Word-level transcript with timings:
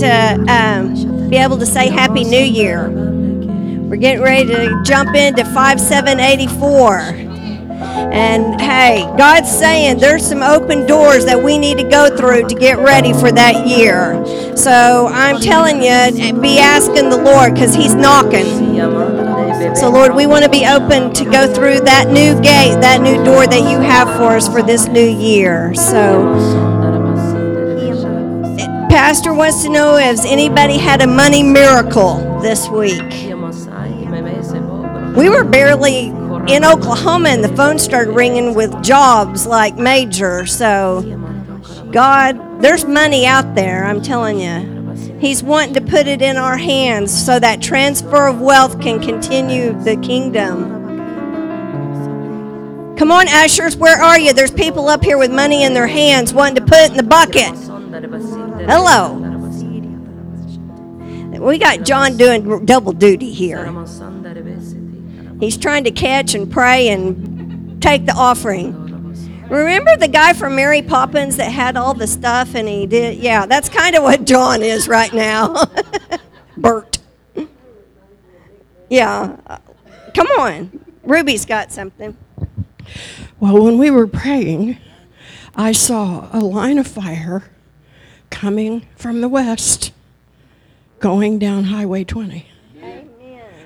to 0.00 0.44
um, 0.48 1.28
be 1.28 1.36
able 1.36 1.58
to 1.58 1.66
say 1.66 1.88
Happy 1.88 2.24
New 2.24 2.42
Year. 2.42 2.90
We're 2.90 3.96
getting 3.96 4.22
ready 4.22 4.46
to 4.46 4.82
jump 4.84 5.14
into 5.14 5.44
5784. 5.44 7.28
And 8.12 8.60
hey, 8.60 9.02
God's 9.16 9.50
saying 9.50 9.98
there's 9.98 10.26
some 10.26 10.42
open 10.42 10.86
doors 10.86 11.24
that 11.26 11.42
we 11.42 11.58
need 11.58 11.78
to 11.78 11.84
go 11.88 12.14
through 12.16 12.48
to 12.48 12.54
get 12.54 12.78
ready 12.78 13.12
for 13.12 13.30
that 13.32 13.66
year. 13.66 14.24
So 14.56 15.08
I'm 15.10 15.40
telling 15.40 15.76
you, 15.76 16.40
be 16.40 16.58
asking 16.58 17.10
the 17.10 17.16
Lord 17.16 17.54
because 17.54 17.74
He's 17.74 17.94
knocking. 17.94 18.76
So, 19.76 19.90
Lord, 19.90 20.14
we 20.14 20.26
want 20.26 20.44
to 20.44 20.50
be 20.50 20.66
open 20.66 21.12
to 21.14 21.24
go 21.24 21.52
through 21.52 21.80
that 21.80 22.08
new 22.08 22.34
gate, 22.40 22.80
that 22.80 23.00
new 23.02 23.22
door 23.24 23.46
that 23.46 23.70
you 23.70 23.80
have 23.80 24.08
for 24.16 24.36
us 24.36 24.48
for 24.48 24.62
this 24.62 24.88
new 24.88 25.06
year. 25.06 25.74
So, 25.74 26.79
Pastor 28.90 29.32
wants 29.32 29.62
to 29.62 29.68
know 29.68 29.98
if 29.98 30.24
anybody 30.24 30.76
had 30.76 31.00
a 31.00 31.06
money 31.06 31.44
miracle 31.44 32.40
this 32.40 32.68
week. 32.68 33.00
We 35.16 35.28
were 35.28 35.44
barely 35.44 36.06
in 36.52 36.64
Oklahoma 36.64 37.28
and 37.28 37.44
the 37.44 37.54
phone 37.54 37.78
started 37.78 38.10
ringing 38.10 38.52
with 38.52 38.82
jobs 38.82 39.46
like 39.46 39.76
major. 39.76 40.44
So, 40.44 41.02
God, 41.92 42.60
there's 42.60 42.84
money 42.84 43.26
out 43.26 43.54
there, 43.54 43.84
I'm 43.84 44.02
telling 44.02 44.40
you. 44.40 45.18
He's 45.20 45.40
wanting 45.40 45.74
to 45.74 45.80
put 45.80 46.08
it 46.08 46.20
in 46.20 46.36
our 46.36 46.56
hands 46.56 47.16
so 47.16 47.38
that 47.38 47.62
transfer 47.62 48.26
of 48.26 48.40
wealth 48.40 48.80
can 48.80 49.00
continue 49.00 49.72
the 49.84 49.98
kingdom. 49.98 50.78
Come 52.96 53.12
on, 53.12 53.28
ushers, 53.28 53.76
where 53.76 54.02
are 54.02 54.18
you? 54.18 54.32
There's 54.32 54.50
people 54.50 54.88
up 54.88 55.04
here 55.04 55.16
with 55.16 55.30
money 55.30 55.62
in 55.62 55.74
their 55.74 55.86
hands 55.86 56.34
wanting 56.34 56.56
to 56.56 56.62
put 56.62 56.78
it 56.80 56.90
in 56.90 56.96
the 56.96 57.04
bucket. 57.04 57.69
Hello. 57.90 59.16
We 61.40 61.58
got 61.58 61.82
John 61.84 62.16
doing 62.16 62.64
double 62.64 62.92
duty 62.92 63.32
here. 63.32 63.66
He's 65.40 65.56
trying 65.56 65.84
to 65.84 65.90
catch 65.90 66.34
and 66.34 66.50
pray 66.50 66.88
and 66.88 67.82
take 67.82 68.06
the 68.06 68.12
offering. 68.12 68.74
Remember 69.48 69.96
the 69.96 70.06
guy 70.06 70.34
from 70.34 70.54
Mary 70.54 70.82
Poppins 70.82 71.36
that 71.38 71.50
had 71.50 71.76
all 71.76 71.94
the 71.94 72.06
stuff 72.06 72.54
and 72.54 72.68
he 72.68 72.86
did? 72.86 73.18
Yeah, 73.18 73.46
that's 73.46 73.68
kind 73.68 73.96
of 73.96 74.04
what 74.04 74.24
John 74.24 74.62
is 74.62 74.86
right 74.86 75.12
now. 75.12 75.64
Bert. 76.56 76.98
Yeah. 78.88 79.36
Come 80.14 80.28
on. 80.38 80.84
Ruby's 81.02 81.44
got 81.44 81.72
something. 81.72 82.16
Well, 83.40 83.64
when 83.64 83.78
we 83.78 83.90
were 83.90 84.06
praying, 84.06 84.78
I 85.56 85.72
saw 85.72 86.28
a 86.32 86.38
line 86.38 86.78
of 86.78 86.86
fire 86.86 87.44
coming 88.30 88.86
from 88.96 89.20
the 89.20 89.28
west 89.28 89.92
going 90.98 91.38
down 91.38 91.64
Highway 91.64 92.04
20. 92.04 92.46
Amen. 92.78 93.08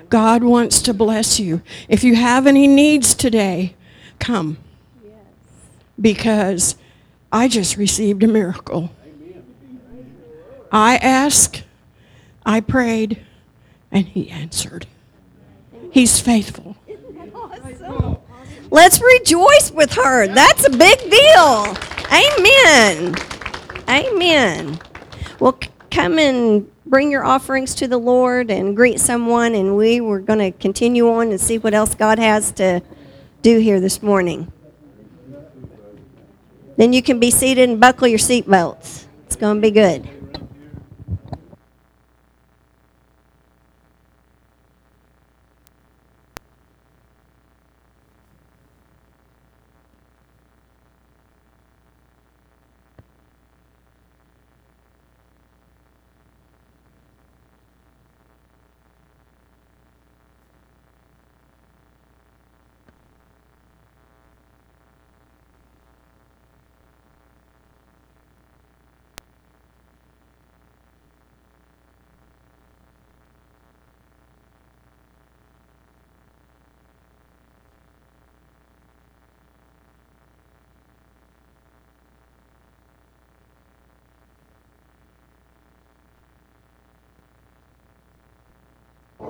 God 0.09 0.43
wants 0.43 0.81
to 0.83 0.93
bless 0.93 1.39
you. 1.39 1.61
If 1.87 2.03
you 2.03 2.15
have 2.15 2.47
any 2.47 2.67
needs 2.67 3.13
today, 3.13 3.75
come 4.19 4.57
because 5.99 6.75
I 7.31 7.47
just 7.47 7.77
received 7.77 8.23
a 8.23 8.27
miracle. 8.27 8.91
I 10.71 10.97
asked, 10.97 11.63
I 12.45 12.59
prayed, 12.59 13.21
and 13.91 14.07
he 14.07 14.29
answered. 14.29 14.87
He's 15.91 16.19
faithful. 16.19 16.75
Let's 18.71 19.01
rejoice 19.01 19.71
with 19.71 19.93
her. 19.93 20.27
That's 20.27 20.65
a 20.65 20.69
big 20.69 20.99
deal. 21.09 21.77
Amen. 22.11 23.15
Amen. 23.89 24.79
Well, 25.39 25.59
come 25.91 26.17
and 26.17 26.69
bring 26.85 27.11
your 27.11 27.23
offerings 27.23 27.75
to 27.75 27.87
the 27.87 27.97
Lord 27.97 28.49
and 28.49 28.75
greet 28.75 28.99
someone, 28.99 29.53
and 29.55 29.77
we 29.77 30.01
were 30.01 30.19
going 30.19 30.39
to 30.39 30.51
continue 30.51 31.09
on 31.09 31.29
and 31.29 31.39
see 31.39 31.57
what 31.57 31.73
else 31.73 31.95
God 31.95 32.19
has 32.19 32.51
to 32.53 32.81
do 33.41 33.59
here 33.59 33.79
this 33.79 34.01
morning. 34.01 34.51
Then 36.77 36.93
you 36.93 37.01
can 37.01 37.19
be 37.19 37.31
seated 37.31 37.69
and 37.69 37.79
buckle 37.79 38.07
your 38.07 38.19
seatbelts. 38.19 39.05
It's 39.25 39.35
going 39.35 39.57
to 39.57 39.61
be 39.61 39.71
good. 39.71 40.09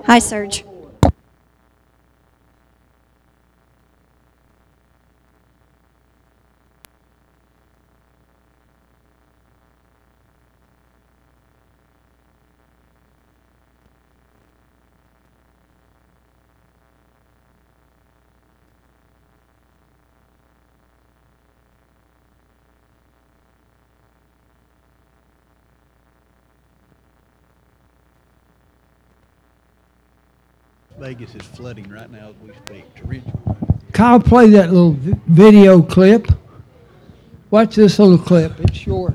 Hi, 0.06 0.20
Serge. 0.20 0.64
Vegas 31.06 31.36
is 31.36 31.42
flooding 31.42 31.88
right 31.88 32.10
now 32.10 32.30
as 32.30 32.34
we 32.42 32.52
speak. 32.66 32.84
Kyle, 33.92 34.18
play 34.18 34.50
that 34.50 34.72
little 34.72 34.96
video 35.28 35.80
clip. 35.80 36.26
Watch 37.48 37.76
this 37.76 38.00
little 38.00 38.18
clip. 38.18 38.58
It's 38.58 38.76
short. 38.76 39.14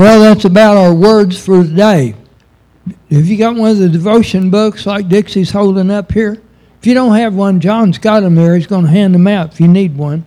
Well, 0.00 0.20
that's 0.20 0.46
about 0.46 0.78
our 0.78 0.94
words 0.94 1.38
for 1.38 1.62
today. 1.62 2.14
If 3.10 3.26
you 3.26 3.36
got 3.36 3.54
one 3.54 3.72
of 3.72 3.78
the 3.78 3.90
devotion 3.90 4.48
books 4.48 4.86
like 4.86 5.10
Dixie's 5.10 5.50
holding 5.50 5.90
up 5.90 6.10
here, 6.10 6.40
if 6.78 6.86
you 6.86 6.94
don't 6.94 7.14
have 7.16 7.34
one, 7.34 7.60
John's 7.60 7.98
got 7.98 8.20
them 8.20 8.34
there. 8.34 8.56
He's 8.56 8.66
going 8.66 8.86
to 8.86 8.90
hand 8.90 9.14
them 9.14 9.26
out 9.26 9.52
if 9.52 9.60
you 9.60 9.68
need 9.68 9.94
one. 9.94 10.24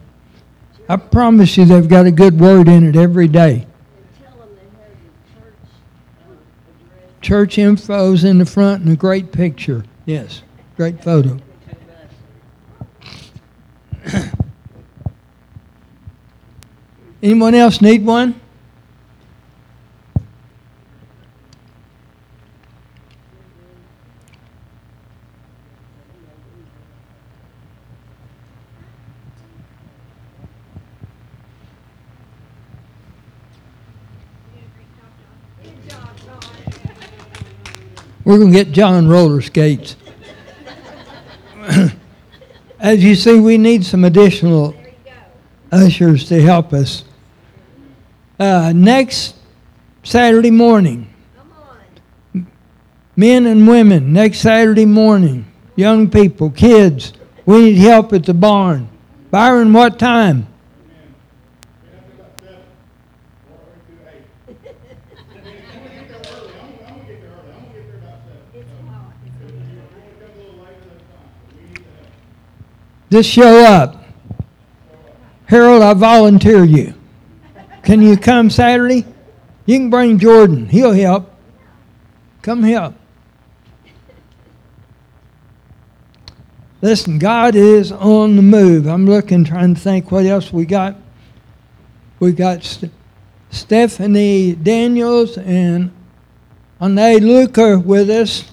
I 0.87 0.97
promise 0.97 1.57
you 1.57 1.65
they've 1.65 1.89
got 1.89 2.05
a 2.05 2.11
good 2.11 2.39
word 2.39 2.67
in 2.67 2.87
it 2.87 2.95
every 2.95 3.27
day. 3.27 3.65
Church 7.21 7.57
info's 7.57 8.23
in 8.23 8.37
the 8.37 8.45
front 8.45 8.83
and 8.83 8.93
a 8.93 8.95
great 8.95 9.31
picture. 9.31 9.83
Yes, 10.05 10.43
great 10.77 11.03
photo. 11.03 11.39
Anyone 17.23 17.55
else 17.55 17.81
need 17.81 18.05
one? 18.05 18.39
We're 38.25 38.37
going 38.37 38.51
to 38.51 38.57
get 38.57 38.71
John 38.71 39.07
roller 39.07 39.41
skates. 39.41 39.97
As 42.79 43.03
you 43.03 43.15
see, 43.15 43.39
we 43.39 43.57
need 43.57 43.85
some 43.85 44.05
additional 44.05 44.75
ushers 45.71 46.27
to 46.29 46.41
help 46.41 46.71
us. 46.71 47.03
Uh, 48.39 48.71
next 48.73 49.35
Saturday 50.03 50.51
morning, 50.51 51.13
men 53.15 53.45
and 53.45 53.67
women, 53.67 54.13
next 54.13 54.39
Saturday 54.39 54.85
morning, 54.85 55.45
young 55.75 56.09
people, 56.09 56.49
kids, 56.49 57.13
we 57.45 57.61
need 57.61 57.77
help 57.77 58.13
at 58.13 58.25
the 58.25 58.33
barn. 58.33 58.87
Byron, 59.31 59.73
what 59.73 59.99
time? 59.99 60.47
Just 73.13 73.29
show 73.29 73.63
up. 73.63 74.03
Harold, 75.45 75.83
I 75.83 75.93
volunteer 75.93 76.63
you. 76.63 76.95
Can 77.83 78.01
you 78.01 78.17
come 78.17 78.49
Saturday? 78.49 79.05
You 79.67 79.77
can 79.77 79.91
bring 79.91 80.17
Jordan. 80.17 80.65
He'll 80.65 80.93
help. 80.93 81.31
Come 82.41 82.63
help. 82.63 82.95
Listen, 86.81 87.19
God 87.19 87.53
is 87.53 87.91
on 87.91 88.35
the 88.35 88.41
move. 88.41 88.87
I'm 88.87 89.05
looking, 89.05 89.43
trying 89.43 89.75
to 89.75 89.79
think 89.79 90.11
what 90.11 90.25
else 90.25 90.51
we 90.51 90.65
got. 90.65 90.95
We 92.19 92.31
got 92.31 92.63
St- 92.63 92.91
Stephanie 93.51 94.55
Daniels 94.55 95.37
and 95.37 95.91
Ane 96.81 97.27
Luca 97.27 97.77
with 97.77 98.09
us. 98.09 98.51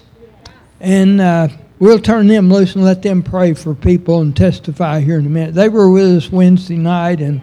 And 0.79 1.19
uh, 1.19 1.47
we'll 1.81 1.99
turn 1.99 2.27
them 2.27 2.53
loose 2.53 2.75
and 2.75 2.85
let 2.85 3.01
them 3.01 3.23
pray 3.23 3.55
for 3.55 3.73
people 3.73 4.21
and 4.21 4.37
testify 4.37 4.99
here 4.99 5.17
in 5.17 5.25
a 5.25 5.29
minute. 5.29 5.55
They 5.55 5.67
were 5.67 5.89
with 5.89 6.15
us 6.15 6.31
Wednesday 6.31 6.77
night 6.77 7.19
and 7.19 7.41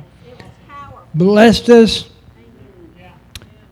blessed 1.12 1.68
us. 1.68 2.08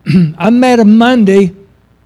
I 0.36 0.50
met 0.50 0.76
them 0.76 0.98
Monday 0.98 1.54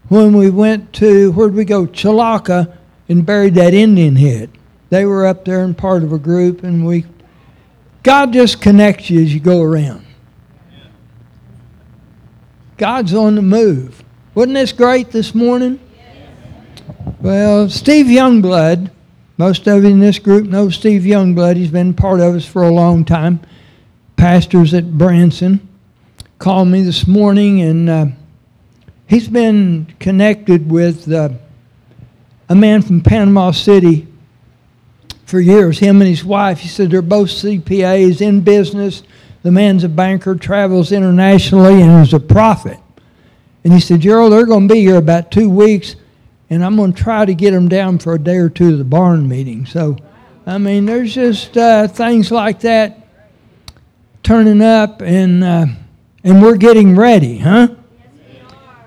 when 0.08 0.34
we 0.34 0.50
went 0.50 0.92
to, 0.94 1.32
where'd 1.32 1.54
we 1.54 1.64
go? 1.64 1.86
Chilocco 1.86 2.76
and 3.08 3.24
buried 3.24 3.54
that 3.54 3.72
Indian 3.72 4.14
head. 4.14 4.50
They 4.90 5.06
were 5.06 5.26
up 5.26 5.46
there 5.46 5.64
and 5.64 5.76
part 5.76 6.02
of 6.02 6.12
a 6.12 6.18
group, 6.18 6.62
and 6.62 6.84
we, 6.84 7.06
God 8.02 8.32
just 8.32 8.60
connects 8.60 9.08
you 9.08 9.22
as 9.22 9.32
you 9.32 9.40
go 9.40 9.62
around. 9.62 10.04
God's 12.76 13.14
on 13.14 13.36
the 13.36 13.42
move. 13.42 14.04
Wasn't 14.34 14.54
this 14.54 14.72
great 14.72 15.12
this 15.12 15.34
morning? 15.34 15.80
Well, 17.22 17.68
Steve 17.68 18.06
Youngblood, 18.06 18.90
most 19.36 19.66
of 19.66 19.84
you 19.84 19.90
in 19.90 20.00
this 20.00 20.18
group 20.18 20.46
know 20.46 20.70
Steve 20.70 21.02
Youngblood. 21.02 21.56
He's 21.56 21.70
been 21.70 21.92
part 21.92 22.18
of 22.18 22.34
us 22.34 22.46
for 22.46 22.62
a 22.62 22.70
long 22.70 23.04
time. 23.04 23.40
Pastors 24.16 24.72
at 24.72 24.96
Branson 24.96 25.68
called 26.38 26.68
me 26.68 26.80
this 26.80 27.06
morning, 27.06 27.60
and 27.60 27.90
uh, 27.90 28.06
he's 29.06 29.28
been 29.28 29.94
connected 30.00 30.70
with 30.70 31.12
uh, 31.12 31.28
a 32.48 32.54
man 32.54 32.80
from 32.80 33.02
Panama 33.02 33.50
City 33.50 34.08
for 35.26 35.40
years. 35.40 35.78
Him 35.78 36.00
and 36.00 36.08
his 36.08 36.24
wife. 36.24 36.60
He 36.60 36.68
said 36.68 36.90
they're 36.90 37.02
both 37.02 37.28
CPAs 37.28 38.22
in 38.22 38.40
business. 38.40 39.02
The 39.42 39.52
man's 39.52 39.84
a 39.84 39.90
banker, 39.90 40.36
travels 40.36 40.90
internationally, 40.90 41.82
and 41.82 42.02
is 42.02 42.14
a 42.14 42.18
prophet. 42.18 42.78
And 43.62 43.74
he 43.74 43.80
said, 43.80 44.00
Jerald, 44.00 44.32
they're 44.32 44.46
going 44.46 44.68
to 44.68 44.74
be 44.74 44.80
here 44.80 44.96
about 44.96 45.30
two 45.30 45.50
weeks 45.50 45.96
and 46.50 46.64
I'm 46.64 46.76
going 46.76 46.92
to 46.92 47.00
try 47.00 47.24
to 47.24 47.32
get 47.32 47.52
them 47.52 47.68
down 47.68 48.00
for 48.00 48.14
a 48.14 48.18
day 48.18 48.36
or 48.36 48.48
two 48.48 48.72
to 48.72 48.76
the 48.76 48.84
barn 48.84 49.28
meeting. 49.28 49.64
So, 49.64 49.96
I 50.44 50.58
mean, 50.58 50.84
there's 50.84 51.14
just 51.14 51.56
uh, 51.56 51.86
things 51.86 52.32
like 52.32 52.60
that 52.60 53.06
turning 54.24 54.60
up, 54.60 55.00
and 55.00 55.44
uh, 55.44 55.66
and 56.24 56.42
we're 56.42 56.56
getting 56.56 56.96
ready, 56.96 57.38
huh? 57.38 57.68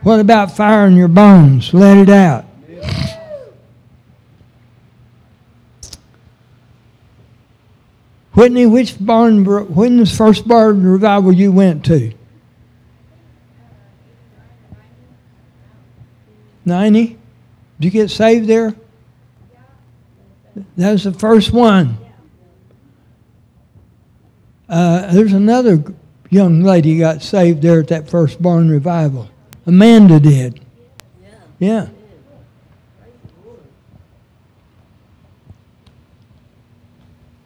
What 0.01 0.19
about 0.19 0.51
firing 0.51 0.97
your 0.97 1.07
bones? 1.07 1.73
Let 1.73 1.97
it 1.97 2.09
out. 2.09 2.45
Whitney, 8.33 8.65
which 8.65 8.97
barn? 8.99 9.45
When 9.45 9.99
was 9.99 10.11
the 10.11 10.17
first 10.17 10.47
barn 10.47 10.83
revival 10.83 11.31
you 11.31 11.51
went 11.51 11.85
to? 11.85 12.13
Ninety. 16.65 17.19
Did 17.79 17.85
you 17.85 17.91
get 17.91 18.11
saved 18.11 18.47
there? 18.47 18.75
That 20.77 20.91
was 20.91 21.03
the 21.03 21.13
first 21.13 21.51
one. 21.51 21.97
Uh, 24.69 25.11
there's 25.13 25.33
another 25.33 25.83
young 26.29 26.63
lady 26.63 26.97
got 26.97 27.21
saved 27.21 27.61
there 27.61 27.79
at 27.79 27.87
that 27.89 28.09
first 28.09 28.41
barn 28.41 28.69
revival. 28.69 29.29
Amanda 29.65 30.19
did. 30.19 30.59
Yeah. 31.59 31.89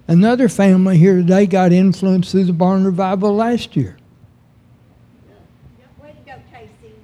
Another 0.07 0.48
family 0.48 0.98
here 0.98 1.17
today 1.17 1.46
got 1.46 1.74
influenced 1.74 2.31
through 2.31 2.46
the 2.46 2.53
barn 2.53 2.86
revival 2.86 3.36
last 3.36 3.75
year. 3.75 3.98
Way 6.01 6.15
to 6.25 6.31
go, 6.31 6.38
Casey. 6.51 6.96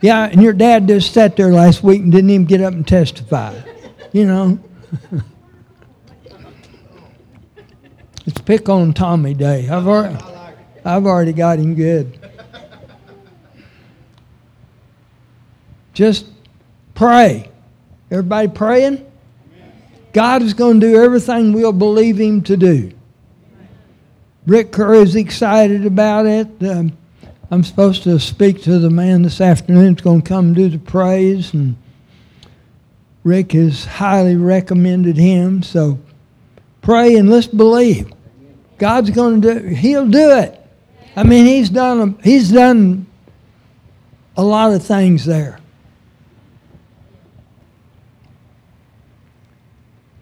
Yeah, 0.00 0.24
and 0.24 0.42
your 0.42 0.52
dad 0.52 0.86
just 0.86 1.12
sat 1.12 1.36
there 1.36 1.52
last 1.52 1.82
week 1.82 2.02
and 2.02 2.12
didn't 2.12 2.30
even 2.30 2.46
get 2.46 2.60
up 2.60 2.72
and 2.72 2.86
testify. 2.86 3.60
You 4.12 4.26
know. 4.26 4.58
it's 8.26 8.40
pick 8.42 8.68
on 8.68 8.92
Tommy 8.92 9.34
Day. 9.34 9.68
I've 9.68 9.86
already, 9.86 10.24
I've 10.84 11.06
already 11.06 11.32
got 11.32 11.58
him 11.58 11.74
good. 11.74 12.18
Just 15.94 16.26
pray. 16.94 17.50
Everybody 18.10 18.48
praying? 18.48 19.04
God 20.12 20.42
is 20.42 20.54
going 20.54 20.80
to 20.80 20.86
do 20.88 21.02
everything 21.02 21.52
we'll 21.52 21.72
believe 21.72 22.18
Him 22.18 22.42
to 22.42 22.56
do. 22.56 22.92
Rick 24.46 24.72
Curry 24.72 24.98
is 24.98 25.14
excited 25.14 25.84
about 25.84 26.26
it. 26.26 26.48
Um, 26.62 26.96
I'm 27.50 27.64
supposed 27.64 28.02
to 28.02 28.20
speak 28.20 28.62
to 28.64 28.78
the 28.78 28.90
man 28.90 29.22
this 29.22 29.40
afternoon. 29.40 29.94
It's 29.94 30.02
going 30.02 30.20
to 30.20 30.28
come 30.28 30.52
do 30.52 30.68
the 30.68 30.78
praise, 30.78 31.54
and 31.54 31.76
Rick 33.24 33.52
has 33.52 33.86
highly 33.86 34.36
recommended 34.36 35.16
him. 35.16 35.62
So 35.62 35.98
pray 36.82 37.16
and 37.16 37.30
let's 37.30 37.46
believe. 37.46 38.12
God's 38.76 39.10
going 39.10 39.40
to 39.40 39.60
do. 39.60 39.66
He'll 39.68 40.06
do 40.06 40.30
it. 40.32 40.60
I 41.16 41.22
mean, 41.22 41.46
he's 41.46 41.70
done. 41.70 42.18
He's 42.22 42.52
done 42.52 43.06
a 44.36 44.44
lot 44.44 44.72
of 44.74 44.84
things 44.84 45.24
there. 45.24 45.58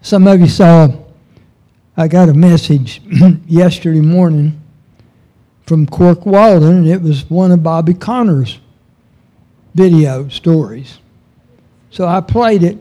Some 0.01 0.25
of 0.27 0.39
you 0.39 0.47
saw. 0.47 0.87
I 1.97 2.07
got 2.07 2.29
a 2.29 2.33
message 2.33 3.01
yesterday 3.47 4.01
morning 4.01 4.61
from 5.67 5.85
Cork 5.85 6.25
Walden, 6.25 6.77
and 6.77 6.87
it 6.87 7.01
was 7.01 7.29
one 7.29 7.51
of 7.51 7.61
Bobby 7.61 7.93
Conner's 7.93 8.59
video 9.75 10.29
stories. 10.29 10.97
So 11.91 12.07
I 12.07 12.21
played 12.21 12.63
it. 12.63 12.77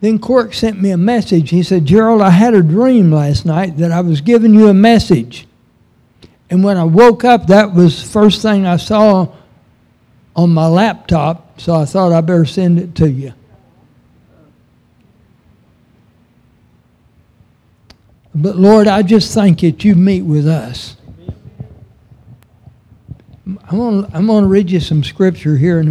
Then 0.00 0.18
Cork 0.18 0.52
sent 0.52 0.80
me 0.80 0.90
a 0.90 0.98
message. 0.98 1.50
He 1.50 1.62
said, 1.62 1.86
Jerald, 1.86 2.20
I 2.20 2.30
had 2.30 2.52
a 2.52 2.62
dream 2.62 3.10
last 3.10 3.46
night 3.46 3.78
that 3.78 3.90
I 3.90 4.02
was 4.02 4.20
giving 4.20 4.54
you 4.54 4.68
a 4.68 4.74
message. 4.74 5.48
And 6.50 6.62
when 6.62 6.76
I 6.76 6.84
woke 6.84 7.24
up, 7.24 7.46
that 7.46 7.72
was 7.72 8.02
the 8.02 8.10
first 8.10 8.42
thing 8.42 8.66
I 8.66 8.76
saw 8.76 9.28
on 10.36 10.50
my 10.50 10.66
laptop, 10.66 11.58
so 11.58 11.74
I 11.74 11.86
thought 11.86 12.12
I 12.12 12.20
better 12.20 12.44
send 12.44 12.78
it 12.78 12.94
to 12.96 13.10
you. 13.10 13.32
But 18.34 18.56
Lord, 18.56 18.86
I 18.86 19.02
just 19.02 19.32
thank 19.32 19.62
you 19.62 19.72
that 19.72 19.82
you 19.82 19.94
meet 19.94 20.20
with 20.20 20.46
us. 20.46 20.95
I'm 23.46 23.78
going 23.78 24.04
to 24.04 24.16
I'm 24.16 24.26
gonna 24.26 24.48
read 24.48 24.70
you 24.70 24.80
some 24.80 25.04
scripture 25.04 25.56
here 25.56 25.78
in 25.78 25.88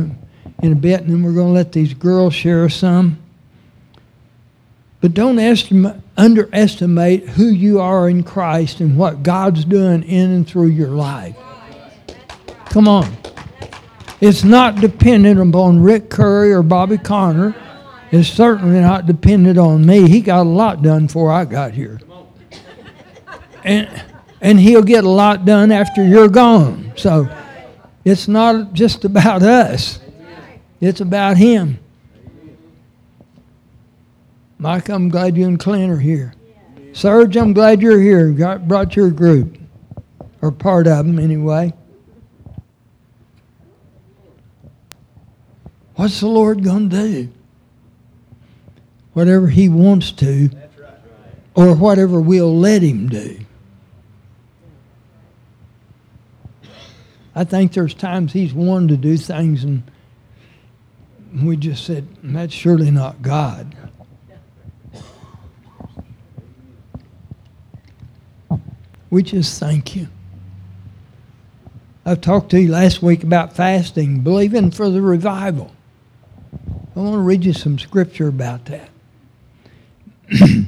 a, 0.61 0.65
in 0.65 0.73
a 0.73 0.75
bit, 0.75 1.01
and 1.01 1.09
then 1.09 1.23
we're 1.23 1.33
going 1.33 1.47
to 1.47 1.53
let 1.53 1.71
these 1.71 1.93
girls 1.93 2.33
share 2.33 2.67
some. 2.67 3.17
But 4.99 5.13
don't 5.13 5.39
estimate, 5.39 5.95
underestimate 6.17 7.29
who 7.29 7.45
you 7.45 7.79
are 7.79 8.09
in 8.09 8.23
Christ 8.23 8.81
and 8.81 8.97
what 8.97 9.23
God's 9.23 9.63
doing 9.63 10.03
in 10.03 10.31
and 10.31 10.47
through 10.47 10.67
your 10.67 10.89
life. 10.89 11.37
Come 12.65 12.87
on. 12.87 13.15
It's 14.19 14.43
not 14.43 14.81
dependent 14.81 15.39
upon 15.39 15.81
Rick 15.81 16.09
Curry 16.09 16.51
or 16.51 16.63
Bobby 16.63 16.97
Conner. 16.97 17.55
It's 18.11 18.27
certainly 18.27 18.79
not 18.79 19.05
dependent 19.05 19.57
on 19.57 19.85
me. 19.85 20.09
He 20.09 20.21
got 20.21 20.41
a 20.41 20.49
lot 20.49 20.81
done 20.81 21.07
before 21.07 21.31
I 21.31 21.45
got 21.45 21.71
here. 21.71 21.99
And, 23.63 24.03
and 24.41 24.59
he'll 24.59 24.83
get 24.83 25.03
a 25.03 25.09
lot 25.09 25.45
done 25.45 25.71
after 25.71 26.03
you're 26.03 26.29
gone. 26.29 26.93
So 26.95 27.29
it's 28.05 28.27
not 28.27 28.71
just 28.73 29.03
about 29.03 29.41
us, 29.41 29.99
it's 30.79 31.01
about 31.01 31.37
him. 31.37 31.79
Mike, 34.57 34.87
I'm 34.87 35.09
glad 35.09 35.35
you 35.35 35.47
and 35.47 35.59
Clint 35.59 35.91
are 35.91 35.99
here. 35.99 36.33
Serge, 36.93 37.35
I'm 37.35 37.51
glad 37.51 37.81
you're 37.81 37.99
here. 37.99 38.31
Got, 38.31 38.69
brought 38.69 38.95
your 38.95 39.09
group, 39.11 39.57
or 40.41 40.51
part 40.51 40.87
of 40.87 41.05
them 41.05 41.19
anyway. 41.19 41.73
What's 45.95 46.19
the 46.19 46.27
Lord 46.27 46.63
going 46.63 46.89
to 46.89 46.95
do? 46.95 47.29
Whatever 49.13 49.47
He 49.47 49.67
wants 49.67 50.11
to, 50.13 50.49
or 51.53 51.75
whatever 51.75 52.21
we'll 52.21 52.57
let 52.57 52.81
Him 52.81 53.09
do. 53.09 53.44
I 57.35 57.43
think 57.43 57.73
there's 57.73 57.93
times 57.93 58.33
He's 58.33 58.53
wanted 58.53 58.89
to 58.89 58.97
do 58.97 59.17
things, 59.17 59.63
and 59.63 59.83
we 61.43 61.57
just 61.57 61.85
said, 61.85 62.07
that's 62.23 62.53
surely 62.53 62.91
not 62.91 63.21
God. 63.21 63.75
We 69.09 69.21
just 69.21 69.59
thank 69.59 69.95
you. 69.95 70.07
I've 72.05 72.21
talked 72.21 72.51
to 72.51 72.61
you 72.61 72.71
last 72.71 73.01
week 73.01 73.23
about 73.23 73.55
fasting, 73.55 74.21
believing 74.21 74.71
for 74.71 74.89
the 74.89 75.01
revival. 75.01 75.71
I 76.95 76.99
want 76.99 77.13
to 77.13 77.19
read 77.19 77.43
you 77.43 77.53
some 77.53 77.79
scripture 77.79 78.27
about 78.27 78.65
that. 78.65 78.89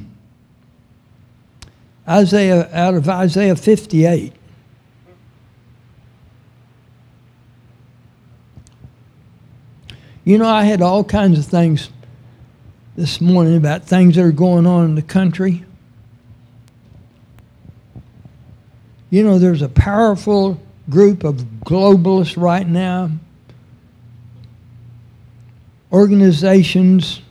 Isaiah, 2.08 2.68
out 2.72 2.94
of 2.94 3.08
Isaiah 3.08 3.56
58. 3.56 4.32
You 10.28 10.36
know, 10.36 10.46
I 10.46 10.64
had 10.64 10.82
all 10.82 11.04
kinds 11.04 11.38
of 11.38 11.46
things 11.46 11.88
this 12.96 13.18
morning 13.18 13.56
about 13.56 13.84
things 13.84 14.16
that 14.16 14.24
are 14.26 14.30
going 14.30 14.66
on 14.66 14.84
in 14.84 14.94
the 14.94 15.00
country. 15.00 15.64
You 19.08 19.22
know, 19.22 19.38
there's 19.38 19.62
a 19.62 19.70
powerful 19.70 20.60
group 20.90 21.24
of 21.24 21.36
globalists 21.64 22.36
right 22.36 22.68
now 22.68 23.10
organizations 25.90 27.22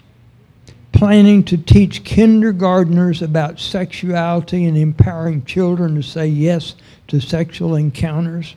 planning 0.91 1.43
to 1.43 1.55
teach 1.55 2.03
kindergarteners 2.03 3.21
about 3.21 3.59
sexuality 3.59 4.65
and 4.65 4.75
empowering 4.75 5.45
children 5.45 5.93
to 5.93 6.01
say 6.01 6.25
yes 6.25 6.73
to 7.09 7.19
sexual 7.19 7.75
encounters. 7.75 8.55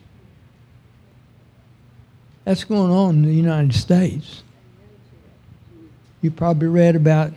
That's 2.44 2.64
going 2.64 2.90
on 2.90 3.16
in 3.16 3.22
the 3.22 3.34
United 3.34 3.74
States. 3.74 4.42
You 6.22 6.30
probably 6.30 6.68
read 6.68 6.96
about 6.96 7.32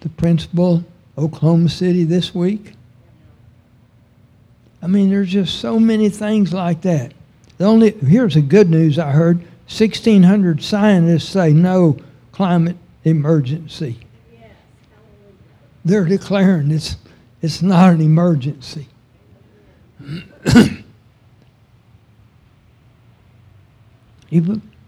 the 0.00 0.08
principal 0.08 0.84
Oklahoma 1.16 1.68
City 1.68 2.04
this 2.04 2.34
week. 2.34 2.74
I 4.82 4.86
mean, 4.86 5.10
there's 5.10 5.30
just 5.30 5.60
so 5.60 5.80
many 5.80 6.10
things 6.10 6.52
like 6.52 6.82
that. 6.82 7.12
The 7.56 7.64
only 7.64 7.92
here's 7.92 8.34
the 8.34 8.42
good 8.42 8.68
news 8.68 8.98
I 8.98 9.12
heard. 9.12 9.38
1,600 9.66 10.62
scientists 10.62 11.28
say 11.30 11.52
no 11.52 11.96
climate 12.32 12.76
emergency. 13.04 13.98
They're 15.84 16.04
declaring 16.04 16.70
it's, 16.70 16.96
it's 17.40 17.62
not 17.62 17.94
an 17.94 18.00
emergency. 18.00 18.88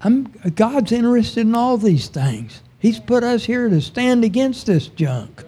I'm, 0.01 0.25
God's 0.55 0.93
interested 0.93 1.41
in 1.41 1.55
all 1.55 1.79
these 1.79 2.09
things. 2.09 2.63
He's 2.79 3.01
put 3.01 3.25
us 3.25 3.45
here 3.45 3.69
to 3.69 3.81
stand 3.81 4.25
against 4.25 4.67
this 4.67 4.89
junk. 4.89 5.45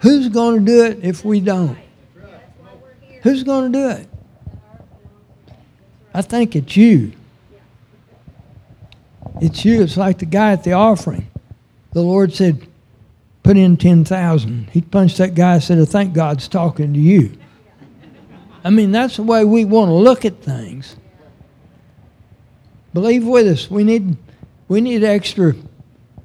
Who's 0.00 0.28
going 0.28 0.60
to 0.60 0.64
do 0.64 0.84
it 0.84 0.98
if 1.02 1.24
we 1.24 1.40
don't? 1.40 1.78
Who's 3.22 3.42
going 3.42 3.72
to 3.72 3.78
do 3.78 3.88
it? 3.88 4.08
I 6.14 6.22
think 6.22 6.54
it's 6.54 6.76
you. 6.76 7.12
It's 9.40 9.64
you. 9.64 9.82
It's 9.82 9.96
like 9.96 10.18
the 10.18 10.26
guy 10.26 10.52
at 10.52 10.64
the 10.64 10.72
offering. 10.72 11.26
The 11.92 12.02
Lord 12.02 12.32
said, 12.32 12.66
put 13.42 13.56
in 13.56 13.76
10,000. 13.76 14.70
He 14.70 14.80
punched 14.82 15.18
that 15.18 15.34
guy 15.34 15.54
and 15.54 15.62
said, 15.62 15.78
I 15.78 15.84
think 15.84 16.14
God's 16.14 16.48
talking 16.48 16.92
to 16.92 17.00
you. 17.00 17.36
I 18.64 18.70
mean, 18.70 18.92
that's 18.92 19.16
the 19.16 19.22
way 19.22 19.44
we 19.44 19.64
want 19.64 19.88
to 19.88 19.94
look 19.94 20.24
at 20.24 20.42
things. 20.42 20.96
Believe 22.96 23.26
with 23.26 23.46
us, 23.46 23.70
we 23.70 23.84
need, 23.84 24.16
we 24.68 24.80
need 24.80 25.04
extra. 25.04 25.54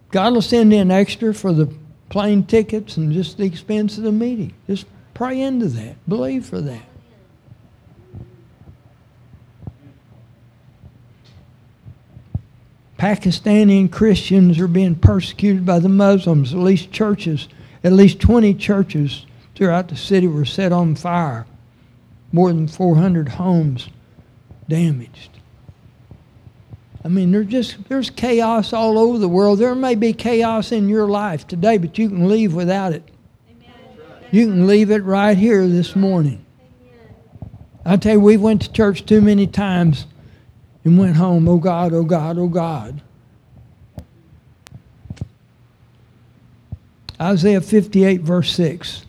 God 0.09 0.31
will 0.31 0.41
send 0.41 0.71
in 0.71 0.89
extra 0.89 1.33
for 1.33 1.51
the 1.51 1.69
plane 2.07 2.45
tickets 2.45 2.95
and 2.95 3.11
just 3.11 3.35
the 3.35 3.43
expense 3.43 3.97
of 3.97 4.05
the 4.05 4.11
meeting. 4.13 4.53
Just 4.67 4.85
pray 5.13 5.41
into 5.41 5.67
that. 5.67 5.97
Believe 6.07 6.45
for 6.45 6.61
that. 6.61 6.83
Pakistani 12.97 13.91
Christians 13.91 14.57
are 14.57 14.69
being 14.69 14.95
persecuted 14.95 15.65
by 15.65 15.79
the 15.79 15.89
Muslims. 15.89 16.53
At 16.53 16.59
least 16.59 16.93
churches, 16.93 17.49
at 17.83 17.91
least 17.91 18.21
20 18.21 18.53
churches 18.53 19.25
throughout 19.55 19.89
the 19.89 19.97
city 19.97 20.27
were 20.27 20.45
set 20.45 20.71
on 20.71 20.95
fire. 20.95 21.45
More 22.31 22.47
than 22.47 22.69
400 22.69 23.27
homes 23.27 23.89
damaged. 24.69 25.40
I 27.03 27.08
mean, 27.08 27.31
there's 27.31 27.48
just 27.48 27.89
there's 27.89 28.10
chaos 28.10 28.74
all 28.74 28.98
over 29.00 29.17
the 29.17 29.27
world. 29.27 29.60
There 29.60 29.74
may 29.74 29.96
be 29.96 30.13
chaos 30.13 30.72
in 30.72 30.88
your 30.88 31.08
life 31.08 31.48
today, 31.48 31.77
but 31.77 31.98
you 31.98 32.10
can 32.10 32.27
leave 32.27 32.53
without 32.53 32.93
it. 32.93 33.10
You 34.31 34.48
can 34.48 34.67
leave 34.67 34.91
it 34.91 35.03
right 35.03 35.38
here 35.38 35.67
this 35.67 35.96
morning. 35.96 36.46
I 37.84 37.98
tell 37.98 38.13
you, 38.13 38.20
we 38.20 38.38
went 38.38 38.62
to 38.62 38.72
church 38.72 39.05
too 39.05 39.20
many 39.20 39.48
times 39.48 40.05
and 40.86 40.98
went 40.98 41.15
home, 41.15 41.48
oh 41.50 41.58
God, 41.58 41.93
oh 41.93 42.03
God, 42.03 42.38
oh 42.38 42.48
God. 42.48 43.01
Isaiah 47.20 47.62
58, 47.62 48.22
verse 48.22 48.53
6. 48.53 49.05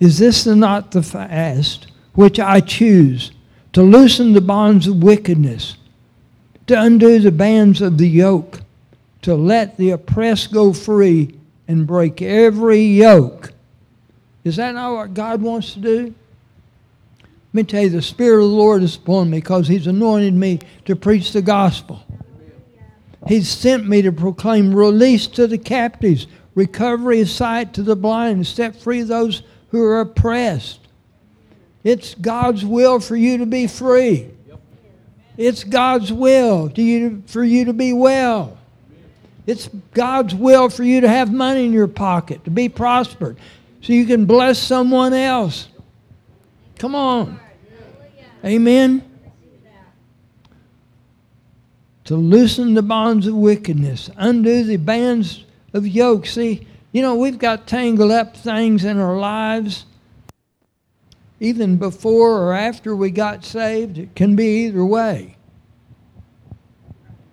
Is 0.00 0.18
this 0.18 0.46
not 0.46 0.92
the 0.92 1.02
fast 1.02 1.90
which 2.14 2.38
I 2.38 2.60
choose 2.60 3.32
to 3.72 3.82
loosen 3.82 4.32
the 4.32 4.40
bonds 4.40 4.86
of 4.86 5.02
wickedness, 5.02 5.76
to 6.70 6.80
undo 6.80 7.18
the 7.18 7.32
bands 7.32 7.80
of 7.80 7.98
the 7.98 8.08
yoke, 8.08 8.60
to 9.22 9.34
let 9.34 9.76
the 9.76 9.90
oppressed 9.90 10.52
go 10.52 10.72
free 10.72 11.34
and 11.66 11.84
break 11.84 12.22
every 12.22 12.82
yoke? 12.82 13.52
Is 14.44 14.54
that 14.54 14.76
not 14.76 14.94
what 14.94 15.12
God 15.12 15.42
wants 15.42 15.72
to 15.72 15.80
do? 15.80 16.14
Let 17.18 17.54
me 17.54 17.62
tell 17.64 17.82
you, 17.82 17.88
the 17.88 18.00
Spirit 18.00 18.44
of 18.44 18.50
the 18.50 18.56
Lord 18.56 18.84
is 18.84 18.94
upon 18.94 19.30
me 19.30 19.38
because 19.38 19.66
He's 19.66 19.88
anointed 19.88 20.32
me 20.32 20.60
to 20.84 20.94
preach 20.94 21.32
the 21.32 21.42
gospel. 21.42 22.04
He's 23.26 23.48
sent 23.48 23.88
me 23.88 24.00
to 24.02 24.12
proclaim 24.12 24.72
release 24.72 25.26
to 25.26 25.48
the 25.48 25.58
captives, 25.58 26.28
recovery 26.54 27.20
of 27.20 27.30
sight 27.30 27.74
to 27.74 27.82
the 27.82 27.96
blind, 27.96 28.46
set 28.46 28.76
free 28.76 29.02
those 29.02 29.42
who 29.70 29.82
are 29.82 30.02
oppressed. 30.02 30.78
It's 31.82 32.14
God's 32.14 32.64
will 32.64 33.00
for 33.00 33.16
you 33.16 33.38
to 33.38 33.46
be 33.46 33.66
free. 33.66 34.30
It's 35.40 35.64
God's 35.64 36.12
will 36.12 36.70
you, 36.74 37.22
for 37.26 37.42
you 37.42 37.64
to 37.64 37.72
be 37.72 37.94
well. 37.94 38.58
It's 39.46 39.68
God's 39.94 40.34
will 40.34 40.68
for 40.68 40.84
you 40.84 41.00
to 41.00 41.08
have 41.08 41.32
money 41.32 41.64
in 41.64 41.72
your 41.72 41.88
pocket, 41.88 42.44
to 42.44 42.50
be 42.50 42.68
prospered, 42.68 43.38
so 43.80 43.94
you 43.94 44.04
can 44.04 44.26
bless 44.26 44.58
someone 44.58 45.14
else. 45.14 45.68
Come 46.78 46.94
on. 46.94 47.40
Amen? 48.44 49.02
To 52.04 52.16
loosen 52.16 52.74
the 52.74 52.82
bonds 52.82 53.26
of 53.26 53.34
wickedness, 53.34 54.10
undo 54.18 54.62
the 54.64 54.76
bands 54.76 55.46
of 55.72 55.86
yoke. 55.86 56.26
See, 56.26 56.66
you 56.92 57.00
know, 57.00 57.14
we've 57.14 57.38
got 57.38 57.66
tangled 57.66 58.10
up 58.10 58.36
things 58.36 58.84
in 58.84 58.98
our 58.98 59.16
lives, 59.16 59.86
even 61.40 61.76
before 61.76 62.42
or 62.42 62.52
after 62.52 62.94
we 62.94 63.10
got 63.10 63.44
saved. 63.44 63.98
It 63.98 64.14
can 64.14 64.36
be 64.36 64.66
either 64.66 64.84
way. 64.84 65.36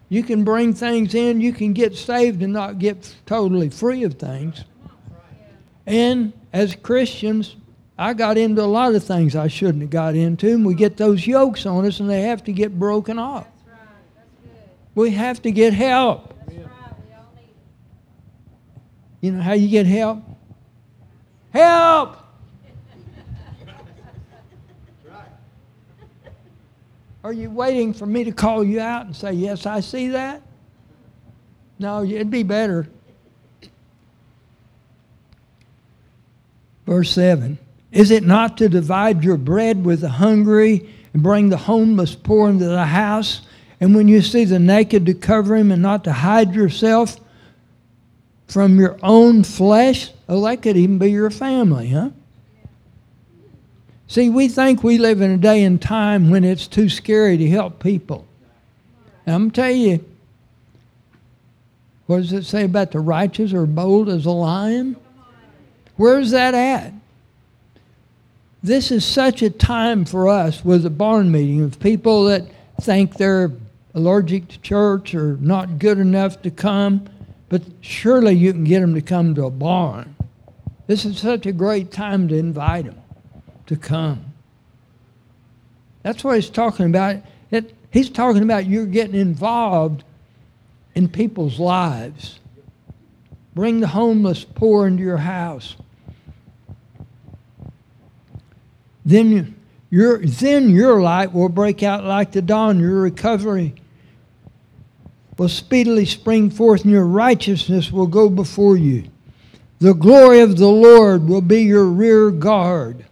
You 0.10 0.24
can 0.24 0.46
bring 0.46 0.74
things 0.74 1.14
in, 1.14 1.42
you 1.42 1.52
can 1.52 1.74
get 1.74 1.96
saved 1.96 2.42
and 2.42 2.54
not 2.54 2.80
get 2.80 3.14
totally 3.26 3.70
free 3.70 4.04
of 4.04 4.14
things. 4.14 4.64
And 5.86 6.32
as 6.54 6.76
Christians, 6.76 7.58
I 7.98 8.14
got 8.14 8.38
into 8.38 8.62
a 8.62 8.66
lot 8.66 8.96
of 8.96 9.04
things 9.04 9.36
I 9.36 9.48
shouldn't 9.48 9.82
have 9.82 9.90
got 9.90 10.16
into, 10.16 10.48
and 10.54 10.66
we 10.66 10.76
get 10.76 10.96
those 10.96 11.28
yokes 11.28 11.66
on 11.66 11.86
us, 11.86 12.00
and 12.00 12.10
they 12.10 12.22
have 12.22 12.44
to 12.46 12.54
get 12.54 12.80
broken 12.80 13.20
off. 13.20 13.48
We 14.96 15.12
have 15.12 15.42
to 15.42 15.52
get 15.52 15.74
help. 15.74 16.34
You 19.20 19.32
know 19.32 19.42
how 19.42 19.54
you 19.54 19.68
get 19.68 19.86
help? 19.88 20.24
Help! 21.52 22.18
Are 27.27 27.34
you 27.34 27.50
waiting 27.50 27.91
for 27.91 28.05
me 28.05 28.24
to 28.24 28.31
call 28.31 28.63
you 28.63 28.79
out 28.79 29.05
and 29.05 29.13
say, 29.13 29.34
Yes, 29.34 29.65
I 29.65 29.81
see 29.81 30.07
that? 30.07 30.41
No, 31.77 32.01
it'd 32.01 32.31
be 32.31 32.43
better. 32.43 32.88
Verse 36.86 37.12
7 37.12 37.57
Is 37.91 38.12
it 38.12 38.24
not 38.24 38.57
to 38.60 38.69
divide 38.69 39.25
your 39.25 39.36
bread 39.36 39.84
with 39.84 40.00
the 40.00 40.07
hungry 40.07 40.89
and 41.13 41.22
bring 41.22 41.50
the 41.50 41.57
homeless 41.57 42.15
poor 42.15 42.50
into 42.50 42.63
the 42.63 42.86
house? 42.86 43.41
And 43.81 43.93
when 43.93 44.07
you 44.07 44.22
see 44.22 44.46
the 44.46 44.57
naked, 44.57 45.05
to 45.07 45.13
cover 45.13 45.57
him 45.57 45.69
and 45.69 45.81
not 45.81 46.05
to 46.05 46.13
hide 46.13 46.55
yourself 46.55 47.17
from 48.48 48.79
your 48.79 48.98
own 49.03 49.43
flesh? 49.43 50.12
Oh, 50.29 50.41
that 50.46 50.62
could 50.62 50.77
even 50.77 50.98
be 50.98 51.12
your 51.12 51.29
family, 51.29 51.89
huh? 51.89 52.12
See, 54.08 54.30
we 54.30 54.48
think 54.48 54.84
we 54.84 54.98
live 54.98 55.22
in 55.22 55.32
a 55.32 55.38
day 55.38 55.64
and 55.64 55.82
time 55.82 56.30
when 56.30 56.46
it's 56.46 56.66
too 56.66 56.88
scary 56.88 57.38
to 57.38 57.50
help 57.50 57.84
people. 57.84 58.26
And 59.26 59.36
I'm 59.36 59.52
tell 59.52 59.72
you, 59.72 60.04
what 62.06 62.18
does 62.18 62.32
it 62.32 62.46
say 62.46 62.64
about 62.64 62.92
the 62.92 63.02
righteous 63.02 63.52
are 63.52 63.66
bold 63.66 64.08
as 64.08 64.26
a 64.26 64.32
lion? 64.32 64.96
Where's 65.98 66.32
that 66.32 66.54
at? 66.54 66.93
This 68.63 68.91
is 68.91 69.04
such 69.04 69.41
a 69.41 69.50
time 69.50 70.06
for 70.06 70.30
us 70.30 70.63
with 70.63 70.86
a 70.86 70.89
barn 70.89 71.30
meeting 71.30 71.62
of 71.62 71.80
people 71.80 72.26
that 72.26 72.43
think 72.80 73.15
they're 73.15 73.52
allergic 73.93 74.48
to 74.48 74.62
church 74.62 75.13
or 75.13 75.36
not 75.41 75.80
good 75.80 76.00
enough 76.00 76.41
to 76.43 76.52
come, 76.52 77.10
but 77.50 77.62
surely 77.82 78.36
you 78.36 78.54
can 78.54 78.63
get 78.63 78.80
them 78.80 78.93
to 78.93 79.02
come 79.02 79.36
to 79.36 79.46
a 79.46 79.52
barn. 79.52 80.15
This 80.86 81.04
is 81.04 81.20
such 81.20 81.46
a 81.46 81.52
great 81.52 81.91
time 81.91 82.30
to 82.30 82.36
invite 82.36 82.86
them 82.86 83.02
to 83.67 83.75
come. 83.75 84.34
That's 86.03 86.23
what 86.23 86.36
he's 86.36 86.49
talking 86.49 86.86
about. 86.86 87.17
It, 87.51 87.73
he's 87.91 88.10
talking 88.10 88.43
about 88.43 88.65
you're 88.65 88.86
getting 88.86 89.15
involved 89.15 90.03
in 90.95 91.08
people's 91.08 91.60
lives. 91.60 92.39
Bring 93.53 93.80
the 93.80 93.88
homeless 93.88 94.43
poor 94.43 94.88
into 94.88 95.03
your 95.03 95.17
house. 95.17 95.75
Then 99.06 99.56
your, 99.89 100.19
then 100.19 100.69
your 100.69 101.01
light 101.01 101.34
will 101.34 101.49
break 101.49 101.82
out 101.82 102.03
like 102.03 102.32
the 102.34 102.41
dawn. 102.41 102.80
Your 102.80 103.01
recovery 103.01 103.73
will 105.38 105.49
speedily 105.49 106.06
spring 106.06 106.49
forth, 106.49 106.84
and 106.84 106.91
your 106.91 107.06
righteousness 107.06 107.91
will 107.91 108.08
go 108.08 108.30
before 108.30 108.77
you. 108.77 109.10
The 109.80 109.93
glory 109.93 110.39
of 110.39 110.58
the 110.58 110.67
Lord 110.67 111.27
will 111.27 111.41
be 111.41 111.62
your 111.62 111.86
rear 111.86 112.32
guard. 112.32 113.07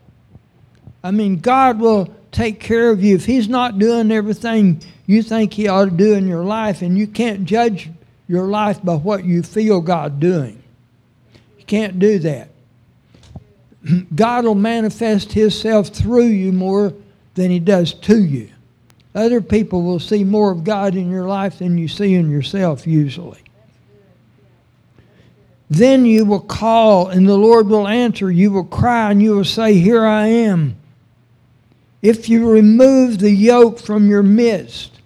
I 1.05 1.11
mean, 1.11 1.37
God 1.37 1.79
will 1.79 2.11
take 2.31 2.59
care 2.59 2.89
of 2.89 3.03
you. 3.03 3.13
If 3.13 3.27
He's 3.27 3.47
not 3.47 3.77
doing 3.77 4.09
everything 4.09 4.81
you 5.05 5.21
think 5.21 5.53
He 5.53 5.67
ought 5.67 5.85
to 5.85 5.91
do 5.91 6.15
in 6.15 6.27
your 6.27 6.43
life, 6.43 6.81
and 6.81 6.97
you 6.97 7.05
can't 7.05 7.45
judge 7.45 7.91
your 8.27 8.47
life 8.47 8.83
by 8.83 8.95
what 8.95 9.23
you 9.23 9.43
feel 9.43 9.81
God 9.81 10.19
doing, 10.19 10.63
you 11.59 11.65
can't 11.65 11.99
do 11.99 12.17
that. 12.19 12.49
God 14.15 14.45
will 14.45 14.55
manifest 14.55 15.33
Himself 15.33 15.89
through 15.89 16.25
you 16.25 16.51
more 16.51 16.91
than 17.35 17.51
He 17.51 17.59
does 17.59 17.93
to 17.93 18.19
you. 18.19 18.49
Other 19.13 19.41
people 19.41 19.83
will 19.83 19.99
see 19.99 20.23
more 20.23 20.49
of 20.49 20.63
God 20.63 20.95
in 20.95 21.11
your 21.11 21.27
life 21.27 21.59
than 21.59 21.77
you 21.77 21.87
see 21.87 22.15
in 22.15 22.31
yourself, 22.31 22.87
usually. 22.87 23.43
Then 25.69 26.03
you 26.07 26.25
will 26.25 26.39
call, 26.39 27.09
and 27.09 27.29
the 27.29 27.37
Lord 27.37 27.67
will 27.67 27.87
answer. 27.87 28.31
You 28.31 28.49
will 28.49 28.65
cry, 28.65 29.11
and 29.11 29.21
you 29.21 29.35
will 29.35 29.45
say, 29.45 29.75
Here 29.75 30.03
I 30.03 30.25
am. 30.25 30.77
If 32.05 32.29
you 32.29 32.47
remove 32.47 33.17
the 33.17 33.31
yoke 33.31 33.79
from 33.79 34.07
your 34.07 34.21
midst, 34.21 34.99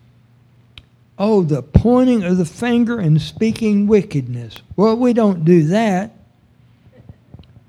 oh, 1.18 1.44
the 1.44 1.62
pointing 1.62 2.24
of 2.24 2.38
the 2.38 2.44
finger 2.44 3.00
and 3.00 3.22
speaking 3.22 3.88
wickedness. 3.88 4.58
Well, 4.76 4.98
we 4.98 5.14
don't 5.14 5.46
do 5.46 5.64
that. 5.68 6.12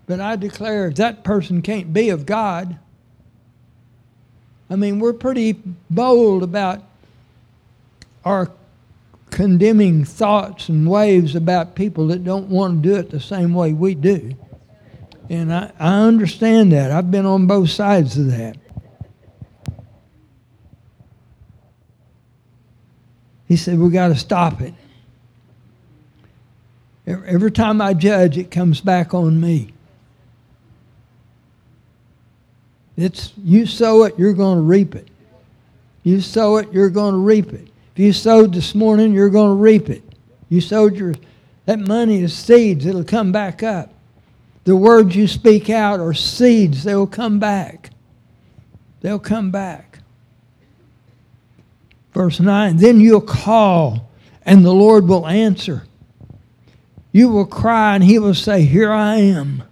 But 0.08 0.18
I 0.18 0.34
declare 0.34 0.88
if 0.88 0.96
that 0.96 1.22
person 1.22 1.62
can't 1.62 1.92
be 1.92 2.08
of 2.10 2.26
God, 2.26 2.76
I 4.68 4.74
mean, 4.74 4.98
we're 4.98 5.12
pretty 5.12 5.62
bold 5.88 6.42
about 6.42 6.82
our 8.24 8.50
condemning 9.30 10.04
thoughts 10.04 10.68
and 10.68 10.90
waves 10.90 11.36
about 11.36 11.76
people 11.76 12.08
that 12.08 12.24
don't 12.24 12.48
want 12.48 12.82
to 12.82 12.88
do 12.88 12.96
it 12.96 13.10
the 13.10 13.20
same 13.20 13.54
way 13.54 13.72
we 13.74 13.94
do. 13.94 14.34
And 15.28 15.54
I, 15.54 15.70
I 15.78 16.00
understand 16.00 16.72
that. 16.72 16.90
I've 16.90 17.12
been 17.12 17.26
on 17.26 17.46
both 17.46 17.70
sides 17.70 18.18
of 18.18 18.26
that. 18.32 18.56
He 23.50 23.56
said, 23.56 23.80
We 23.80 23.90
got 23.90 24.08
to 24.08 24.14
stop 24.14 24.60
it. 24.60 24.72
Every 27.04 27.50
time 27.50 27.80
I 27.80 27.94
judge, 27.94 28.38
it 28.38 28.48
comes 28.48 28.80
back 28.80 29.12
on 29.12 29.40
me. 29.40 29.72
It's 32.96 33.32
you 33.42 33.66
sow 33.66 34.04
it, 34.04 34.16
you're 34.16 34.34
going 34.34 34.58
to 34.58 34.62
reap 34.62 34.94
it. 34.94 35.08
You 36.04 36.20
sow 36.20 36.58
it, 36.58 36.72
you're 36.72 36.90
going 36.90 37.14
to 37.14 37.18
reap 37.18 37.52
it. 37.52 37.68
If 37.92 37.98
you 37.98 38.12
sowed 38.12 38.54
this 38.54 38.72
morning, 38.72 39.12
you're 39.12 39.28
going 39.28 39.50
to 39.50 39.60
reap 39.60 39.90
it. 39.90 40.04
You 40.48 40.60
sowed 40.60 40.94
your 40.94 41.16
that 41.66 41.80
money 41.80 42.22
is 42.22 42.32
seeds, 42.32 42.86
it'll 42.86 43.02
come 43.02 43.32
back 43.32 43.64
up. 43.64 43.92
The 44.62 44.76
words 44.76 45.16
you 45.16 45.26
speak 45.26 45.68
out 45.70 45.98
are 45.98 46.14
seeds, 46.14 46.84
they 46.84 46.94
will 46.94 47.08
come 47.08 47.40
back. 47.40 47.90
They'll 49.00 49.18
come 49.18 49.50
back. 49.50 49.89
Verse 52.20 52.38
9, 52.38 52.76
then 52.76 53.00
you'll 53.00 53.22
call, 53.22 54.10
and 54.44 54.62
the 54.62 54.74
Lord 54.74 55.08
will 55.08 55.26
answer. 55.26 55.84
You 57.12 57.30
will 57.30 57.46
cry, 57.46 57.94
and 57.94 58.04
he 58.04 58.18
will 58.18 58.34
say, 58.34 58.60
Here 58.60 58.92
I 58.92 59.16
am. 59.16 59.62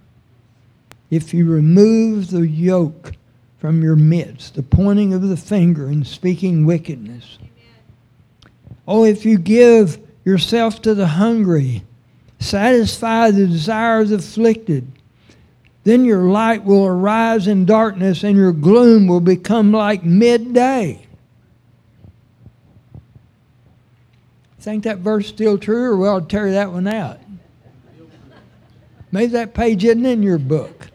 If 1.11 1.31
you 1.31 1.47
remove 1.47 2.31
the 2.31 2.47
yoke 2.47 3.11
from 3.59 3.83
your 3.83 3.95
midst, 3.95 4.55
the 4.55 4.63
pointing 4.63 5.13
of 5.13 5.21
the 5.21 5.37
finger 5.37 5.89
and 5.89 6.07
speaking 6.07 6.65
wickedness. 6.65 7.37
Oh, 8.87 9.05
if 9.05 9.25
you 9.25 9.37
give 9.37 9.99
yourself 10.25 10.81
to 10.81 10.95
the 10.95 11.05
hungry, 11.05 11.83
satisfy 12.39 13.29
the 13.29 13.45
desire 13.45 14.01
of 14.01 14.09
the 14.09 14.15
afflicted, 14.15 14.91
then 15.83 16.03
your 16.03 16.23
light 16.23 16.63
will 16.63 16.87
arise 16.87 17.45
in 17.45 17.65
darkness 17.65 18.23
and 18.23 18.35
your 18.35 18.53
gloom 18.53 19.05
will 19.05 19.21
become 19.21 19.71
like 19.71 20.03
midday. 20.03 21.05
Think 24.59 24.83
that 24.83 24.97
verse 24.97 25.27
still 25.27 25.57
true, 25.57 25.91
or 25.91 25.97
well, 25.97 26.15
I'll 26.15 26.21
tear 26.21 26.51
that 26.51 26.71
one 26.71 26.87
out. 26.87 27.19
Maybe 29.11 29.31
that 29.33 29.53
page 29.53 29.83
isn't 29.85 30.05
in 30.05 30.21
your 30.21 30.37
book. 30.37 30.87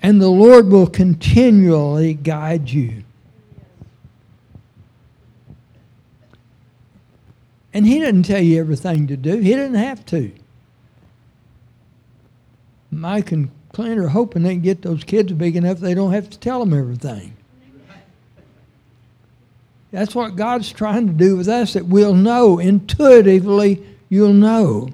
And 0.00 0.20
the 0.20 0.28
Lord 0.28 0.68
will 0.68 0.86
continually 0.86 2.14
guide 2.14 2.70
you. 2.70 3.04
And 7.72 7.86
He 7.86 8.00
doesn't 8.00 8.24
tell 8.24 8.40
you 8.40 8.58
everything 8.58 9.06
to 9.06 9.16
do, 9.16 9.38
He 9.38 9.54
doesn't 9.54 9.74
have 9.74 10.04
to. 10.06 10.32
Mike 12.90 13.32
and 13.32 13.50
Clint 13.78 14.00
are 14.00 14.08
hoping 14.08 14.42
they 14.42 14.54
can 14.54 14.60
get 14.60 14.82
those 14.82 15.04
kids 15.04 15.30
big 15.30 15.54
enough 15.54 15.78
they 15.78 15.94
don't 15.94 16.10
have 16.10 16.28
to 16.28 16.36
tell 16.36 16.58
them 16.58 16.76
everything. 16.76 17.36
That's 19.92 20.16
what 20.16 20.34
God's 20.34 20.72
trying 20.72 21.06
to 21.06 21.12
do 21.12 21.36
with 21.36 21.46
us, 21.46 21.74
that 21.74 21.86
we'll 21.86 22.12
know 22.12 22.58
intuitively, 22.58 23.86
you'll 24.08 24.32
know. 24.32 24.88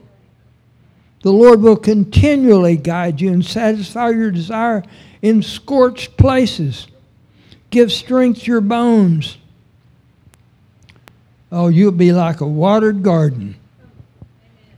The 1.23 1.33
Lord 1.33 1.63
will 1.63 1.79
continually 1.79 2.77
guide 2.77 3.23
you 3.23 3.33
and 3.33 3.43
satisfy 3.43 4.11
your 4.11 4.31
desire 4.31 4.83
in 5.23 5.43
scorched 5.43 6.19
places. 6.19 6.87
Give 7.71 7.91
strength 7.91 8.43
to 8.43 8.51
your 8.51 8.61
bones. 8.61 9.39
Oh, 11.51 11.69
you'll 11.69 11.91
be 11.91 12.13
like 12.13 12.43
a 12.43 12.47
watered 12.47 13.03
garden. 13.03 13.57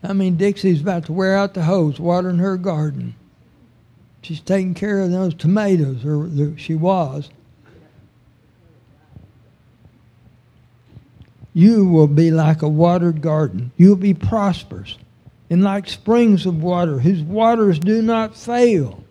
I 0.00 0.12
mean, 0.12 0.36
Dixie's 0.36 0.80
about 0.80 1.06
to 1.06 1.12
wear 1.12 1.36
out 1.36 1.54
the 1.54 1.64
hose 1.64 1.98
watering 1.98 2.38
her 2.38 2.56
garden. 2.56 3.16
She's 4.26 4.40
taking 4.40 4.74
care 4.74 4.98
of 4.98 5.12
those 5.12 5.34
tomatoes, 5.34 6.04
or 6.04 6.26
the, 6.26 6.52
she 6.56 6.74
was. 6.74 7.30
You 11.54 11.86
will 11.86 12.08
be 12.08 12.32
like 12.32 12.62
a 12.62 12.68
watered 12.68 13.22
garden. 13.22 13.70
You 13.76 13.90
will 13.90 13.94
be 13.94 14.14
prosperous 14.14 14.98
and 15.48 15.62
like 15.62 15.88
springs 15.88 16.44
of 16.44 16.60
water, 16.60 16.98
whose 16.98 17.22
waters 17.22 17.78
do 17.78 18.02
not 18.02 18.36
fail. 18.36 19.04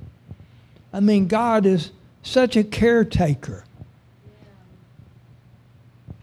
I 0.91 0.99
mean, 0.99 1.27
God 1.27 1.65
is 1.65 1.91
such 2.21 2.57
a 2.57 2.63
caretaker. 2.65 3.63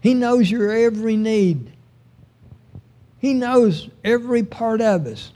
He 0.01 0.13
knows 0.13 0.51
your 0.51 0.71
every 0.71 1.17
need. 1.17 1.73
He 3.17 3.33
knows 3.33 3.89
every 4.03 4.43
part 4.43 4.81
of 4.81 5.07
us. 5.07 5.31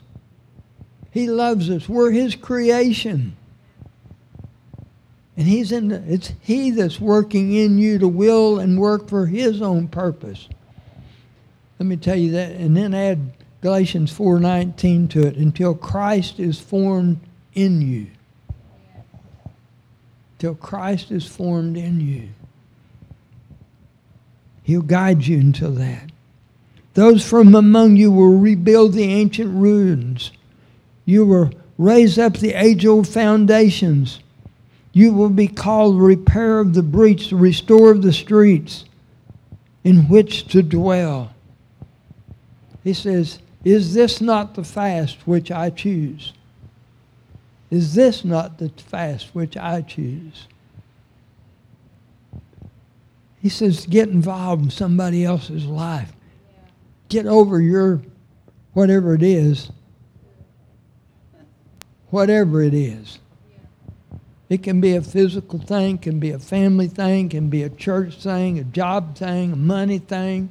He 1.10 1.28
loves 1.28 1.68
us. 1.70 1.88
We're 1.88 2.12
His 2.12 2.36
creation. 2.36 3.34
And 5.38 5.46
He's 5.46 5.70
in 5.70 5.88
the, 5.88 6.02
it's 6.06 6.32
He 6.40 6.72
that's 6.72 7.00
working 7.00 7.52
in 7.54 7.78
you 7.78 7.98
to 8.00 8.08
will 8.08 8.58
and 8.58 8.78
work 8.78 9.08
for 9.08 9.26
His 9.26 9.62
own 9.62 9.86
purpose. 9.86 10.48
Let 11.78 11.86
me 11.86 11.96
tell 11.96 12.16
you 12.16 12.32
that, 12.32 12.50
and 12.52 12.76
then 12.76 12.92
add 12.92 13.30
Galatians 13.60 14.12
4:19 14.12 15.08
to 15.10 15.24
it 15.28 15.36
until 15.36 15.76
Christ 15.76 16.40
is 16.40 16.58
formed 16.58 17.20
in 17.54 17.80
you. 17.80 18.08
Till 20.40 20.56
Christ 20.56 21.12
is 21.12 21.24
formed 21.24 21.76
in 21.76 22.00
you. 22.00 22.30
He'll 24.64 24.82
guide 24.82 25.24
you 25.24 25.38
until 25.38 25.72
that. 25.72 26.10
Those 26.94 27.24
from 27.24 27.54
among 27.54 27.96
you 27.96 28.10
will 28.10 28.38
rebuild 28.38 28.92
the 28.92 29.04
ancient 29.04 29.54
ruins. 29.54 30.32
You 31.04 31.24
will 31.24 31.52
raise 31.78 32.18
up 32.18 32.38
the 32.38 32.54
age 32.54 32.84
old 32.84 33.06
foundations. 33.06 34.18
You 34.98 35.12
will 35.12 35.28
be 35.28 35.46
called 35.46 36.00
repair 36.00 36.58
of 36.58 36.74
the 36.74 36.82
breach, 36.82 37.30
restore 37.30 37.92
of 37.92 38.02
the 38.02 38.12
streets 38.12 38.84
in 39.84 40.08
which 40.08 40.48
to 40.48 40.60
dwell. 40.60 41.32
He 42.82 42.92
says, 42.92 43.38
Is 43.62 43.94
this 43.94 44.20
not 44.20 44.56
the 44.56 44.64
fast 44.64 45.24
which 45.24 45.52
I 45.52 45.70
choose? 45.70 46.32
Is 47.70 47.94
this 47.94 48.24
not 48.24 48.58
the 48.58 48.70
fast 48.70 49.36
which 49.36 49.56
I 49.56 49.82
choose? 49.82 50.48
He 53.40 53.48
says, 53.48 53.86
Get 53.86 54.08
involved 54.08 54.64
in 54.64 54.70
somebody 54.70 55.24
else's 55.24 55.64
life 55.64 56.12
get 57.08 57.24
over 57.24 57.60
your 57.60 58.02
whatever 58.72 59.14
it 59.14 59.22
is. 59.22 59.70
Whatever 62.10 62.62
it 62.62 62.74
is. 62.74 63.20
It 64.48 64.62
can 64.62 64.80
be 64.80 64.96
a 64.96 65.02
physical 65.02 65.58
thing, 65.58 65.98
can 65.98 66.18
be 66.18 66.30
a 66.30 66.38
family 66.38 66.88
thing, 66.88 67.28
can 67.28 67.50
be 67.50 67.62
a 67.62 67.68
church 67.68 68.14
thing, 68.16 68.58
a 68.58 68.64
job 68.64 69.16
thing, 69.16 69.52
a 69.52 69.56
money 69.56 69.98
thing. 69.98 70.48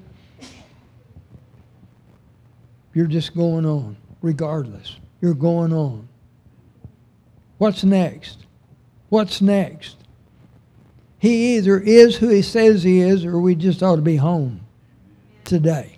You're 2.94 3.08
just 3.08 3.36
going 3.36 3.66
on, 3.66 3.98
regardless. 4.22 4.98
You're 5.20 5.34
going 5.34 5.74
on. 5.74 6.08
What's 7.58 7.84
next? 7.84 8.46
What's 9.10 9.42
next? 9.42 9.98
He 11.20 11.58
either 11.58 11.80
is 11.80 12.18
who 12.18 12.30
he 12.30 12.44
says 12.44 12.84
he 12.84 13.00
is, 13.00 13.26
or 13.26 13.40
we 13.40 13.56
just 13.56 13.82
ought 13.82 13.96
to 13.96 14.02
be 14.04 14.18
home 14.18 14.62
today. 15.44 15.98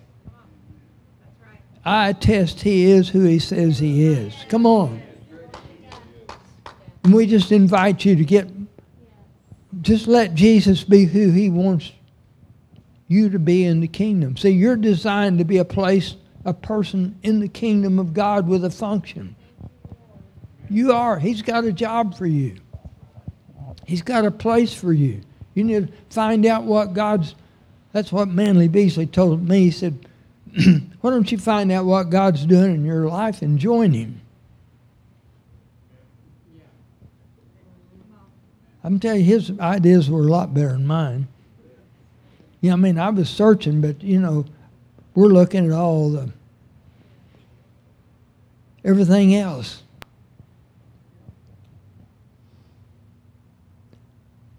I 1.84 2.10
attest 2.10 2.60
he 2.60 2.86
is 2.86 3.10
who 3.10 3.24
he 3.24 3.38
says 3.38 3.78
he 3.78 4.06
is. 4.06 4.34
Come 4.48 4.64
on. 4.64 5.02
And 7.04 7.14
we 7.14 7.26
just 7.26 7.52
invite 7.52 8.04
you 8.04 8.16
to 8.16 8.24
get, 8.24 8.48
just 9.80 10.06
let 10.06 10.34
Jesus 10.34 10.84
be 10.84 11.04
who 11.04 11.30
he 11.30 11.48
wants 11.48 11.92
you 13.08 13.28
to 13.30 13.38
be 13.38 13.64
in 13.64 13.80
the 13.80 13.88
kingdom. 13.88 14.36
See, 14.36 14.50
you're 14.50 14.76
designed 14.76 15.38
to 15.38 15.44
be 15.44 15.58
a 15.58 15.64
place, 15.64 16.14
a 16.44 16.54
person 16.54 17.18
in 17.22 17.40
the 17.40 17.48
kingdom 17.48 17.98
of 17.98 18.14
God 18.14 18.46
with 18.46 18.64
a 18.64 18.70
function. 18.70 19.34
You 20.68 20.92
are. 20.92 21.18
He's 21.18 21.42
got 21.42 21.64
a 21.64 21.72
job 21.72 22.16
for 22.16 22.26
you. 22.26 22.56
He's 23.84 24.02
got 24.02 24.24
a 24.24 24.30
place 24.30 24.72
for 24.72 24.92
you. 24.92 25.22
You 25.54 25.64
need 25.64 25.88
to 25.88 25.92
find 26.14 26.46
out 26.46 26.62
what 26.62 26.94
God's. 26.94 27.34
That's 27.92 28.12
what 28.12 28.28
Manley 28.28 28.68
Beasley 28.68 29.06
told 29.06 29.48
me. 29.48 29.64
He 29.64 29.70
said, 29.72 30.06
why 31.00 31.10
don't 31.10 31.32
you 31.32 31.38
find 31.38 31.72
out 31.72 31.86
what 31.86 32.10
God's 32.10 32.46
doing 32.46 32.76
in 32.76 32.84
your 32.84 33.08
life 33.08 33.42
and 33.42 33.58
join 33.58 33.92
Him? 33.92 34.20
I'm 38.82 38.98
telling 38.98 39.20
you, 39.20 39.26
his 39.26 39.52
ideas 39.58 40.08
were 40.08 40.20
a 40.20 40.30
lot 40.30 40.54
better 40.54 40.72
than 40.72 40.86
mine. 40.86 41.28
Yeah, 42.60 42.74
I 42.74 42.76
mean, 42.76 42.98
I 42.98 43.10
was 43.10 43.28
searching, 43.28 43.80
but 43.80 44.02
you 44.02 44.20
know, 44.20 44.44
we're 45.14 45.28
looking 45.28 45.66
at 45.66 45.72
all 45.72 46.10
the 46.10 46.32
everything 48.84 49.34
else. 49.34 49.82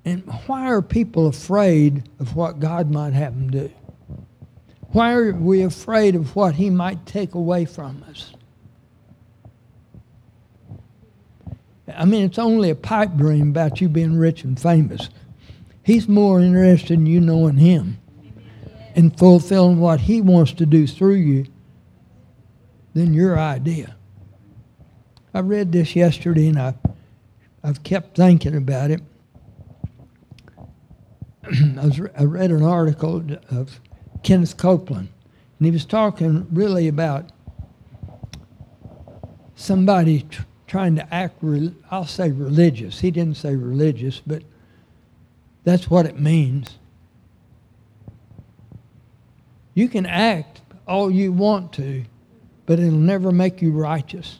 And 0.04 0.24
why 0.48 0.66
are 0.66 0.82
people 0.82 1.28
afraid 1.28 2.10
of 2.20 2.36
what 2.36 2.60
God 2.60 2.92
might 2.92 3.14
have 3.14 3.36
them 3.36 3.52
do? 3.52 3.72
Why 4.90 5.14
are 5.14 5.32
we 5.32 5.62
afraid 5.62 6.16
of 6.16 6.36
what 6.36 6.56
he 6.56 6.70
might 6.70 7.06
take 7.06 7.36
away 7.36 7.66
from 7.66 8.04
us? 8.10 8.34
I 11.96 12.06
mean, 12.06 12.26
it's 12.26 12.40
only 12.40 12.70
a 12.70 12.76
pipe 12.76 13.16
dream 13.16 13.50
about 13.50 13.82
you 13.82 13.90
being 13.90 14.18
rich 14.18 14.44
and 14.44 14.60
famous. 14.60 15.10
He's 15.84 16.08
more 16.08 16.40
interested 16.40 16.94
in 16.94 17.06
you 17.06 17.20
knowing 17.20 17.58
him 17.58 18.00
and 18.96 19.18
fulfilling 19.18 19.80
what 19.80 20.02
he 20.02 20.22
wants 20.22 20.54
to 20.54 20.66
do 20.66 20.86
through 20.86 21.16
you 21.16 21.46
than 22.94 23.14
your 23.14 23.40
idea. 23.40 23.96
I 25.34 25.40
read 25.40 25.72
this 25.72 25.96
yesterday 25.96 26.50
and 26.50 26.60
I, 26.60 26.76
I've 27.64 27.84
kept 27.84 28.18
thinking 28.18 28.56
about 28.56 28.92
it. 28.92 29.02
I, 31.46 31.86
was, 31.86 32.02
I 32.18 32.24
read 32.24 32.52
an 32.52 32.64
article 32.64 33.24
of 33.50 33.80
Kenneth 34.24 34.58
Copeland. 34.58 35.10
And 35.58 35.66
he 35.66 35.72
was 35.72 35.86
talking 35.86 36.48
really 36.52 36.88
about 36.88 37.32
somebody 39.56 40.24
tr- 40.24 40.42
trying 40.72 40.96
to 40.96 41.14
act, 41.14 41.36
re- 41.42 41.76
I'll 41.92 42.06
say 42.06 42.32
religious. 42.32 43.02
He 43.02 43.12
didn't 43.12 43.36
say 43.36 43.58
religious, 43.58 44.22
but 44.26 44.42
that's 45.66 45.90
what 45.90 46.06
it 46.06 46.18
means. 46.18 46.78
You 49.74 49.90
can 49.90 50.06
act 50.06 50.62
all 50.88 51.12
you 51.12 51.34
want 51.34 51.74
to, 51.74 52.06
but 52.66 52.80
it'll 52.80 52.94
never 52.94 53.34
make 53.34 53.62
you 53.62 53.74
righteous. 53.74 54.40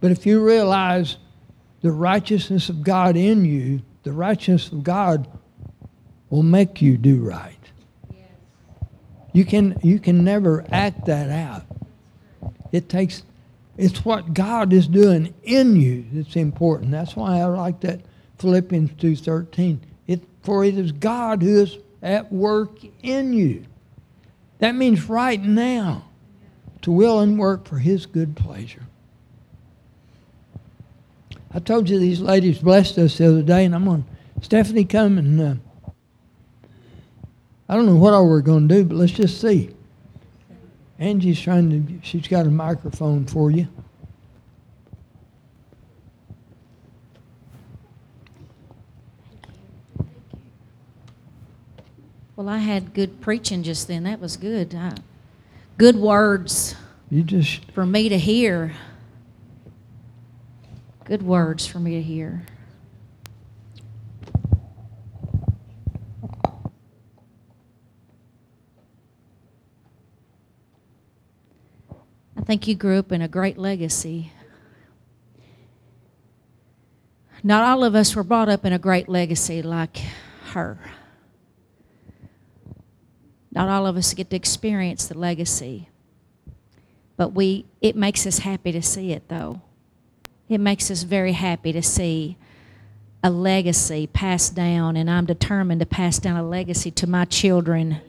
But 0.00 0.10
if 0.10 0.26
you 0.26 0.44
realize 0.44 1.18
the 1.80 1.92
righteousness 1.92 2.68
of 2.68 2.82
God 2.82 3.16
in 3.16 3.44
you, 3.44 3.82
the 4.02 4.12
righteousness 4.12 4.72
of 4.72 4.82
God 4.82 5.28
will 6.28 6.42
make 6.42 6.82
you 6.82 6.96
do 6.96 7.22
right. 7.22 7.56
You 9.32 9.44
can 9.44 9.78
you 9.80 10.00
can 10.00 10.24
never 10.24 10.64
act 10.72 11.06
that 11.06 11.30
out. 11.30 11.66
It 12.72 12.88
takes 12.88 13.22
it's 13.76 14.04
what 14.04 14.34
God 14.34 14.72
is 14.72 14.86
doing 14.86 15.34
in 15.42 15.76
you 15.76 16.04
that's 16.12 16.36
important. 16.36 16.90
That's 16.90 17.16
why 17.16 17.40
I 17.40 17.44
like 17.46 17.80
that 17.80 18.00
Philippians 18.38 18.92
2:13. 18.98 19.80
It 20.06 20.22
for 20.42 20.64
it 20.64 20.76
is 20.76 20.92
God 20.92 21.42
who 21.42 21.62
is 21.62 21.78
at 22.02 22.32
work 22.32 22.78
in 23.02 23.32
you. 23.32 23.64
That 24.58 24.74
means 24.74 25.08
right 25.08 25.42
now 25.42 26.04
to 26.82 26.92
will 26.92 27.20
and 27.20 27.38
work 27.38 27.66
for 27.66 27.78
his 27.78 28.06
good 28.06 28.36
pleasure. 28.36 28.82
I 31.54 31.58
told 31.58 31.88
you 31.88 31.98
these 31.98 32.20
ladies 32.20 32.58
blessed 32.58 32.98
us 32.98 33.18
the 33.18 33.28
other 33.28 33.42
day, 33.42 33.64
and 33.64 33.74
I'm 33.74 33.84
going 33.84 34.04
Stephanie, 34.40 34.84
come 34.84 35.18
and 35.18 35.40
uh, 35.40 35.54
I 37.68 37.76
don't 37.76 37.86
know 37.86 37.96
what 37.96 38.12
all 38.12 38.26
we're 38.26 38.40
going 38.40 38.68
to 38.68 38.74
do, 38.74 38.84
but 38.84 38.96
let's 38.96 39.12
just 39.12 39.40
see. 39.40 39.70
Angie's 41.02 41.40
trying 41.40 41.68
to, 41.68 42.06
she's 42.06 42.28
got 42.28 42.46
a 42.46 42.50
microphone 42.50 43.26
for 43.26 43.50
you. 43.50 43.66
Well, 52.36 52.48
I 52.48 52.58
had 52.58 52.94
good 52.94 53.20
preaching 53.20 53.64
just 53.64 53.88
then. 53.88 54.04
That 54.04 54.20
was 54.20 54.36
good. 54.36 54.76
I, 54.76 54.94
good 55.76 55.96
words, 55.96 56.76
You 57.10 57.24
just 57.24 57.68
for 57.72 57.84
me 57.84 58.08
to 58.08 58.16
hear. 58.16 58.72
Good 61.04 61.24
words 61.24 61.66
for 61.66 61.80
me 61.80 61.94
to 61.96 62.02
hear. 62.02 62.46
I 72.42 72.44
think 72.44 72.66
you 72.66 72.74
grew 72.74 72.98
up 72.98 73.12
in 73.12 73.22
a 73.22 73.28
great 73.28 73.56
legacy. 73.56 74.32
Not 77.44 77.62
all 77.62 77.84
of 77.84 77.94
us 77.94 78.16
were 78.16 78.24
brought 78.24 78.48
up 78.48 78.64
in 78.64 78.72
a 78.72 78.80
great 78.80 79.08
legacy 79.08 79.62
like 79.62 79.98
her. 80.46 80.76
Not 83.52 83.68
all 83.68 83.86
of 83.86 83.96
us 83.96 84.12
get 84.12 84.30
to 84.30 84.36
experience 84.36 85.06
the 85.06 85.16
legacy. 85.16 85.88
But 87.16 87.28
we 87.28 87.66
it 87.80 87.94
makes 87.94 88.26
us 88.26 88.38
happy 88.38 88.72
to 88.72 88.82
see 88.82 89.12
it 89.12 89.28
though. 89.28 89.62
It 90.48 90.58
makes 90.58 90.90
us 90.90 91.04
very 91.04 91.32
happy 91.34 91.72
to 91.72 91.82
see 91.82 92.36
a 93.22 93.30
legacy 93.30 94.08
passed 94.08 94.56
down 94.56 94.96
and 94.96 95.08
I'm 95.08 95.26
determined 95.26 95.78
to 95.78 95.86
pass 95.86 96.18
down 96.18 96.36
a 96.36 96.48
legacy 96.48 96.90
to 96.90 97.06
my 97.06 97.24
children 97.24 98.00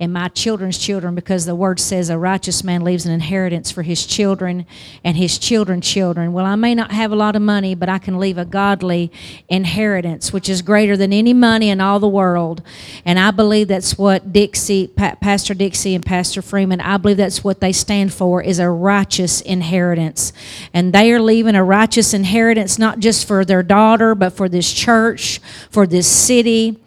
and 0.00 0.12
my 0.12 0.28
children's 0.28 0.78
children 0.78 1.14
because 1.14 1.46
the 1.46 1.54
word 1.54 1.78
says 1.78 2.10
a 2.10 2.18
righteous 2.18 2.64
man 2.64 2.82
leaves 2.82 3.06
an 3.06 3.12
inheritance 3.12 3.70
for 3.70 3.82
his 3.82 4.06
children 4.06 4.66
and 5.04 5.16
his 5.16 5.38
children's 5.38 5.88
children. 5.88 6.32
Well, 6.32 6.46
I 6.46 6.56
may 6.56 6.74
not 6.74 6.92
have 6.92 7.12
a 7.12 7.16
lot 7.16 7.36
of 7.36 7.42
money, 7.42 7.74
but 7.74 7.88
I 7.88 7.98
can 7.98 8.18
leave 8.18 8.38
a 8.38 8.44
godly 8.44 9.12
inheritance, 9.48 10.32
which 10.32 10.48
is 10.48 10.62
greater 10.62 10.96
than 10.96 11.12
any 11.12 11.32
money 11.32 11.70
in 11.70 11.80
all 11.80 12.00
the 12.00 12.08
world. 12.08 12.62
And 13.04 13.18
I 13.18 13.30
believe 13.30 13.68
that's 13.68 13.96
what 13.98 14.32
Dixie, 14.32 14.88
pa- 14.88 15.16
Pastor 15.20 15.54
Dixie 15.54 15.94
and 15.94 16.04
Pastor 16.04 16.42
Freeman, 16.42 16.80
I 16.80 16.96
believe 16.96 17.16
that's 17.18 17.44
what 17.44 17.60
they 17.60 17.72
stand 17.72 18.12
for 18.12 18.42
is 18.42 18.58
a 18.58 18.68
righteous 18.68 19.40
inheritance. 19.40 20.32
And 20.72 20.92
they 20.92 21.12
are 21.12 21.20
leaving 21.20 21.54
a 21.54 21.64
righteous 21.64 22.14
inheritance 22.14 22.78
not 22.78 22.98
just 22.98 23.26
for 23.26 23.44
their 23.44 23.62
daughter, 23.62 24.14
but 24.14 24.30
for 24.30 24.48
this 24.48 24.72
church, 24.72 25.40
for 25.70 25.86
this 25.86 26.06
city. 26.06 26.78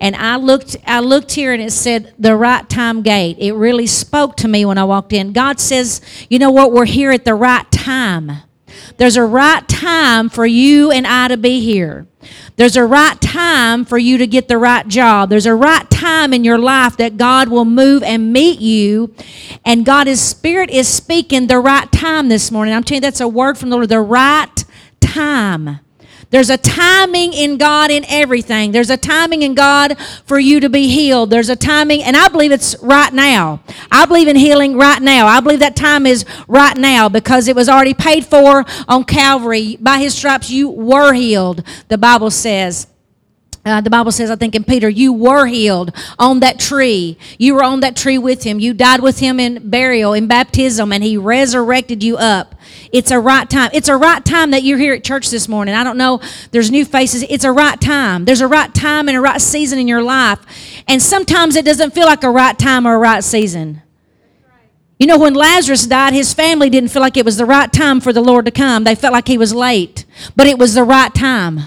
And 0.00 0.16
I 0.16 0.36
looked 0.36 0.76
I 0.86 1.00
looked 1.00 1.32
here 1.32 1.52
and 1.52 1.62
it 1.62 1.72
said 1.72 2.12
the 2.18 2.36
right 2.36 2.51
time 2.68 3.02
gate. 3.02 3.36
It 3.38 3.52
really 3.52 3.86
spoke 3.86 4.36
to 4.38 4.48
me 4.48 4.64
when 4.64 4.78
I 4.78 4.84
walked 4.84 5.12
in. 5.12 5.32
God 5.32 5.60
says, 5.60 6.00
you 6.28 6.38
know 6.38 6.50
what, 6.50 6.72
we're 6.72 6.84
here 6.84 7.10
at 7.10 7.24
the 7.24 7.34
right 7.34 7.70
time. 7.70 8.32
There's 8.96 9.16
a 9.16 9.24
right 9.24 9.66
time 9.68 10.28
for 10.28 10.46
you 10.46 10.90
and 10.90 11.06
I 11.06 11.28
to 11.28 11.36
be 11.36 11.60
here. 11.60 12.06
There's 12.56 12.76
a 12.76 12.84
right 12.84 13.20
time 13.20 13.84
for 13.84 13.98
you 13.98 14.18
to 14.18 14.26
get 14.26 14.48
the 14.48 14.58
right 14.58 14.86
job. 14.86 15.30
There's 15.30 15.46
a 15.46 15.54
right 15.54 15.88
time 15.90 16.32
in 16.32 16.44
your 16.44 16.58
life 16.58 16.96
that 16.98 17.16
God 17.16 17.48
will 17.48 17.64
move 17.64 18.02
and 18.02 18.32
meet 18.32 18.60
you. 18.60 19.14
And 19.64 19.84
God's 19.84 20.20
Spirit 20.20 20.70
is 20.70 20.88
speaking 20.88 21.46
the 21.46 21.58
right 21.58 21.90
time 21.90 22.28
this 22.28 22.50
morning. 22.50 22.74
I'm 22.74 22.84
telling 22.84 23.02
you, 23.02 23.08
that's 23.08 23.20
a 23.20 23.28
word 23.28 23.58
from 23.58 23.70
the 23.70 23.76
Lord, 23.76 23.88
the 23.88 24.00
right 24.00 24.64
time. 25.00 25.80
There's 26.32 26.50
a 26.50 26.56
timing 26.56 27.34
in 27.34 27.58
God 27.58 27.90
in 27.90 28.04
everything. 28.08 28.72
There's 28.72 28.90
a 28.90 28.96
timing 28.96 29.42
in 29.42 29.54
God 29.54 29.98
for 30.24 30.38
you 30.38 30.60
to 30.60 30.70
be 30.70 30.88
healed. 30.88 31.28
There's 31.28 31.50
a 31.50 31.56
timing, 31.56 32.02
and 32.02 32.16
I 32.16 32.28
believe 32.28 32.52
it's 32.52 32.74
right 32.82 33.12
now. 33.12 33.60
I 33.90 34.06
believe 34.06 34.28
in 34.28 34.36
healing 34.36 34.76
right 34.76 35.00
now. 35.00 35.26
I 35.26 35.40
believe 35.40 35.60
that 35.60 35.76
time 35.76 36.06
is 36.06 36.24
right 36.48 36.76
now 36.76 37.10
because 37.10 37.48
it 37.48 37.54
was 37.54 37.68
already 37.68 37.94
paid 37.94 38.24
for 38.24 38.64
on 38.88 39.04
Calvary. 39.04 39.76
By 39.78 39.98
his 39.98 40.14
stripes, 40.14 40.50
you 40.50 40.70
were 40.70 41.12
healed, 41.12 41.62
the 41.88 41.98
Bible 41.98 42.30
says. 42.30 42.86
Uh, 43.64 43.80
the 43.80 43.90
Bible 43.90 44.10
says, 44.10 44.28
I 44.28 44.34
think 44.34 44.56
in 44.56 44.64
Peter, 44.64 44.88
you 44.88 45.12
were 45.12 45.46
healed 45.46 45.92
on 46.18 46.40
that 46.40 46.58
tree. 46.58 47.16
You 47.38 47.54
were 47.54 47.62
on 47.62 47.78
that 47.80 47.94
tree 47.94 48.18
with 48.18 48.42
him. 48.42 48.58
You 48.58 48.74
died 48.74 49.00
with 49.00 49.20
him 49.20 49.38
in 49.38 49.70
burial, 49.70 50.14
in 50.14 50.26
baptism, 50.26 50.92
and 50.92 51.04
he 51.04 51.16
resurrected 51.16 52.02
you 52.02 52.16
up. 52.16 52.56
It's 52.90 53.12
a 53.12 53.20
right 53.20 53.48
time. 53.48 53.70
It's 53.72 53.88
a 53.88 53.96
right 53.96 54.24
time 54.24 54.50
that 54.50 54.64
you're 54.64 54.78
here 54.78 54.94
at 54.94 55.04
church 55.04 55.30
this 55.30 55.46
morning. 55.46 55.76
I 55.76 55.84
don't 55.84 55.96
know, 55.96 56.20
there's 56.50 56.72
new 56.72 56.84
faces. 56.84 57.24
It's 57.30 57.44
a 57.44 57.52
right 57.52 57.80
time. 57.80 58.24
There's 58.24 58.40
a 58.40 58.48
right 58.48 58.74
time 58.74 59.08
and 59.08 59.16
a 59.16 59.20
right 59.20 59.40
season 59.40 59.78
in 59.78 59.86
your 59.86 60.02
life. 60.02 60.40
And 60.88 61.00
sometimes 61.00 61.54
it 61.54 61.64
doesn't 61.64 61.94
feel 61.94 62.06
like 62.06 62.24
a 62.24 62.30
right 62.30 62.58
time 62.58 62.84
or 62.84 62.96
a 62.96 62.98
right 62.98 63.22
season. 63.22 63.80
You 64.98 65.06
know, 65.06 65.18
when 65.18 65.34
Lazarus 65.34 65.86
died, 65.86 66.12
his 66.12 66.34
family 66.34 66.68
didn't 66.68 66.90
feel 66.90 67.02
like 67.02 67.16
it 67.16 67.24
was 67.24 67.36
the 67.36 67.46
right 67.46 67.72
time 67.72 68.00
for 68.00 68.12
the 68.12 68.20
Lord 68.20 68.44
to 68.44 68.50
come. 68.50 68.84
They 68.84 68.94
felt 68.94 69.12
like 69.12 69.26
he 69.28 69.38
was 69.38 69.54
late, 69.54 70.04
but 70.34 70.48
it 70.48 70.58
was 70.58 70.74
the 70.74 70.84
right 70.84 71.12
time. 71.14 71.60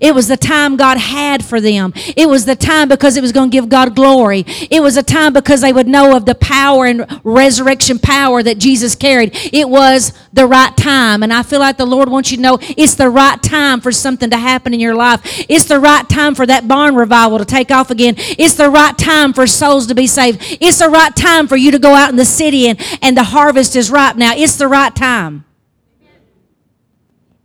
It 0.00 0.14
was 0.14 0.28
the 0.28 0.36
time 0.36 0.76
God 0.76 0.98
had 0.98 1.44
for 1.44 1.60
them. 1.60 1.92
It 2.16 2.28
was 2.28 2.44
the 2.44 2.56
time 2.56 2.88
because 2.88 3.16
it 3.16 3.20
was 3.20 3.32
going 3.32 3.50
to 3.50 3.56
give 3.56 3.68
God 3.68 3.94
glory. 3.94 4.44
It 4.70 4.82
was 4.82 4.96
a 4.96 5.02
time 5.02 5.32
because 5.32 5.60
they 5.60 5.72
would 5.72 5.86
know 5.88 6.16
of 6.16 6.24
the 6.24 6.34
power 6.34 6.86
and 6.86 7.06
resurrection 7.24 7.98
power 7.98 8.42
that 8.42 8.58
Jesus 8.58 8.94
carried. 8.94 9.30
It 9.52 9.68
was 9.68 10.12
the 10.32 10.46
right 10.46 10.76
time. 10.76 11.22
And 11.22 11.32
I 11.32 11.42
feel 11.42 11.60
like 11.60 11.76
the 11.76 11.86
Lord 11.86 12.08
wants 12.08 12.30
you 12.30 12.36
to 12.36 12.42
know 12.42 12.58
it's 12.60 12.94
the 12.94 13.10
right 13.10 13.42
time 13.42 13.80
for 13.80 13.92
something 13.92 14.30
to 14.30 14.36
happen 14.36 14.74
in 14.74 14.80
your 14.80 14.94
life. 14.94 15.20
It's 15.48 15.64
the 15.64 15.80
right 15.80 16.08
time 16.08 16.34
for 16.34 16.46
that 16.46 16.68
barn 16.68 16.94
revival 16.94 17.38
to 17.38 17.44
take 17.44 17.70
off 17.70 17.90
again. 17.90 18.14
It's 18.18 18.54
the 18.54 18.70
right 18.70 18.96
time 18.96 19.32
for 19.32 19.46
souls 19.46 19.86
to 19.88 19.94
be 19.94 20.06
saved. 20.06 20.40
It's 20.60 20.78
the 20.78 20.88
right 20.88 21.14
time 21.14 21.48
for 21.48 21.56
you 21.56 21.70
to 21.70 21.78
go 21.78 21.94
out 21.94 22.10
in 22.10 22.16
the 22.16 22.24
city 22.24 22.68
and, 22.68 22.80
and 23.02 23.16
the 23.16 23.24
harvest 23.24 23.76
is 23.76 23.90
ripe 23.90 24.16
now. 24.16 24.34
It's 24.34 24.56
the 24.56 24.68
right 24.68 24.94
time. 24.94 25.44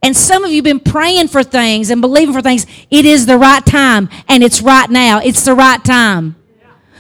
And 0.04 0.18
some 0.18 0.44
of 0.44 0.50
you 0.50 0.58
have 0.58 0.64
been 0.64 0.80
praying 0.80 1.28
for 1.28 1.44
things 1.44 1.92
and 1.92 2.02
believing 2.02 2.34
for 2.34 2.42
things. 2.42 2.66
It 2.90 3.06
is 3.06 3.28
the 3.28 3.38
right 3.38 3.64
time, 3.66 4.10
and 4.28 4.44
it's 4.44 4.62
right 4.62 4.90
now. 4.90 5.20
It's 5.20 5.46
the 5.46 5.54
right 5.54 5.84
time. 5.84 6.36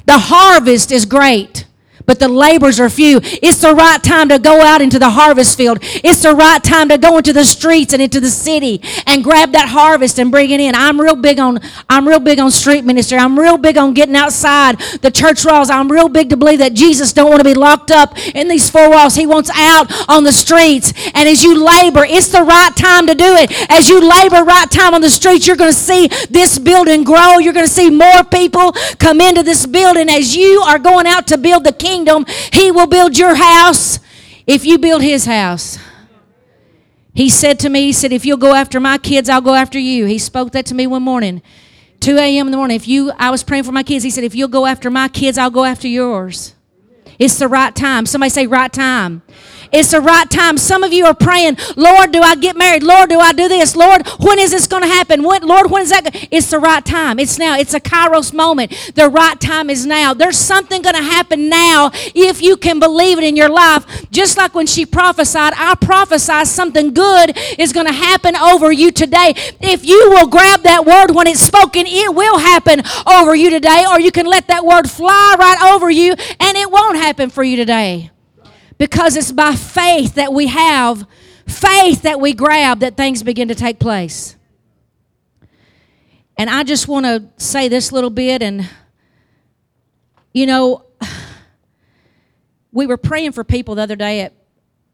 The 0.05 0.17
harvest 0.17 0.91
is 0.91 1.05
great 1.05 1.65
but 2.05 2.19
the 2.19 2.27
labors 2.27 2.79
are 2.79 2.89
few. 2.89 3.19
It's 3.23 3.61
the 3.61 3.73
right 3.73 4.01
time 4.01 4.29
to 4.29 4.39
go 4.39 4.61
out 4.61 4.81
into 4.81 4.99
the 4.99 5.09
harvest 5.09 5.57
field. 5.57 5.79
It's 5.81 6.23
the 6.23 6.33
right 6.33 6.63
time 6.63 6.89
to 6.89 6.97
go 6.97 7.17
into 7.17 7.33
the 7.33 7.45
streets 7.45 7.93
and 7.93 8.01
into 8.01 8.19
the 8.19 8.29
city 8.29 8.81
and 9.07 9.23
grab 9.23 9.51
that 9.51 9.69
harvest 9.69 10.19
and 10.19 10.31
bring 10.31 10.51
it 10.51 10.59
in. 10.59 10.75
I'm 10.75 10.99
real 10.99 11.15
big 11.15 11.39
on 11.39 11.59
I'm 11.89 12.07
real 12.07 12.19
big 12.19 12.39
on 12.39 12.51
street 12.51 12.83
ministry. 12.83 13.17
I'm 13.17 13.37
real 13.37 13.57
big 13.57 13.77
on 13.77 13.93
getting 13.93 14.15
outside 14.15 14.79
the 15.01 15.11
church 15.11 15.45
walls. 15.45 15.69
I'm 15.69 15.91
real 15.91 16.09
big 16.09 16.29
to 16.29 16.37
believe 16.37 16.59
that 16.59 16.73
Jesus 16.73 17.13
don't 17.13 17.29
want 17.29 17.39
to 17.39 17.45
be 17.47 17.53
locked 17.53 17.91
up 17.91 18.17
in 18.35 18.47
these 18.47 18.69
four 18.69 18.89
walls. 18.89 19.15
He 19.15 19.25
wants 19.25 19.49
out 19.55 19.91
on 20.09 20.23
the 20.23 20.31
streets. 20.31 20.93
And 21.13 21.27
as 21.27 21.43
you 21.43 21.63
labor, 21.63 22.03
it's 22.03 22.29
the 22.29 22.43
right 22.43 22.75
time 22.75 23.07
to 23.07 23.15
do 23.15 23.35
it. 23.35 23.51
As 23.69 23.89
you 23.89 23.99
labor 24.01 24.43
right 24.43 24.69
time 24.69 24.93
on 24.93 25.01
the 25.01 25.09
streets, 25.09 25.47
you're 25.47 25.55
going 25.55 25.71
to 25.71 25.77
see 25.77 26.07
this 26.29 26.57
building 26.57 27.03
grow. 27.03 27.37
You're 27.37 27.53
going 27.53 27.67
to 27.67 27.71
see 27.71 27.89
more 27.89 28.23
people 28.23 28.73
come 28.99 29.21
into 29.21 29.43
this 29.43 29.65
building 29.65 30.09
as 30.09 30.35
you 30.35 30.61
are 30.61 30.79
going 30.79 31.07
out 31.07 31.27
to 31.27 31.37
build 31.37 31.63
the 31.63 31.73
kingdom 31.73 31.90
kingdom, 31.91 32.25
He 32.53 32.71
will 32.71 32.87
build 32.87 33.17
your 33.17 33.35
house 33.35 33.99
if 34.47 34.65
you 34.65 34.77
build 34.77 35.01
His 35.01 35.25
house. 35.25 35.77
He 37.13 37.29
said 37.29 37.59
to 37.59 37.69
me, 37.69 37.81
He 37.81 37.93
said, 37.93 38.11
if 38.11 38.25
you'll 38.25 38.37
go 38.37 38.53
after 38.53 38.79
my 38.79 38.97
kids, 38.97 39.29
I'll 39.29 39.41
go 39.41 39.53
after 39.53 39.79
you. 39.79 40.05
He 40.05 40.17
spoke 40.17 40.51
that 40.53 40.65
to 40.67 40.73
me 40.73 40.87
one 40.87 41.03
morning. 41.03 41.41
2 41.99 42.17
a.m. 42.17 42.47
in 42.47 42.51
the 42.51 42.57
morning. 42.57 42.75
If 42.75 42.87
you, 42.87 43.11
I 43.19 43.29
was 43.29 43.43
praying 43.43 43.63
for 43.63 43.71
my 43.71 43.83
kids. 43.83 44.03
He 44.03 44.09
said, 44.09 44.23
if 44.23 44.33
you'll 44.33 44.47
go 44.47 44.65
after 44.65 44.89
my 44.89 45.07
kids, 45.07 45.37
I'll 45.37 45.51
go 45.51 45.65
after 45.65 45.87
yours. 45.87 46.55
It's 47.19 47.37
the 47.37 47.47
right 47.47 47.75
time. 47.75 48.07
Somebody 48.07 48.31
say, 48.31 48.47
right 48.47 48.73
time. 48.73 49.21
It's 49.71 49.91
the 49.91 50.01
right 50.01 50.29
time. 50.29 50.57
Some 50.57 50.83
of 50.83 50.91
you 50.93 51.05
are 51.05 51.13
praying, 51.13 51.57
Lord, 51.75 52.11
do 52.11 52.21
I 52.21 52.35
get 52.35 52.57
married? 52.57 52.83
Lord, 52.83 53.09
do 53.09 53.19
I 53.19 53.31
do 53.33 53.47
this? 53.47 53.75
Lord, 53.75 54.07
when 54.19 54.39
is 54.39 54.51
this 54.51 54.67
going 54.67 54.83
to 54.83 54.89
happen? 54.89 55.23
When, 55.23 55.43
Lord, 55.43 55.71
when 55.71 55.83
is 55.83 55.89
that? 55.89 56.09
It's 56.31 56.51
the 56.51 56.59
right 56.59 56.83
time. 56.83 57.19
It's 57.19 57.37
now. 57.37 57.57
It's 57.57 57.73
a 57.73 57.79
kairos 57.79 58.33
moment. 58.33 58.71
The 58.95 59.09
right 59.09 59.39
time 59.39 59.69
is 59.69 59.85
now. 59.85 60.13
There's 60.13 60.37
something 60.37 60.81
going 60.81 60.95
to 60.95 61.01
happen 61.01 61.49
now 61.49 61.91
if 61.93 62.41
you 62.41 62.57
can 62.57 62.79
believe 62.79 63.17
it 63.17 63.23
in 63.23 63.35
your 63.35 63.49
life. 63.49 64.09
Just 64.11 64.37
like 64.37 64.53
when 64.53 64.67
she 64.67 64.85
prophesied, 64.85 65.53
I 65.55 65.75
prophesy 65.75 66.45
something 66.45 66.93
good 66.93 67.37
is 67.57 67.71
going 67.71 67.87
to 67.87 67.93
happen 67.93 68.35
over 68.35 68.71
you 68.71 68.91
today. 68.91 69.33
If 69.61 69.85
you 69.85 70.09
will 70.09 70.27
grab 70.27 70.61
that 70.61 70.85
word 70.85 71.15
when 71.15 71.27
it's 71.27 71.41
spoken, 71.41 71.85
it 71.87 72.13
will 72.13 72.39
happen 72.39 72.81
over 73.07 73.35
you 73.35 73.49
today, 73.49 73.85
or 73.89 73.99
you 73.99 74.11
can 74.11 74.25
let 74.25 74.47
that 74.47 74.65
word 74.65 74.89
fly 74.89 75.35
right 75.39 75.73
over 75.73 75.89
you 75.89 76.13
and 76.39 76.57
it 76.57 76.69
won't 76.71 76.97
happen 76.97 77.29
for 77.29 77.43
you 77.43 77.55
today 77.55 78.11
because 78.81 79.15
it's 79.15 79.31
by 79.31 79.53
faith 79.53 80.15
that 80.15 80.33
we 80.33 80.47
have 80.47 81.05
faith 81.47 82.01
that 82.01 82.19
we 82.19 82.33
grab 82.33 82.79
that 82.79 82.97
things 82.97 83.21
begin 83.21 83.47
to 83.47 83.53
take 83.53 83.77
place. 83.77 84.35
And 86.35 86.49
I 86.49 86.63
just 86.63 86.87
want 86.87 87.05
to 87.05 87.29
say 87.37 87.67
this 87.67 87.91
little 87.91 88.09
bit 88.09 88.41
and 88.41 88.67
you 90.33 90.47
know 90.47 90.83
we 92.71 92.87
were 92.87 92.97
praying 92.97 93.33
for 93.33 93.43
people 93.43 93.75
the 93.75 93.83
other 93.83 93.95
day 93.95 94.21
at 94.21 94.33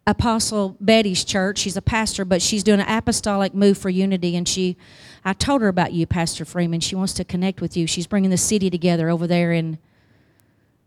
Apostle 0.06 0.76
Betty's 0.82 1.24
church. 1.24 1.60
She's 1.60 1.78
a 1.78 1.82
pastor, 1.82 2.26
but 2.26 2.42
she's 2.42 2.64
doing 2.64 2.82
an 2.82 2.90
apostolic 2.90 3.54
move 3.54 3.78
for 3.78 3.90
unity 3.90 4.36
and 4.36 4.46
she 4.46 4.76
I 5.24 5.32
told 5.32 5.62
her 5.62 5.70
about 5.70 5.94
you, 5.94 6.06
Pastor 6.06 6.44
Freeman. 6.44 6.82
She 6.82 6.96
wants 6.96 7.14
to 7.14 7.24
connect 7.24 7.62
with 7.62 7.78
you. 7.78 7.88
She's 7.88 8.06
bringing 8.06 8.32
the 8.32 8.38
city 8.38 8.70
together 8.70 9.10
over 9.10 9.28
there 9.28 9.54
in 9.54 9.78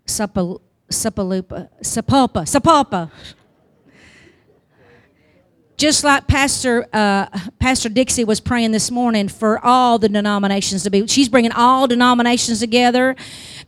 Supple 0.04 0.60
Sapaloopa, 0.90 1.68
Sapulpa, 1.82 2.44
Sapulpa. 2.46 3.10
Just 5.80 6.04
like 6.04 6.26
Pastor 6.26 6.86
uh, 6.92 7.26
Pastor 7.58 7.88
Dixie 7.88 8.24
was 8.24 8.38
praying 8.38 8.72
this 8.72 8.90
morning 8.90 9.28
for 9.28 9.58
all 9.64 9.98
the 9.98 10.10
denominations 10.10 10.82
to 10.82 10.90
be, 10.90 11.06
she's 11.06 11.30
bringing 11.30 11.52
all 11.52 11.88
denominations 11.88 12.60
together 12.60 13.16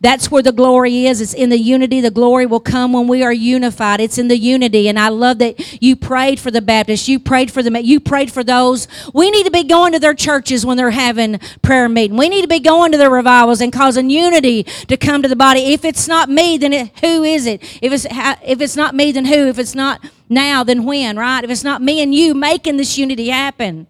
That's 0.01 0.31
where 0.31 0.43
the 0.43 0.53
glory 0.53 1.07
is. 1.07 1.21
It's 1.23 1.35
in 1.35 1.51
the 1.51 1.59
unity. 1.59 2.01
The 2.03 2.11
glory 2.11 2.47
will 2.47 2.61
come 2.61 2.93
when 2.93 3.09
we 3.09 3.23
are 3.23 3.33
unified. 3.33 4.01
It's 4.01 4.19
in 4.19 4.29
the 4.29 4.39
unity. 4.39 4.89
And 4.89 4.99
I 4.99 5.09
love 5.09 5.39
that 5.39 5.83
you 5.83 5.97
prayed 5.97 6.41
for 6.41 6.51
the 6.51 6.63
Baptists. 6.63 7.09
You 7.09 7.19
prayed 7.21 7.51
for 7.51 7.63
the 7.63 7.83
You 7.83 8.01
prayed 8.01 8.33
for 8.33 8.45
those. 8.45 8.89
We 9.15 9.31
need 9.31 9.45
to 9.47 9.53
be 9.53 9.65
going 9.65 9.93
to 9.95 10.01
their 10.01 10.15
churches 10.15 10.67
when 10.67 10.77
they're 10.77 10.91
having 10.91 11.41
prayer 11.63 11.89
meeting. 11.89 12.19
We 12.19 12.29
need 12.29 12.43
to 12.43 12.49
be 12.49 12.61
going 12.61 12.93
to 12.93 12.99
their 12.99 13.11
revivals 13.11 13.63
and 13.63 13.73
causing 13.73 14.11
unity 14.11 14.65
to 14.65 14.99
come 14.99 15.23
to 15.23 15.29
the 15.29 15.37
body. 15.37 15.73
If 15.73 15.85
it's 15.85 16.09
not 16.09 16.29
me, 16.29 16.59
then 16.59 16.75
it, 16.75 16.99
who 17.01 17.25
is 17.25 17.47
it? 17.47 17.63
If 17.83 17.93
it's 17.93 18.07
if 18.11 18.61
it's 18.61 18.77
not 18.77 18.95
me, 18.95 19.13
then 19.13 19.27
who? 19.27 19.49
If 19.49 19.59
it's 19.59 19.75
not 19.75 20.05
now, 20.33 20.65
than 20.65 20.85
when? 20.85 21.17
Right? 21.17 21.45
If 21.45 21.51
it's 21.51 21.65
not 21.65 21.83
me 21.83 22.03
and 22.03 22.15
you 22.15 22.35
making 22.35 22.77
this 22.77 22.99
unity 22.99 23.29
happen. 23.29 23.87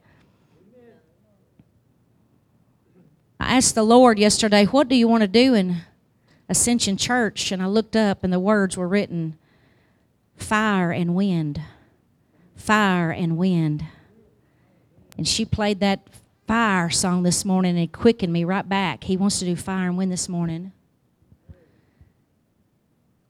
I 3.41 3.57
asked 3.57 3.75
the 3.75 3.83
Lord 3.83 4.19
yesterday, 4.19 4.67
What 4.67 4.89
do 4.89 4.95
you 4.95 5.09
want 5.09 5.23
to 5.23 5.29
do 5.29 5.55
in 5.55 5.79
Ascension 6.49 6.97
Church? 6.97 7.51
And 7.51 7.63
I 7.63 7.67
looked 7.67 7.97
up, 7.97 8.23
and 8.23 8.33
the 8.33 8.41
words 8.41 8.77
were 8.77 8.89
written 8.89 9.37
fire 10.37 10.93
and 10.93 11.15
wind. 11.15 11.61
Fire 12.57 13.11
and 13.11 13.37
wind. 13.37 13.85
And 15.17 15.27
she 15.27 15.45
played 15.45 15.81
that 15.81 16.09
fire 16.47 16.91
song 16.91 17.23
this 17.23 17.45
morning 17.45 17.71
and 17.71 17.81
it 17.81 17.93
quickened 17.93 18.33
me 18.33 18.45
right 18.45 18.69
back. 18.69 19.05
He 19.05 19.17
wants 19.17 19.39
to 19.39 19.45
do 19.45 19.57
fire 19.57 19.89
and 19.89 19.97
wind 19.97 20.13
this 20.13 20.29
morning. 20.29 20.73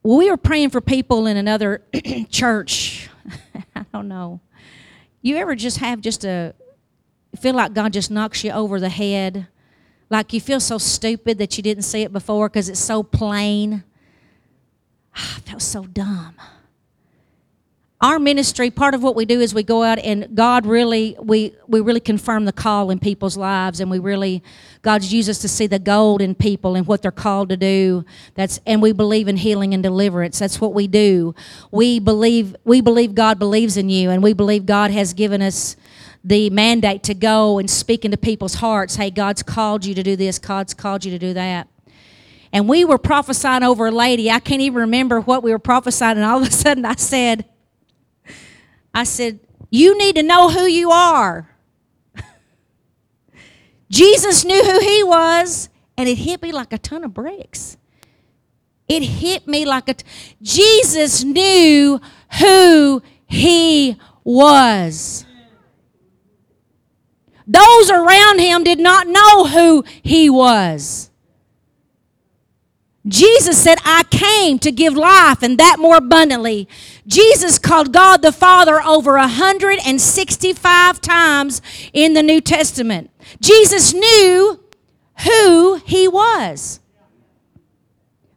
Well, 0.03 0.19
we 0.19 0.31
were 0.31 0.37
praying 0.37 0.71
for 0.71 0.81
people 0.81 1.27
in 1.27 1.37
another 1.37 1.83
church. 2.31 3.02
I 3.75 3.85
don't 3.93 4.09
know. 4.09 4.41
You 5.21 5.37
ever 5.37 5.55
just 5.55 5.79
have 5.79 6.01
just 6.01 6.25
a 6.25 6.55
feel 7.41 7.55
like 7.55 7.73
God 7.73 7.93
just 7.93 8.11
knocks 8.11 8.45
you 8.45 8.51
over 8.51 8.79
the 8.79 8.89
head 8.91 9.47
like 10.13 10.35
you 10.35 10.43
feel 10.43 10.61
so 10.61 10.77
stupid 10.77 11.39
that 11.39 11.57
you 11.57 11.63
didn't 11.63 11.85
see 11.85 12.03
it 12.03 12.13
before 12.13 12.51
because 12.51 12.69
it's 12.69 12.79
so 12.79 13.03
plain. 13.03 13.83
I 15.15 15.41
felt 15.41 15.63
so 15.63 15.85
dumb. 15.85 16.35
Our 18.03 18.19
ministry, 18.19 18.73
part 18.73 18.95
of 18.95 19.03
what 19.05 19.15
we 19.15 19.25
do 19.25 19.41
is 19.41 19.55
we 19.55 19.63
go 19.63 19.85
out 19.85 20.01
and 20.01 20.35
God 20.35 20.67
really, 20.67 21.17
we, 21.21 21.55
we 21.69 21.81
really 21.81 22.01
confirm 22.01 22.47
the 22.47 22.53
call 22.53 22.91
in 22.91 22.99
people's 22.99 23.37
lives 23.37 23.79
and 23.79 23.89
we 23.89 24.01
really, 24.01 24.43
God's 24.83 25.13
used 25.13 25.31
us 25.31 25.39
to 25.39 25.49
see 25.49 25.69
the 25.69 25.79
gold 25.79 26.21
in 26.21 26.35
people 26.35 26.75
and 26.75 26.85
what 26.85 27.01
they're 27.01 27.13
called 27.13 27.51
to 27.51 27.57
do. 27.57 28.05
That's, 28.35 28.59
and 28.67 28.83
we 28.83 28.91
believe 28.91 29.29
in 29.29 29.37
healing 29.37 29.73
and 29.73 29.85
deliverance. 29.85 30.41
That's 30.41 30.61
what 30.61 30.75
we 30.75 30.89
do. 30.89 31.37
We 31.71 32.01
believe, 32.01 32.57
we 32.65 32.81
believe 32.81 33.15
God 33.15 33.39
believes 33.39 33.77
in 33.77 33.89
you 33.89 34.11
and 34.11 34.21
we 34.21 34.33
believe 34.33 34.67
God 34.67 34.91
has 34.91 35.15
given 35.15 35.41
us 35.41 35.77
the 36.25 36.51
mandate 36.51 37.05
to 37.05 37.15
go 37.15 37.61
and 37.61 37.71
speak 37.71 38.05
into 38.05 38.17
people's 38.17 38.55
hearts 38.55 38.97
hey, 38.97 39.11
God's 39.11 39.45
called 39.45 39.85
you 39.85 39.95
to 39.95 40.03
do 40.03 40.17
this, 40.17 40.41
God's 40.41 40.75
called 40.75 41.05
you 41.05 41.13
to 41.13 41.21
do 41.21 41.35
that. 41.35 41.69
And 42.53 42.69
we 42.69 42.85
were 42.85 42.99
prophesying 42.99 43.63
over 43.63 43.87
a 43.87 43.91
lady. 43.93 44.29
I 44.29 44.41
can't 44.41 44.61
even 44.61 44.81
remember 44.81 45.21
what 45.21 45.45
we 45.45 45.53
were 45.53 45.61
prophesying. 45.61 46.17
And 46.17 46.25
all 46.25 46.43
of 46.43 46.49
a 46.49 46.51
sudden 46.51 46.85
I 46.85 46.97
said, 46.97 47.45
I 48.95 49.05
said, 49.05 49.41
You 49.71 49.97
need 49.97 50.17
to 50.17 50.23
know 50.23 50.51
who 50.51 50.65
you 50.65 50.91
are. 50.91 51.49
Jesus 53.91 54.45
knew 54.45 54.65
who 54.65 54.81
he 54.81 55.03
was, 55.03 55.69
and 55.97 56.09
it 56.09 56.19
hit 56.19 56.43
me 56.43 56.53
like 56.53 56.73
a 56.73 56.79
ton 56.79 57.05
of 57.05 57.15
bricks. 57.15 57.77
It 58.89 59.03
hit 59.03 59.47
me 59.47 59.65
like 59.65 59.89
a. 59.89 59.95
T- 59.95 60.05
Jesus 60.43 61.25
knew 61.25 62.01
who 62.39 63.03
he 63.27 63.97
was. 64.25 65.25
Those 67.47 67.91
around 67.91 68.39
him 68.39 68.65
did 68.65 68.79
not 68.79 69.07
know 69.07 69.47
who 69.47 69.85
he 70.03 70.29
was. 70.29 71.11
Jesus 73.07 73.61
said, 73.61 73.79
I 73.85 74.05
came 74.05 74.59
to 74.61 74.71
give 74.71 74.95
life 74.95 75.43
and 75.43 75.59
that 75.59 75.77
more 75.79 75.97
abundantly. 75.97 76.69
Jesus 77.07 77.59
called 77.59 77.93
God 77.93 78.23
the 78.23 78.31
Father 78.31 78.81
over 78.81 79.15
165 79.15 81.01
times 81.01 81.63
in 81.93 82.15
the 82.15 82.23
New 82.23 82.41
Testament. 82.41 83.11
Jesus 83.41 83.93
knew 83.93 84.61
who 85.25 85.75
he 85.85 86.07
was. 86.07 86.81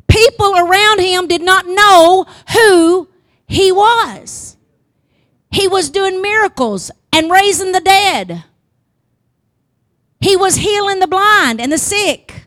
People 0.07 0.57
around 0.57 0.99
him 0.99 1.27
did 1.27 1.41
not 1.41 1.67
know 1.67 2.25
who 2.53 3.09
he 3.47 3.71
was. 3.71 4.57
He 5.51 5.67
was 5.67 5.89
doing 5.89 6.21
miracles 6.21 6.89
and 7.13 7.31
raising 7.31 7.71
the 7.71 7.81
dead. 7.81 8.43
He 10.19 10.35
was 10.35 10.55
healing 10.55 10.99
the 10.99 11.07
blind 11.07 11.61
and 11.61 11.71
the 11.71 11.77
sick. 11.77 12.44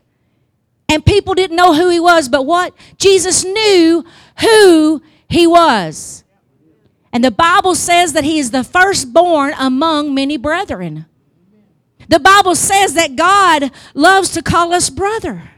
And 0.89 1.05
people 1.05 1.35
didn't 1.35 1.55
know 1.55 1.75
who 1.75 1.89
he 1.89 1.99
was, 1.99 2.27
but 2.27 2.47
what? 2.47 2.73
Jesus 2.97 3.45
knew 3.45 4.03
who 4.41 5.01
he 5.29 5.45
was. 5.45 6.23
And 7.13 7.23
the 7.23 7.31
Bible 7.31 7.75
says 7.75 8.13
that 8.13 8.23
he 8.23 8.39
is 8.39 8.51
the 8.51 8.63
firstborn 8.63 9.53
among 9.57 10.13
many 10.13 10.35
brethren. 10.37 11.05
The 12.07 12.19
Bible 12.19 12.55
says 12.55 12.95
that 12.95 13.15
God 13.15 13.71
loves 13.93 14.31
to 14.31 14.41
call 14.41 14.73
us 14.73 14.89
brother. 14.89 15.51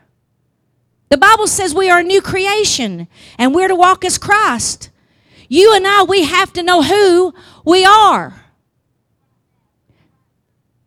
The 1.09 1.17
Bible 1.17 1.47
says 1.47 1.73
we 1.73 1.89
are 1.89 1.99
a 1.99 2.03
new 2.03 2.21
creation 2.21 3.07
and 3.37 3.55
we're 3.55 3.69
to 3.69 3.75
walk 3.75 4.03
as 4.03 4.17
Christ. 4.17 4.89
You 5.47 5.73
and 5.73 5.87
I, 5.87 6.03
we 6.03 6.23
have 6.23 6.51
to 6.53 6.63
know 6.63 6.81
who 6.81 7.33
we 7.65 7.85
are. 7.85 8.40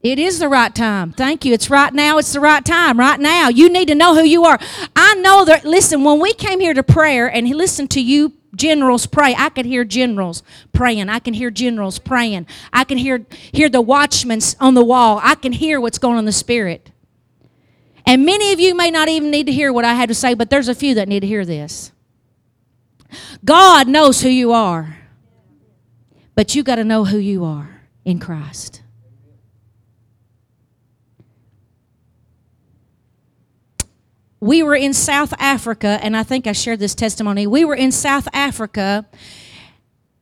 It 0.04 0.18
is 0.18 0.38
the 0.38 0.50
right 0.50 0.72
time. 0.74 1.12
Thank 1.12 1.46
you. 1.46 1.54
It's 1.54 1.70
right 1.70 1.92
now. 1.92 2.18
It's 2.18 2.34
the 2.34 2.40
right 2.40 2.62
time. 2.62 3.00
Right 3.00 3.18
now. 3.18 3.48
You 3.48 3.70
need 3.70 3.88
to 3.88 3.94
know 3.94 4.14
who 4.14 4.22
you 4.22 4.44
are. 4.44 4.58
I 4.94 5.14
know 5.14 5.46
that, 5.46 5.64
listen, 5.64 6.04
when 6.04 6.20
we 6.20 6.34
came 6.34 6.60
here 6.60 6.74
to 6.74 6.82
prayer 6.82 7.26
and 7.26 7.48
listened 7.48 7.90
to 7.92 8.02
you 8.02 8.34
generals 8.54 9.06
pray, 9.06 9.34
I 9.36 9.48
could 9.48 9.64
hear 9.64 9.82
generals 9.82 10.42
praying. 10.74 11.08
I 11.08 11.20
can 11.20 11.32
hear 11.32 11.50
generals 11.50 11.98
praying. 11.98 12.46
I 12.70 12.84
can 12.84 12.98
hear, 12.98 13.24
hear 13.30 13.70
the 13.70 13.80
watchmen 13.80 14.40
on 14.60 14.74
the 14.74 14.84
wall. 14.84 15.20
I 15.22 15.36
can 15.36 15.52
hear 15.52 15.80
what's 15.80 15.98
going 15.98 16.14
on 16.14 16.18
in 16.20 16.24
the 16.26 16.32
spirit. 16.32 16.90
And 18.04 18.26
many 18.26 18.52
of 18.52 18.60
you 18.60 18.74
may 18.74 18.90
not 18.90 19.08
even 19.08 19.30
need 19.30 19.46
to 19.46 19.52
hear 19.52 19.72
what 19.72 19.86
I 19.86 19.94
had 19.94 20.10
to 20.10 20.14
say, 20.14 20.34
but 20.34 20.50
there's 20.50 20.68
a 20.68 20.74
few 20.74 20.94
that 20.96 21.08
need 21.08 21.20
to 21.20 21.26
hear 21.26 21.46
this. 21.46 21.92
God 23.42 23.88
knows 23.88 24.20
who 24.20 24.28
you 24.28 24.52
are, 24.52 24.98
but 26.34 26.54
you 26.54 26.62
got 26.62 26.76
to 26.76 26.84
know 26.84 27.06
who 27.06 27.16
you 27.16 27.42
are 27.42 27.80
in 28.04 28.18
Christ. 28.18 28.82
We 34.44 34.62
were 34.62 34.74
in 34.74 34.92
South 34.92 35.32
Africa, 35.38 35.98
and 36.02 36.14
I 36.14 36.22
think 36.22 36.46
I 36.46 36.52
shared 36.52 36.78
this 36.78 36.94
testimony. 36.94 37.46
We 37.46 37.64
were 37.64 37.74
in 37.74 37.90
South 37.90 38.28
Africa. 38.34 39.06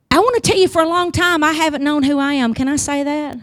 I 0.09 0.17
want 0.17 0.41
to 0.41 0.49
tell 0.49 0.57
you 0.57 0.69
for 0.69 0.81
a 0.81 0.87
long 0.87 1.11
time, 1.11 1.43
I 1.43 1.51
haven't 1.51 1.83
known 1.83 2.03
who 2.03 2.19
I 2.19 2.35
am. 2.35 2.53
Can 2.53 2.69
I 2.69 2.77
say 2.77 3.03
that? 3.03 3.37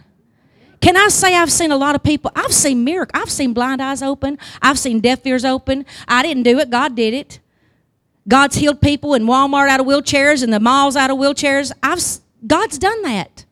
Can 0.81 0.97
I 0.97 1.09
say 1.09 1.37
I've 1.37 1.53
seen 1.53 1.71
a 1.71 1.77
lot 1.77 1.97
of 1.97 2.03
people? 2.03 2.33
I've 2.35 2.55
seen 2.55 2.83
miracles. 2.83 3.23
I've 3.23 3.31
seen 3.31 3.53
blind 3.53 3.83
eyes 3.83 4.03
open. 4.03 4.39
I've 4.63 4.79
seen 4.79 5.01
deaf 5.01 5.27
ears 5.27 5.45
open. 5.45 5.85
I 6.09 6.23
didn't 6.23 6.45
do 6.45 6.59
it. 6.59 6.71
God 6.71 6.97
did 6.97 7.13
it. 7.13 7.41
God's 8.27 8.57
healed 8.57 8.81
people 8.81 9.13
in 9.13 9.25
Walmart 9.25 9.69
out 9.69 9.81
of 9.81 9.87
wheelchairs 9.87 10.43
and 10.43 10.51
the 10.51 10.61
malls 10.61 10.97
out 10.97 11.11
of 11.11 11.19
wheelchairs. 11.19 11.73
I've 11.83 12.01
God's 12.47 12.79
done 12.79 13.03
that. 13.03 13.45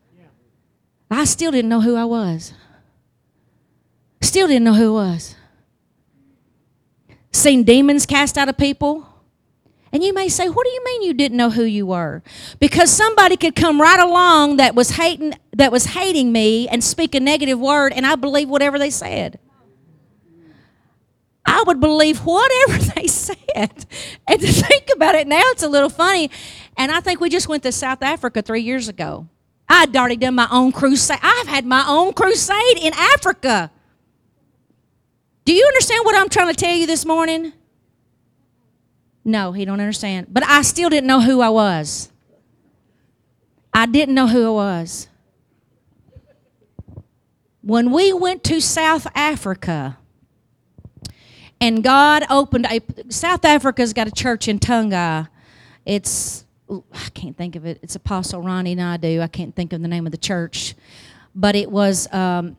I 1.11 1.25
still 1.25 1.51
didn't 1.51 1.69
know 1.69 1.81
who 1.81 1.95
I 1.95 2.05
was. 2.05 2.53
Still 4.19 4.47
didn't 4.47 4.63
know 4.63 4.73
who 4.73 4.97
I 4.97 5.11
was 5.11 5.35
seen 7.31 7.63
demons 7.63 8.05
cast 8.05 8.37
out 8.37 8.49
of 8.49 8.57
people. 8.57 9.05
And 9.91 10.03
you 10.03 10.13
may 10.13 10.29
say, 10.29 10.47
What 10.49 10.65
do 10.65 10.69
you 10.69 10.83
mean 10.85 11.01
you 11.03 11.13
didn't 11.13 11.37
know 11.37 11.49
who 11.49 11.63
you 11.63 11.85
were? 11.85 12.21
Because 12.59 12.91
somebody 12.91 13.37
could 13.37 13.55
come 13.55 13.81
right 13.81 13.99
along 13.99 14.57
that 14.57 14.75
was 14.75 14.91
hating 14.91 15.33
that 15.53 15.71
was 15.71 15.85
hating 15.85 16.31
me 16.31 16.67
and 16.67 16.83
speak 16.83 17.15
a 17.15 17.19
negative 17.19 17.59
word, 17.59 17.93
and 17.93 18.05
I 18.05 18.15
believe 18.15 18.49
whatever 18.49 18.77
they 18.77 18.91
said. 18.91 19.39
I 21.45 21.63
would 21.65 21.79
believe 21.79 22.19
whatever 22.19 22.77
they 22.95 23.07
said. 23.07 23.85
And 24.27 24.39
to 24.39 24.47
think 24.47 24.89
about 24.93 25.15
it 25.15 25.27
now, 25.27 25.41
it's 25.45 25.63
a 25.63 25.67
little 25.67 25.89
funny. 25.89 26.29
And 26.77 26.91
I 26.91 26.99
think 26.99 27.19
we 27.19 27.29
just 27.29 27.47
went 27.47 27.63
to 27.63 27.71
South 27.71 28.03
Africa 28.03 28.41
three 28.41 28.61
years 28.61 28.87
ago. 28.87 29.27
I'd 29.67 29.95
already 29.95 30.17
done 30.17 30.35
my 30.35 30.47
own 30.51 30.71
crusade. 30.71 31.19
I've 31.21 31.47
had 31.47 31.65
my 31.65 31.83
own 31.87 32.13
crusade 32.13 32.77
in 32.79 32.93
Africa. 32.93 33.71
Do 35.45 35.53
you 35.53 35.65
understand 35.65 36.05
what 36.05 36.15
I'm 36.15 36.29
trying 36.29 36.53
to 36.53 36.55
tell 36.55 36.75
you 36.75 36.85
this 36.85 37.05
morning? 37.05 37.53
No, 39.25 39.51
he 39.51 39.65
don't 39.65 39.79
understand. 39.79 40.27
But 40.29 40.43
I 40.43 40.61
still 40.61 40.89
didn't 40.89 41.07
know 41.07 41.21
who 41.21 41.41
I 41.41 41.49
was. 41.49 42.09
I 43.73 43.85
didn't 43.85 44.15
know 44.15 44.27
who 44.27 44.47
I 44.47 44.79
was. 44.79 45.07
When 47.61 47.91
we 47.91 48.13
went 48.13 48.43
to 48.45 48.59
South 48.61 49.05
Africa, 49.15 49.97
and 51.61 51.83
God 51.83 52.23
opened 52.29 52.65
a 52.65 52.81
South 53.09 53.45
Africa's 53.45 53.93
got 53.93 54.07
a 54.07 54.11
church 54.11 54.47
in 54.47 54.59
Tunga. 54.59 55.29
It's 55.85 56.45
I 56.69 57.09
can't 57.13 57.35
think 57.37 57.55
of 57.55 57.65
it. 57.65 57.79
It's 57.81 57.95
Apostle 57.95 58.41
Ronnie 58.41 58.75
Naidu. 58.75 59.21
I 59.21 59.27
can't 59.27 59.55
think 59.55 59.73
of 59.73 59.81
the 59.81 59.87
name 59.87 60.05
of 60.05 60.11
the 60.11 60.17
church, 60.17 60.75
but 61.35 61.55
it 61.55 61.69
was 61.69 62.11
um, 62.13 62.57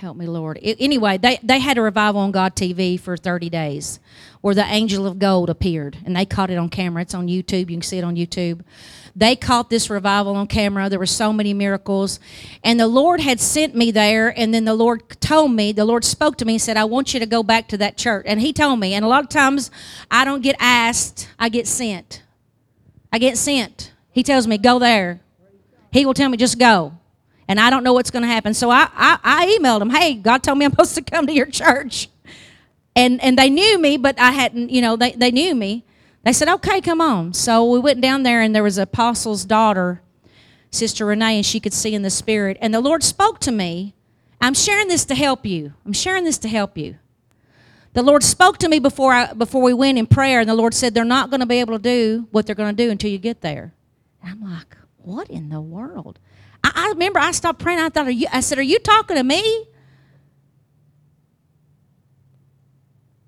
Help 0.00 0.16
me, 0.16 0.26
Lord. 0.26 0.58
I- 0.64 0.76
anyway, 0.80 1.18
they, 1.18 1.38
they 1.42 1.58
had 1.58 1.76
a 1.76 1.82
revival 1.82 2.22
on 2.22 2.30
God 2.30 2.56
TV 2.56 2.98
for 2.98 3.18
30 3.18 3.50
days 3.50 4.00
where 4.40 4.54
the 4.54 4.64
angel 4.64 5.06
of 5.06 5.18
gold 5.18 5.50
appeared 5.50 5.98
and 6.06 6.16
they 6.16 6.24
caught 6.24 6.48
it 6.48 6.56
on 6.56 6.70
camera. 6.70 7.02
It's 7.02 7.12
on 7.12 7.28
YouTube. 7.28 7.68
You 7.68 7.76
can 7.76 7.82
see 7.82 7.98
it 7.98 8.02
on 8.04 8.16
YouTube. 8.16 8.62
They 9.14 9.36
caught 9.36 9.68
this 9.68 9.90
revival 9.90 10.36
on 10.36 10.46
camera. 10.46 10.88
There 10.88 10.98
were 10.98 11.04
so 11.04 11.34
many 11.34 11.52
miracles. 11.52 12.18
And 12.64 12.80
the 12.80 12.86
Lord 12.86 13.20
had 13.20 13.40
sent 13.40 13.74
me 13.74 13.90
there. 13.90 14.32
And 14.40 14.54
then 14.54 14.64
the 14.64 14.72
Lord 14.72 15.20
told 15.20 15.52
me, 15.52 15.70
the 15.70 15.84
Lord 15.84 16.06
spoke 16.06 16.38
to 16.38 16.46
me 16.46 16.54
and 16.54 16.62
said, 16.62 16.78
I 16.78 16.84
want 16.84 17.12
you 17.12 17.20
to 17.20 17.26
go 17.26 17.42
back 17.42 17.68
to 17.68 17.76
that 17.76 17.98
church. 17.98 18.24
And 18.26 18.40
He 18.40 18.54
told 18.54 18.80
me, 18.80 18.94
and 18.94 19.04
a 19.04 19.08
lot 19.08 19.22
of 19.22 19.28
times 19.28 19.70
I 20.10 20.24
don't 20.24 20.42
get 20.42 20.56
asked, 20.58 21.28
I 21.38 21.50
get 21.50 21.66
sent. 21.66 22.22
I 23.12 23.18
get 23.18 23.36
sent. 23.36 23.92
He 24.12 24.22
tells 24.22 24.46
me, 24.46 24.56
go 24.56 24.78
there. 24.78 25.20
He 25.92 26.06
will 26.06 26.14
tell 26.14 26.30
me, 26.30 26.38
just 26.38 26.58
go 26.58 26.99
and 27.50 27.58
I 27.58 27.68
don't 27.68 27.82
know 27.82 27.92
what's 27.92 28.12
going 28.12 28.22
to 28.22 28.28
happen. 28.28 28.54
So 28.54 28.70
I, 28.70 28.88
I, 28.94 29.18
I 29.24 29.58
emailed 29.58 29.80
them, 29.80 29.90
hey, 29.90 30.14
God 30.14 30.44
told 30.44 30.56
me 30.56 30.64
I'm 30.64 30.70
supposed 30.70 30.94
to 30.94 31.02
come 31.02 31.26
to 31.26 31.32
your 31.32 31.46
church. 31.46 32.08
And, 32.94 33.20
and 33.20 33.36
they 33.36 33.50
knew 33.50 33.76
me, 33.76 33.96
but 33.96 34.20
I 34.20 34.30
hadn't, 34.30 34.70
you 34.70 34.80
know, 34.80 34.94
they, 34.94 35.10
they 35.10 35.32
knew 35.32 35.56
me. 35.56 35.84
They 36.22 36.32
said, 36.32 36.46
okay, 36.46 36.80
come 36.80 37.00
on. 37.00 37.34
So 37.34 37.68
we 37.68 37.80
went 37.80 38.00
down 38.00 38.22
there, 38.22 38.40
and 38.40 38.54
there 38.54 38.62
was 38.62 38.78
an 38.78 38.84
apostle's 38.84 39.44
daughter, 39.44 40.00
Sister 40.70 41.04
Renee, 41.04 41.38
and 41.38 41.44
she 41.44 41.58
could 41.58 41.72
see 41.72 41.92
in 41.92 42.02
the 42.02 42.10
spirit. 42.10 42.56
And 42.60 42.72
the 42.72 42.80
Lord 42.80 43.02
spoke 43.02 43.40
to 43.40 43.50
me. 43.50 43.94
I'm 44.40 44.54
sharing 44.54 44.86
this 44.86 45.04
to 45.06 45.16
help 45.16 45.44
you. 45.44 45.72
I'm 45.84 45.92
sharing 45.92 46.22
this 46.22 46.38
to 46.38 46.48
help 46.48 46.78
you. 46.78 46.98
The 47.94 48.02
Lord 48.02 48.22
spoke 48.22 48.58
to 48.58 48.68
me 48.68 48.78
before, 48.78 49.12
I, 49.12 49.32
before 49.32 49.62
we 49.62 49.74
went 49.74 49.98
in 49.98 50.06
prayer, 50.06 50.38
and 50.38 50.48
the 50.48 50.54
Lord 50.54 50.72
said, 50.72 50.94
they're 50.94 51.04
not 51.04 51.30
going 51.30 51.40
to 51.40 51.46
be 51.46 51.58
able 51.58 51.76
to 51.76 51.82
do 51.82 52.28
what 52.30 52.46
they're 52.46 52.54
going 52.54 52.76
to 52.76 52.84
do 52.84 52.92
until 52.92 53.10
you 53.10 53.18
get 53.18 53.40
there. 53.40 53.74
And 54.22 54.30
I'm 54.30 54.52
like, 54.52 54.76
what 54.98 55.28
in 55.28 55.48
the 55.48 55.60
world? 55.60 56.20
I, 56.64 56.72
I 56.74 56.88
remember 56.90 57.18
I 57.18 57.32
stopped 57.32 57.60
praying. 57.60 57.80
I 57.80 57.88
thought, 57.88 58.14
you, 58.14 58.26
I 58.32 58.40
said, 58.40 58.58
Are 58.58 58.62
you 58.62 58.78
talking 58.78 59.16
to 59.16 59.24
me? 59.24 59.66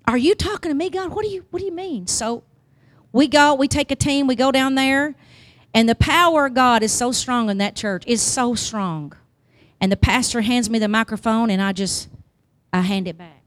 Are 0.05 0.17
you 0.17 0.35
talking 0.35 0.69
to 0.69 0.75
me, 0.75 0.89
God? 0.89 1.11
What 1.11 1.23
do 1.23 1.31
you 1.31 1.45
what 1.49 1.59
do 1.59 1.65
you 1.65 1.71
mean? 1.71 2.07
So 2.07 2.43
we 3.11 3.27
go, 3.27 3.53
we 3.53 3.67
take 3.67 3.91
a 3.91 3.95
team, 3.95 4.27
we 4.27 4.35
go 4.35 4.51
down 4.51 4.75
there, 4.75 5.15
and 5.73 5.87
the 5.87 5.95
power 5.95 6.47
of 6.47 6.53
God 6.53 6.83
is 6.83 6.91
so 6.91 7.11
strong 7.11 7.49
in 7.49 7.57
that 7.59 7.75
church. 7.75 8.03
Is 8.05 8.21
so 8.21 8.55
strong. 8.55 9.13
And 9.79 9.91
the 9.91 9.97
pastor 9.97 10.41
hands 10.41 10.69
me 10.69 10.79
the 10.79 10.87
microphone 10.87 11.49
and 11.49 11.61
I 11.61 11.73
just 11.73 12.09
I 12.71 12.81
hand 12.81 13.07
it 13.07 13.17
back. 13.17 13.43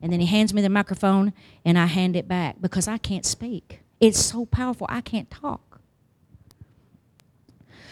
And 0.00 0.12
then 0.12 0.20
he 0.20 0.26
hands 0.26 0.54
me 0.54 0.62
the 0.62 0.68
microphone 0.68 1.32
and 1.64 1.78
I 1.78 1.86
hand 1.86 2.16
it 2.16 2.28
back 2.28 2.56
because 2.60 2.86
I 2.86 2.98
can't 2.98 3.26
speak. 3.26 3.80
It's 4.00 4.18
so 4.18 4.46
powerful. 4.46 4.86
I 4.88 5.00
can't 5.00 5.30
talk. 5.30 5.67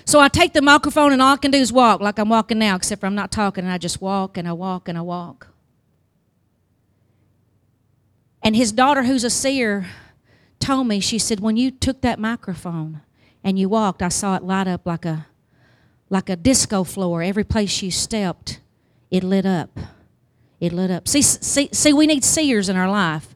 So 0.06 0.20
I 0.20 0.28
take 0.28 0.52
the 0.52 0.62
microphone 0.62 1.12
and 1.12 1.20
all 1.20 1.34
I 1.34 1.36
can 1.36 1.50
do 1.50 1.58
is 1.58 1.72
walk 1.72 2.00
like 2.00 2.18
I'm 2.18 2.28
walking 2.28 2.60
now, 2.60 2.76
except 2.76 3.00
for 3.00 3.06
I'm 3.08 3.16
not 3.16 3.32
talking 3.32 3.64
and 3.64 3.72
I 3.72 3.76
just 3.76 4.00
walk 4.00 4.38
and 4.38 4.46
I 4.46 4.52
walk 4.52 4.88
and 4.88 4.96
I 4.96 5.02
walk. 5.02 5.48
And 8.40 8.54
his 8.54 8.70
daughter, 8.70 9.02
who's 9.02 9.24
a 9.24 9.30
seer, 9.30 9.88
told 10.60 10.86
me, 10.86 11.00
she 11.00 11.18
said, 11.18 11.40
when 11.40 11.56
you 11.56 11.72
took 11.72 12.02
that 12.02 12.20
microphone 12.20 13.00
and 13.42 13.58
you 13.58 13.68
walked, 13.68 14.00
I 14.00 14.08
saw 14.08 14.36
it 14.36 14.44
light 14.44 14.68
up 14.68 14.86
like 14.86 15.04
a 15.04 15.26
like 16.08 16.28
a 16.28 16.36
disco 16.36 16.84
floor. 16.84 17.22
Every 17.22 17.44
place 17.44 17.82
you 17.82 17.90
stepped, 17.90 18.60
it 19.10 19.24
lit 19.24 19.44
up. 19.44 19.76
It 20.60 20.72
lit 20.72 20.90
up. 20.90 21.08
See, 21.08 21.20
see, 21.20 21.68
see, 21.72 21.92
we 21.92 22.06
need 22.06 22.24
seers 22.24 22.68
in 22.68 22.76
our 22.76 22.88
life. 22.88 23.35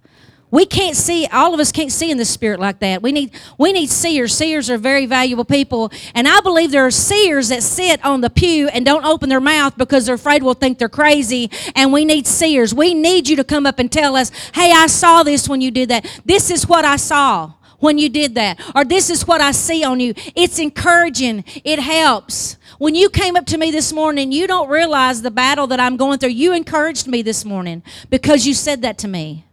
We 0.51 0.67
can't 0.67 0.97
see, 0.97 1.27
all 1.27 1.55
of 1.55 1.61
us 1.61 1.71
can't 1.71 1.93
see 1.93 2.11
in 2.11 2.19
the 2.19 2.25
spirit 2.25 2.59
like 2.59 2.81
that. 2.81 3.03
We 3.03 3.13
need, 3.13 3.33
we 3.57 3.73
need 3.73 3.89
seers. 3.89 4.35
Seers 4.35 4.69
are 4.69 4.79
very 4.79 5.07
valuable 5.07 5.45
people. 5.45 5.93
And 6.15 6.27
I 6.27 6.41
believe 6.41 6.73
there 6.73 6.87
are 6.87 6.91
seers 6.91 7.49
that 7.49 7.63
sit 7.63 8.05
on 8.05 8.21
the 8.21 8.31
pew 8.31 8.69
and 8.69 8.85
don't 8.85 9.05
open 9.05 9.29
their 9.29 9.41
mouth 9.41 9.77
because 9.79 10.07
they're 10.07 10.17
afraid 10.17 10.43
we'll 10.43 10.55
think 10.55 10.79
they're 10.79 10.89
crazy. 10.89 11.51
And 11.77 11.93
we 11.93 12.05
need 12.05 12.27
seers. 12.27 12.75
We 12.75 12.95
need 12.95 13.29
you 13.29 13.37
to 13.37 13.45
come 13.45 13.65
up 13.65 13.79
and 13.79 13.91
tell 13.91 14.17
us, 14.17 14.31
hey, 14.55 14.73
I 14.73 14.89
saw 14.89 15.23
this 15.23 15.49
when 15.49 15.61
you 15.61 15.71
did 15.71 15.89
that. 15.91 16.23
This 16.25 16.51
is 16.51 16.67
what 16.67 16.85
I 16.85 16.97
saw 16.97 17.53
when 17.79 17.99
you 17.99 18.09
did 18.09 18.35
that. 18.35 18.61
Or 18.75 18.85
this 18.85 19.09
is 19.09 19.27
what 19.27 19.41
I 19.41 19.53
see 19.53 19.85
on 19.85 20.01
you. 20.01 20.15
It's 20.35 20.59
encouraging, 20.59 21.45
it 21.65 21.79
helps. 21.79 22.57
When 22.79 22.95
you 22.95 23.11
came 23.11 23.37
up 23.37 23.47
to 23.47 23.59
me 23.59 23.71
this 23.71 23.93
morning, 23.93 24.33
you 24.33 24.47
don't 24.47 24.69
realize 24.69 25.23
the 25.23 25.31
battle 25.31 25.67
that 25.69 25.81
I'm 25.81 25.97
going 25.97 26.19
through. 26.19 26.31
You 26.31 26.55
encouraged 26.55 27.07
me 27.07 27.23
this 27.23 27.45
morning 27.45 27.83
because 28.09 28.47
you 28.47 28.55
said 28.55 28.83
that 28.83 28.99
to 28.99 29.09
me. 29.09 29.45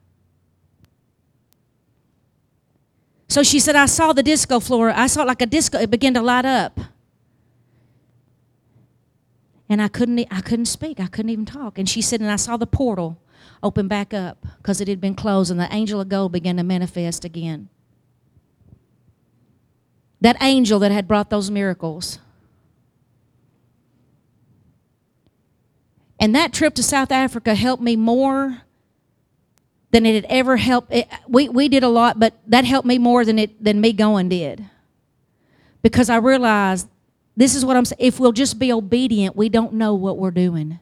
So 3.28 3.44
she 3.44 3.60
said, 3.60 3.76
I 3.76 3.88
saw 3.88 4.14
the 4.14 4.24
disco 4.24 4.60
floor. 4.60 4.90
I 4.90 5.08
saw 5.08 5.24
it 5.24 5.28
like 5.28 5.42
a 5.42 5.46
disco. 5.46 5.78
It 5.80 5.92
began 5.92 6.14
to 6.14 6.22
light 6.22 6.46
up. 6.46 6.80
And 9.70 9.82
I 9.82 9.90
couldn't, 9.90 10.26
I 10.32 10.42
couldn't 10.42 10.66
speak. 10.66 11.00
I 11.00 11.08
couldn't 11.08 11.30
even 11.30 11.46
talk. 11.46 11.78
And 11.78 11.90
she 11.90 12.02
said, 12.02 12.22
and 12.22 12.32
I 12.32 12.38
saw 12.38 12.56
the 12.56 12.66
portal 12.68 13.20
open 13.62 13.88
back 13.88 14.14
up 14.14 14.46
because 14.58 14.80
it 14.80 14.88
had 14.88 15.02
been 15.02 15.16
closed, 15.16 15.52
and 15.52 15.60
the 15.60 15.74
angel 15.74 16.00
of 16.00 16.10
gold 16.10 16.32
began 16.32 16.58
to 16.58 16.64
manifest 16.64 17.26
again. 17.26 17.70
That 20.22 20.38
angel 20.42 20.80
that 20.80 20.92
had 20.92 21.08
brought 21.08 21.30
those 21.30 21.52
miracles. 21.52 22.20
And 26.20 26.34
that 26.34 26.54
trip 26.54 26.74
to 26.76 26.84
South 26.84 27.12
Africa 27.12 27.54
helped 27.56 27.84
me 27.84 27.96
more 27.96 28.62
than 29.98 30.06
it 30.06 30.16
had 30.16 30.26
ever 30.30 30.58
helped. 30.58 30.94
It, 30.94 31.08
we, 31.28 31.50
we 31.50 31.68
did 31.68 31.84
a 31.84 31.90
lot, 31.90 32.20
but 32.20 32.36
that 32.48 32.66
helped 32.66 32.88
me 32.88 32.98
more 32.98 33.26
than, 33.26 33.40
it, 33.40 33.64
than 33.64 33.82
me 33.82 33.94
going 33.94 34.30
did. 34.30 34.64
Because 35.82 36.10
I 36.10 36.18
realized 36.18 36.88
this 37.36 37.56
is 37.56 37.66
what 37.66 37.76
I'm 37.76 37.86
saying. 37.86 38.00
If 38.00 38.20
we'll 38.20 38.32
just 38.32 38.60
be 38.60 38.72
obedient, 38.72 39.36
we 39.36 39.50
don't 39.50 39.74
know 39.74 39.96
what 39.96 40.18
we're 40.18 40.32
doing. 40.32 40.80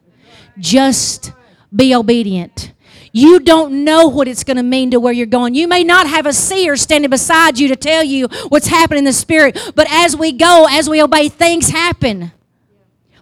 Just 0.58 1.32
be 1.74 1.94
obedient. 1.94 2.72
You 3.12 3.40
don't 3.40 3.84
know 3.84 4.08
what 4.08 4.28
it's 4.28 4.44
going 4.44 4.58
to 4.58 4.62
mean 4.62 4.90
to 4.90 5.00
where 5.00 5.12
you're 5.12 5.26
going. 5.26 5.54
You 5.54 5.68
may 5.68 5.84
not 5.84 6.06
have 6.06 6.26
a 6.26 6.32
seer 6.34 6.76
standing 6.76 7.08
beside 7.08 7.58
you 7.58 7.68
to 7.68 7.76
tell 7.76 8.04
you 8.04 8.26
what's 8.48 8.66
happening 8.66 8.98
in 8.98 9.04
the 9.04 9.12
spirit, 9.14 9.58
but 9.74 9.86
as 9.90 10.14
we 10.14 10.32
go, 10.32 10.66
as 10.70 10.90
we 10.90 11.02
obey, 11.02 11.30
things 11.30 11.70
happen. 11.70 12.32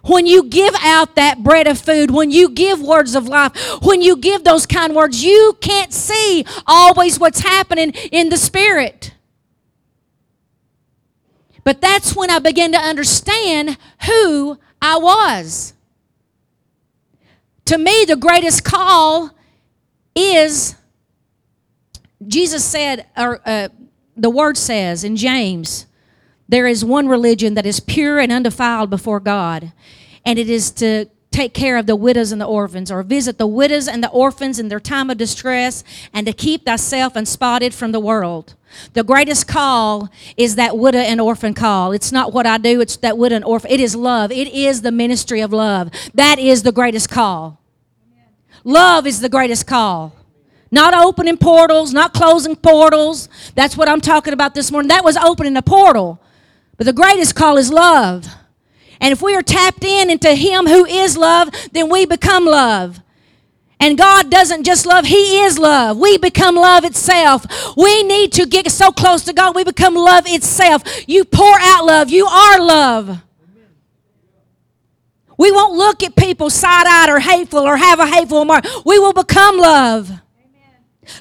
When 0.07 0.25
you 0.25 0.43
give 0.43 0.75
out 0.81 1.15
that 1.15 1.43
bread 1.43 1.67
of 1.67 1.79
food, 1.79 2.11
when 2.11 2.31
you 2.31 2.49
give 2.49 2.81
words 2.81 3.15
of 3.15 3.27
life, 3.27 3.55
when 3.81 4.01
you 4.01 4.17
give 4.17 4.43
those 4.43 4.65
kind 4.65 4.95
words, 4.95 5.23
you 5.23 5.57
can't 5.61 5.91
see 5.91 6.45
always 6.67 7.19
what's 7.19 7.39
happening 7.39 7.91
in 8.11 8.29
the 8.29 8.37
spirit. 8.37 9.13
But 11.63 11.81
that's 11.81 12.15
when 12.15 12.29
I 12.29 12.39
began 12.39 12.71
to 12.73 12.77
understand 12.77 13.77
who 14.05 14.59
I 14.81 14.97
was. 14.97 15.73
To 17.65 17.77
me, 17.77 18.05
the 18.05 18.15
greatest 18.15 18.63
call 18.63 19.31
is 20.13 20.75
Jesus 22.27 22.63
said, 22.63 23.07
or 23.17 23.41
uh, 23.45 23.69
the 24.15 24.29
word 24.29 24.57
says 24.57 25.03
in 25.03 25.15
James, 25.15 25.85
there 26.47 26.67
is 26.67 26.85
one 26.85 27.07
religion 27.07 27.55
that 27.55 27.65
is 27.65 27.79
pure 27.79 28.19
and 28.19 28.31
undefiled 28.31 28.89
before 28.89 29.19
God, 29.19 29.71
and 30.25 30.37
it 30.37 30.49
is 30.49 30.71
to 30.71 31.07
take 31.31 31.53
care 31.53 31.75
of 31.77 31.85
the 31.85 31.95
widows 31.97 32.31
and 32.31 32.39
the 32.39 32.45
orphans, 32.45 32.89
or 32.89 33.03
visit 33.03 33.37
the 33.37 33.47
widows 33.47 33.87
and 33.87 34.01
the 34.01 34.09
orphans 34.09 34.57
in 34.57 34.69
their 34.69 34.79
time 34.79 35.09
of 35.09 35.17
distress, 35.17 35.83
and 36.13 36.25
to 36.25 36.33
keep 36.33 36.65
thyself 36.65 37.15
unspotted 37.15 37.73
from 37.73 37.91
the 37.91 37.99
world. 37.99 38.55
The 38.93 39.03
greatest 39.03 39.47
call 39.47 40.09
is 40.37 40.55
that 40.55 40.77
widow 40.77 40.99
and 40.99 41.19
orphan 41.19 41.53
call. 41.53 41.91
It's 41.91 42.11
not 42.11 42.31
what 42.31 42.45
I 42.45 42.57
do, 42.57 42.79
it's 42.79 42.95
that 42.97 43.17
widow 43.17 43.35
and 43.35 43.45
orphan. 43.45 43.71
It 43.71 43.79
is 43.79 43.95
love. 43.95 44.31
It 44.31 44.47
is 44.53 44.81
the 44.81 44.91
ministry 44.91 45.41
of 45.41 45.51
love. 45.51 45.91
That 46.13 46.39
is 46.39 46.63
the 46.63 46.71
greatest 46.71 47.09
call. 47.09 47.59
Love 48.63 49.05
is 49.05 49.19
the 49.19 49.29
greatest 49.29 49.67
call. 49.67 50.15
Not 50.71 50.93
opening 50.93 51.37
portals, 51.37 51.93
not 51.93 52.13
closing 52.13 52.55
portals. 52.55 53.29
That's 53.55 53.77
what 53.77 53.87
I'm 53.87 54.01
talking 54.01 54.33
about 54.33 54.55
this 54.55 54.71
morning. 54.71 54.89
That 54.89 55.03
was 55.03 55.17
opening 55.17 55.55
a 55.57 55.61
portal. 55.61 56.19
But 56.77 56.85
the 56.85 56.93
greatest 56.93 57.35
call 57.35 57.57
is 57.57 57.71
love. 57.71 58.27
And 58.99 59.11
if 59.11 59.21
we 59.21 59.35
are 59.35 59.41
tapped 59.41 59.83
in 59.83 60.09
into 60.09 60.33
Him 60.33 60.65
who 60.65 60.85
is 60.85 61.17
love, 61.17 61.49
then 61.71 61.89
we 61.89 62.05
become 62.05 62.45
love. 62.45 62.99
And 63.79 63.97
God 63.97 64.31
doesn't 64.31 64.63
just 64.63 64.85
love, 64.85 65.05
He 65.05 65.41
is 65.41 65.59
love. 65.59 65.97
We 65.97 66.17
become 66.17 66.55
love 66.55 66.85
itself. 66.85 67.45
We 67.75 68.03
need 68.03 68.31
to 68.33 68.45
get 68.45 68.71
so 68.71 68.91
close 68.91 69.23
to 69.25 69.33
God, 69.33 69.55
we 69.55 69.63
become 69.63 69.95
love 69.95 70.25
itself. 70.27 70.83
You 71.07 71.25
pour 71.25 71.55
out 71.59 71.85
love, 71.85 72.09
you 72.09 72.25
are 72.25 72.59
love. 72.59 73.21
We 75.37 75.51
won't 75.51 75.73
look 75.73 76.01
at 76.01 76.15
people 76.15 76.49
side 76.49 76.87
eyed 76.87 77.09
or 77.09 77.19
hateful 77.19 77.59
or 77.59 77.75
have 77.75 77.99
a 77.99 78.07
hateful 78.07 78.39
remark. 78.39 78.65
We 78.85 78.99
will 78.99 79.11
become 79.11 79.57
love. 79.57 80.21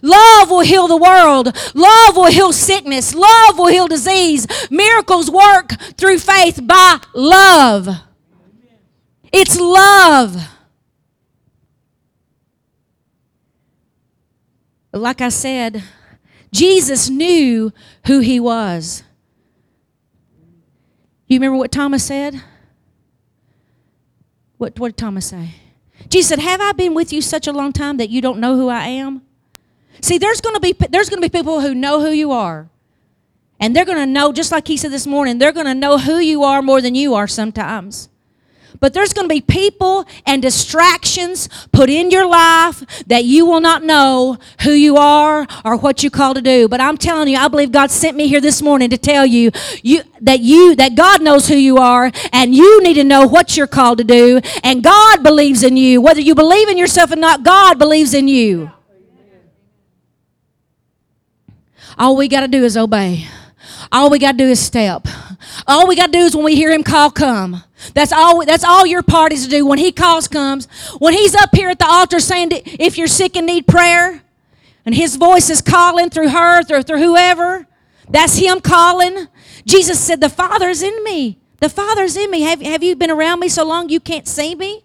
Love 0.02 0.50
will 0.50 0.60
heal 0.60 0.88
the 0.88 0.96
world. 0.96 1.56
Love 1.74 2.16
will 2.16 2.30
heal 2.30 2.52
sickness. 2.52 3.14
Love 3.14 3.58
will 3.58 3.68
heal 3.68 3.86
disease. 3.86 4.46
Miracles 4.70 5.30
work 5.30 5.72
through 5.96 6.18
faith 6.18 6.60
by 6.66 7.00
love. 7.14 7.88
It's 9.32 9.58
love. 9.58 10.36
Like 14.92 15.20
I 15.20 15.28
said, 15.28 15.82
Jesus 16.52 17.10
knew 17.10 17.72
who 18.06 18.20
he 18.20 18.38
was. 18.38 19.02
You 21.26 21.36
remember 21.38 21.56
what 21.56 21.72
Thomas 21.72 22.04
said? 22.04 22.40
What, 24.58 24.78
what 24.78 24.88
did 24.88 24.96
Thomas 24.96 25.26
say? 25.26 25.56
Jesus 26.08 26.28
said, 26.28 26.38
Have 26.38 26.60
I 26.60 26.72
been 26.72 26.94
with 26.94 27.12
you 27.12 27.20
such 27.20 27.48
a 27.48 27.52
long 27.52 27.72
time 27.72 27.96
that 27.96 28.08
you 28.10 28.20
don't 28.20 28.38
know 28.38 28.56
who 28.56 28.68
I 28.68 28.86
am? 28.86 29.22
See, 30.00 30.18
there's 30.18 30.40
going 30.40 30.54
to 30.54 30.60
be 30.60 30.72
there's 30.88 31.08
going 31.08 31.22
to 31.22 31.28
be 31.28 31.36
people 31.36 31.60
who 31.60 31.74
know 31.74 32.00
who 32.00 32.10
you 32.10 32.32
are. 32.32 32.68
And 33.60 33.74
they're 33.74 33.84
going 33.84 33.98
to 33.98 34.06
know 34.06 34.32
just 34.32 34.52
like 34.52 34.66
he 34.68 34.76
said 34.76 34.90
this 34.90 35.06
morning, 35.06 35.38
they're 35.38 35.52
going 35.52 35.66
to 35.66 35.74
know 35.74 35.98
who 35.98 36.18
you 36.18 36.42
are 36.42 36.60
more 36.60 36.80
than 36.80 36.94
you 36.94 37.14
are 37.14 37.26
sometimes. 37.26 38.08
But 38.80 38.92
there's 38.92 39.12
going 39.12 39.26
to 39.26 39.34
be 39.34 39.40
people 39.40 40.04
and 40.26 40.42
distractions 40.42 41.48
put 41.72 41.88
in 41.88 42.10
your 42.10 42.26
life 42.26 42.84
that 43.06 43.24
you 43.24 43.46
will 43.46 43.62
not 43.62 43.82
know 43.82 44.36
who 44.60 44.72
you 44.72 44.98
are 44.98 45.46
or 45.64 45.76
what 45.76 46.02
you 46.02 46.10
call 46.10 46.34
to 46.34 46.42
do. 46.42 46.68
But 46.68 46.82
I'm 46.82 46.98
telling 46.98 47.28
you, 47.28 47.38
I 47.38 47.48
believe 47.48 47.72
God 47.72 47.90
sent 47.90 48.16
me 48.16 48.28
here 48.28 48.42
this 48.42 48.60
morning 48.60 48.90
to 48.90 48.98
tell 48.98 49.24
you, 49.24 49.52
you 49.82 50.02
that 50.20 50.40
you 50.40 50.76
that 50.76 50.96
God 50.96 51.22
knows 51.22 51.48
who 51.48 51.56
you 51.56 51.78
are 51.78 52.10
and 52.32 52.54
you 52.54 52.82
need 52.82 52.94
to 52.94 53.04
know 53.04 53.26
what 53.26 53.56
you're 53.56 53.66
called 53.66 53.98
to 53.98 54.04
do 54.04 54.40
and 54.62 54.82
God 54.82 55.22
believes 55.22 55.62
in 55.62 55.78
you. 55.78 56.02
Whether 56.02 56.20
you 56.20 56.34
believe 56.34 56.68
in 56.68 56.76
yourself 56.76 57.12
or 57.12 57.16
not, 57.16 57.42
God 57.44 57.78
believes 57.78 58.12
in 58.12 58.28
you. 58.28 58.70
All 61.98 62.16
we 62.16 62.28
got 62.28 62.40
to 62.40 62.48
do 62.48 62.64
is 62.64 62.76
obey. 62.76 63.26
All 63.92 64.10
we 64.10 64.18
got 64.18 64.32
to 64.32 64.38
do 64.38 64.48
is 64.48 64.60
step. 64.60 65.06
All 65.66 65.86
we 65.86 65.96
got 65.96 66.06
to 66.06 66.12
do 66.12 66.18
is 66.18 66.34
when 66.34 66.44
we 66.44 66.56
hear 66.56 66.70
him 66.70 66.82
call, 66.82 67.10
come. 67.10 67.62
That's 67.92 68.12
all. 68.12 68.44
That's 68.44 68.64
all 68.64 68.86
your 68.86 69.02
part 69.02 69.32
is 69.32 69.44
to 69.44 69.50
do. 69.50 69.66
When 69.66 69.78
he 69.78 69.92
calls, 69.92 70.26
comes. 70.26 70.66
When 70.98 71.12
he's 71.12 71.34
up 71.34 71.50
here 71.54 71.68
at 71.68 71.78
the 71.78 71.86
altar 71.86 72.18
saying, 72.18 72.50
"If 72.52 72.96
you're 72.96 73.06
sick 73.06 73.36
and 73.36 73.46
need 73.46 73.66
prayer," 73.66 74.22
and 74.86 74.94
his 74.94 75.16
voice 75.16 75.50
is 75.50 75.60
calling 75.60 76.10
through 76.10 76.30
her, 76.30 76.62
through, 76.62 76.82
through 76.82 77.00
whoever, 77.00 77.66
that's 78.08 78.36
him 78.36 78.60
calling. 78.60 79.28
Jesus 79.66 80.00
said, 80.00 80.20
"The 80.20 80.30
Father's 80.30 80.82
in 80.82 81.04
me. 81.04 81.38
The 81.60 81.68
Father's 81.68 82.16
in 82.16 82.30
me. 82.30 82.40
Have, 82.42 82.62
have 82.62 82.82
you 82.82 82.96
been 82.96 83.10
around 83.10 83.40
me 83.40 83.48
so 83.48 83.64
long 83.64 83.88
you 83.88 84.00
can't 84.00 84.26
see 84.26 84.54
me?" 84.54 84.82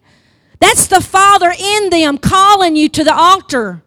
That's 0.59 0.87
the 0.87 1.01
Father 1.01 1.53
in 1.57 1.89
them 1.89 2.17
calling 2.17 2.75
you 2.75 2.89
to 2.89 3.03
the 3.03 3.15
altar. 3.15 3.81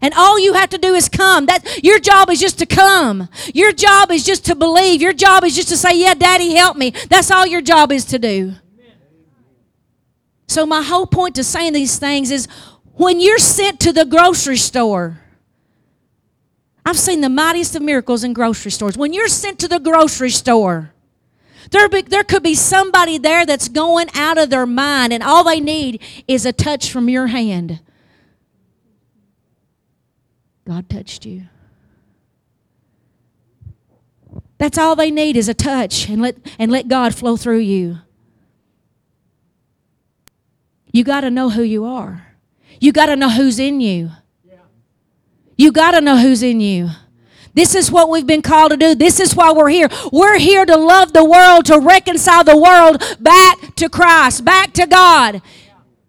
And 0.00 0.14
all 0.14 0.38
you 0.38 0.54
have 0.54 0.70
to 0.70 0.78
do 0.78 0.94
is 0.94 1.08
come. 1.08 1.46
That 1.46 1.82
your 1.82 1.98
job 1.98 2.30
is 2.30 2.40
just 2.40 2.58
to 2.58 2.66
come. 2.66 3.28
Your 3.54 3.72
job 3.72 4.10
is 4.10 4.24
just 4.24 4.44
to 4.46 4.54
believe. 4.54 5.02
Your 5.02 5.12
job 5.12 5.44
is 5.44 5.56
just 5.56 5.68
to 5.68 5.76
say, 5.76 5.98
"Yeah, 5.98 6.14
Daddy, 6.14 6.54
help 6.54 6.76
me." 6.76 6.92
That's 7.08 7.30
all 7.30 7.46
your 7.46 7.60
job 7.60 7.92
is 7.92 8.04
to 8.06 8.18
do. 8.18 8.54
So 10.46 10.64
my 10.64 10.82
whole 10.82 11.06
point 11.06 11.34
to 11.36 11.44
saying 11.44 11.74
these 11.74 11.98
things 11.98 12.30
is 12.30 12.48
when 12.94 13.20
you're 13.20 13.38
sent 13.38 13.80
to 13.80 13.92
the 13.92 14.04
grocery 14.04 14.56
store, 14.56 15.20
I've 16.84 16.98
seen 16.98 17.20
the 17.20 17.28
mightiest 17.28 17.76
of 17.76 17.82
miracles 17.82 18.24
in 18.24 18.32
grocery 18.32 18.70
stores. 18.70 18.96
When 18.96 19.12
you're 19.12 19.28
sent 19.28 19.58
to 19.58 19.68
the 19.68 19.78
grocery 19.78 20.30
store, 20.30 20.92
there, 21.70 21.86
be, 21.88 22.00
there 22.00 22.24
could 22.24 22.42
be 22.42 22.54
somebody 22.54 23.18
there 23.18 23.44
that's 23.44 23.68
going 23.68 24.08
out 24.14 24.38
of 24.38 24.48
their 24.48 24.64
mind, 24.64 25.12
and 25.12 25.22
all 25.22 25.44
they 25.44 25.60
need 25.60 26.00
is 26.26 26.46
a 26.46 26.52
touch 26.52 26.90
from 26.90 27.10
your 27.10 27.26
hand. 27.26 27.80
God 30.68 30.90
touched 30.90 31.24
you. 31.24 31.44
That's 34.58 34.76
all 34.76 34.94
they 34.94 35.10
need 35.10 35.34
is 35.34 35.48
a 35.48 35.54
touch 35.54 36.10
and 36.10 36.20
let, 36.20 36.36
and 36.58 36.70
let 36.70 36.88
God 36.88 37.14
flow 37.14 37.38
through 37.38 37.60
you. 37.60 38.00
You 40.92 41.04
got 41.04 41.22
to 41.22 41.30
know 41.30 41.48
who 41.48 41.62
you 41.62 41.86
are. 41.86 42.34
You 42.80 42.92
got 42.92 43.06
to 43.06 43.16
know 43.16 43.30
who's 43.30 43.58
in 43.58 43.80
you. 43.80 44.10
You 45.56 45.72
got 45.72 45.92
to 45.92 46.02
know 46.02 46.18
who's 46.18 46.42
in 46.42 46.60
you. 46.60 46.90
This 47.54 47.74
is 47.74 47.90
what 47.90 48.10
we've 48.10 48.26
been 48.26 48.42
called 48.42 48.72
to 48.72 48.76
do. 48.76 48.94
This 48.94 49.20
is 49.20 49.34
why 49.34 49.52
we're 49.52 49.70
here. 49.70 49.88
We're 50.12 50.38
here 50.38 50.66
to 50.66 50.76
love 50.76 51.14
the 51.14 51.24
world, 51.24 51.64
to 51.66 51.78
reconcile 51.78 52.44
the 52.44 52.58
world 52.58 53.02
back 53.18 53.74
to 53.76 53.88
Christ, 53.88 54.44
back 54.44 54.74
to 54.74 54.86
God. 54.86 55.40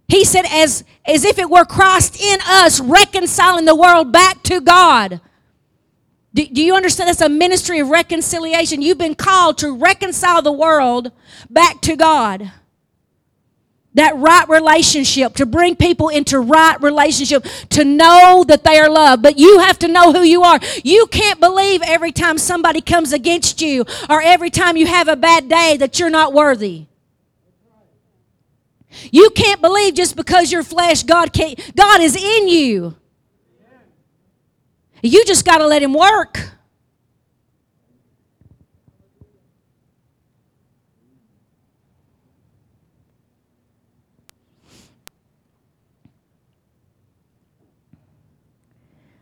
He 0.10 0.26
said, 0.26 0.45
as, 0.49 0.84
as 1.05 1.24
if 1.24 1.38
it 1.38 1.49
were 1.49 1.66
Christ 1.66 2.20
in 2.20 2.39
us, 2.45 2.82
reconciling 2.82 3.66
the 3.66 3.76
world 3.76 4.12
back 4.12 4.41
to 4.43 4.60
God. 4.60 5.22
Do, 6.34 6.45
do, 6.45 6.64
you 6.64 6.76
understand? 6.76 7.10
That's 7.10 7.22
a 7.22 7.30
ministry 7.30 7.80
of 7.80 7.89
reconciliation. 7.89 8.82
You've 8.82 8.97
been 8.97 9.16
called 9.16 9.60
to 9.60 9.78
reconcile 9.78 10.41
the 10.41 10.51
world 10.51 11.12
back 11.49 11.82
to 11.82 11.95
God. 11.95 12.51
That 13.93 14.16
right 14.18 14.47
relationship, 14.49 15.36
to 15.36 15.45
bring 15.45 15.76
people 15.76 16.10
into 16.10 16.39
right 16.39 16.80
relationship, 16.82 17.45
to 17.70 17.84
know 17.84 18.43
that 18.47 18.64
they 18.64 18.80
are 18.80 18.89
loved. 18.89 19.22
But 19.22 19.38
you 19.38 19.60
have 19.60 19.78
to 19.80 19.88
know 19.88 20.12
who 20.12 20.22
you 20.22 20.41
are. 20.41 20.60
You 20.84 21.05
can't 21.07 21.39
believe 21.39 21.82
every 21.84 22.12
time 22.12 22.38
somebody 22.39 22.82
comes 22.82 23.14
against 23.14 23.62
you 23.62 23.86
or 24.10 24.22
every 24.22 24.49
time 24.49 24.76
you 24.78 24.88
have 24.88 25.07
a 25.07 25.16
bad 25.16 25.49
day 25.49 25.78
that 25.78 25.99
you're 25.99 26.10
not 26.10 26.34
worthy. 26.34 26.89
You 29.12 29.30
can't 29.30 29.62
believe 29.62 29.94
just 29.94 30.16
because 30.16 30.52
your 30.52 30.64
flesh, 30.64 31.04
God 31.04 31.32
can't, 31.32 31.60
God 31.76 32.02
is 32.02 32.16
in 32.16 32.48
you. 32.48 32.96
You 35.02 35.24
just 35.26 35.46
got 35.46 35.60
to 35.60 35.68
let 35.68 35.82
Him 35.82 35.94
work. 35.94 36.40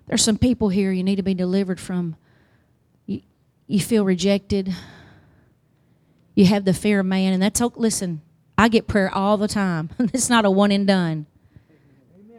There's 0.07 0.23
some 0.23 0.37
people 0.37 0.69
here 0.69 0.91
you 0.91 1.03
need 1.03 1.17
to 1.17 1.23
be 1.23 1.33
delivered 1.33 1.79
from. 1.79 2.15
You, 3.05 3.21
you 3.67 3.81
feel 3.81 4.05
rejected. 4.05 4.73
You 6.33 6.45
have 6.45 6.63
the 6.63 6.73
fear 6.73 7.01
of 7.01 7.05
man, 7.05 7.33
and 7.33 7.43
that's 7.43 7.61
okay. 7.61 7.79
listen. 7.79 8.21
I 8.57 8.69
get 8.69 8.87
prayer 8.87 9.13
all 9.13 9.37
the 9.37 9.47
time. 9.47 9.89
it's 9.99 10.29
not 10.29 10.45
a 10.45 10.51
one 10.51 10.71
and 10.71 10.87
done. 10.87 11.25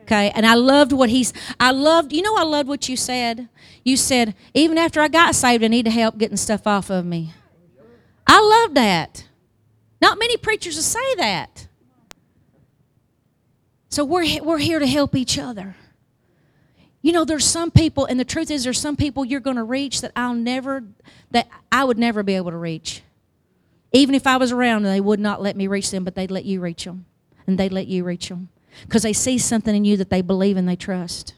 Okay, 0.03 0.31
and 0.35 0.47
I 0.47 0.55
loved 0.55 0.93
what 0.93 1.11
he's. 1.11 1.35
I 1.61 1.71
loved. 1.71 2.12
You 2.14 2.23
know, 2.23 2.35
I 2.37 2.43
loved 2.43 2.69
what 2.69 2.89
you 2.89 2.97
said. 2.97 3.49
You 3.85 3.97
said 3.97 4.35
even 4.55 4.79
after 4.79 5.01
I 5.01 5.09
got 5.09 5.35
saved, 5.35 5.62
I 5.62 5.69
need 5.69 5.85
to 5.85 5.91
help 5.91 6.16
getting 6.16 6.39
stuff 6.39 6.66
off 6.66 6.91
of 6.91 7.05
me. 7.05 7.35
I 8.27 8.41
love 8.41 8.75
that. 8.75 9.27
Not 10.01 10.19
many 10.19 10.37
preachers 10.37 10.77
will 10.77 10.83
say 10.83 11.14
that. 11.16 11.69
So 13.91 14.05
we're 14.05 14.43
we're 14.43 14.59
here 14.59 14.79
to 14.79 14.87
help 14.87 15.14
each 15.14 15.39
other. 15.39 15.77
You 17.03 17.12
know, 17.12 17.25
there's 17.25 17.45
some 17.45 17.71
people, 17.71 18.07
and 18.07 18.19
the 18.19 18.25
truth 18.25 18.51
is, 18.51 18.64
there's 18.64 18.81
some 18.81 18.97
people 18.97 19.25
you're 19.25 19.41
going 19.41 19.57
to 19.57 19.62
reach 19.62 20.01
that 20.01 20.12
I'll 20.16 20.35
never, 20.35 20.85
that 21.31 21.49
I 21.71 21.85
would 21.85 21.99
never 21.99 22.23
be 22.23 22.35
able 22.35 22.51
to 22.51 22.57
reach. 22.57 23.03
Even 23.93 24.14
if 24.14 24.26
I 24.26 24.36
was 24.36 24.53
around, 24.53 24.84
and 24.84 24.95
they 24.95 25.01
would 25.01 25.20
not 25.20 25.41
let 25.41 25.57
me 25.57 25.66
reach 25.66 25.91
them, 25.91 26.05
but 26.05 26.14
they'd 26.14 26.30
let 26.30 26.45
you 26.45 26.61
reach 26.61 26.84
them. 26.84 27.07
And 27.47 27.59
they'd 27.59 27.72
let 27.72 27.86
you 27.86 28.05
reach 28.05 28.28
them. 28.28 28.51
Because 28.82 29.03
they 29.03 29.14
see 29.14 29.39
something 29.39 29.74
in 29.74 29.84
you 29.84 29.97
that 29.97 30.11
they 30.11 30.20
believe 30.20 30.57
and 30.57 30.68
they 30.68 30.76
trust. 30.76 31.34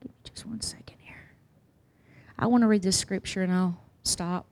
Give 0.00 0.10
me 0.10 0.16
just 0.22 0.46
one 0.46 0.60
second 0.60 0.98
here. 1.00 1.32
I 2.38 2.46
want 2.46 2.62
to 2.62 2.68
read 2.68 2.82
this 2.82 2.96
scripture 2.96 3.42
and 3.42 3.52
I'll 3.52 3.80
stop. 4.04 4.46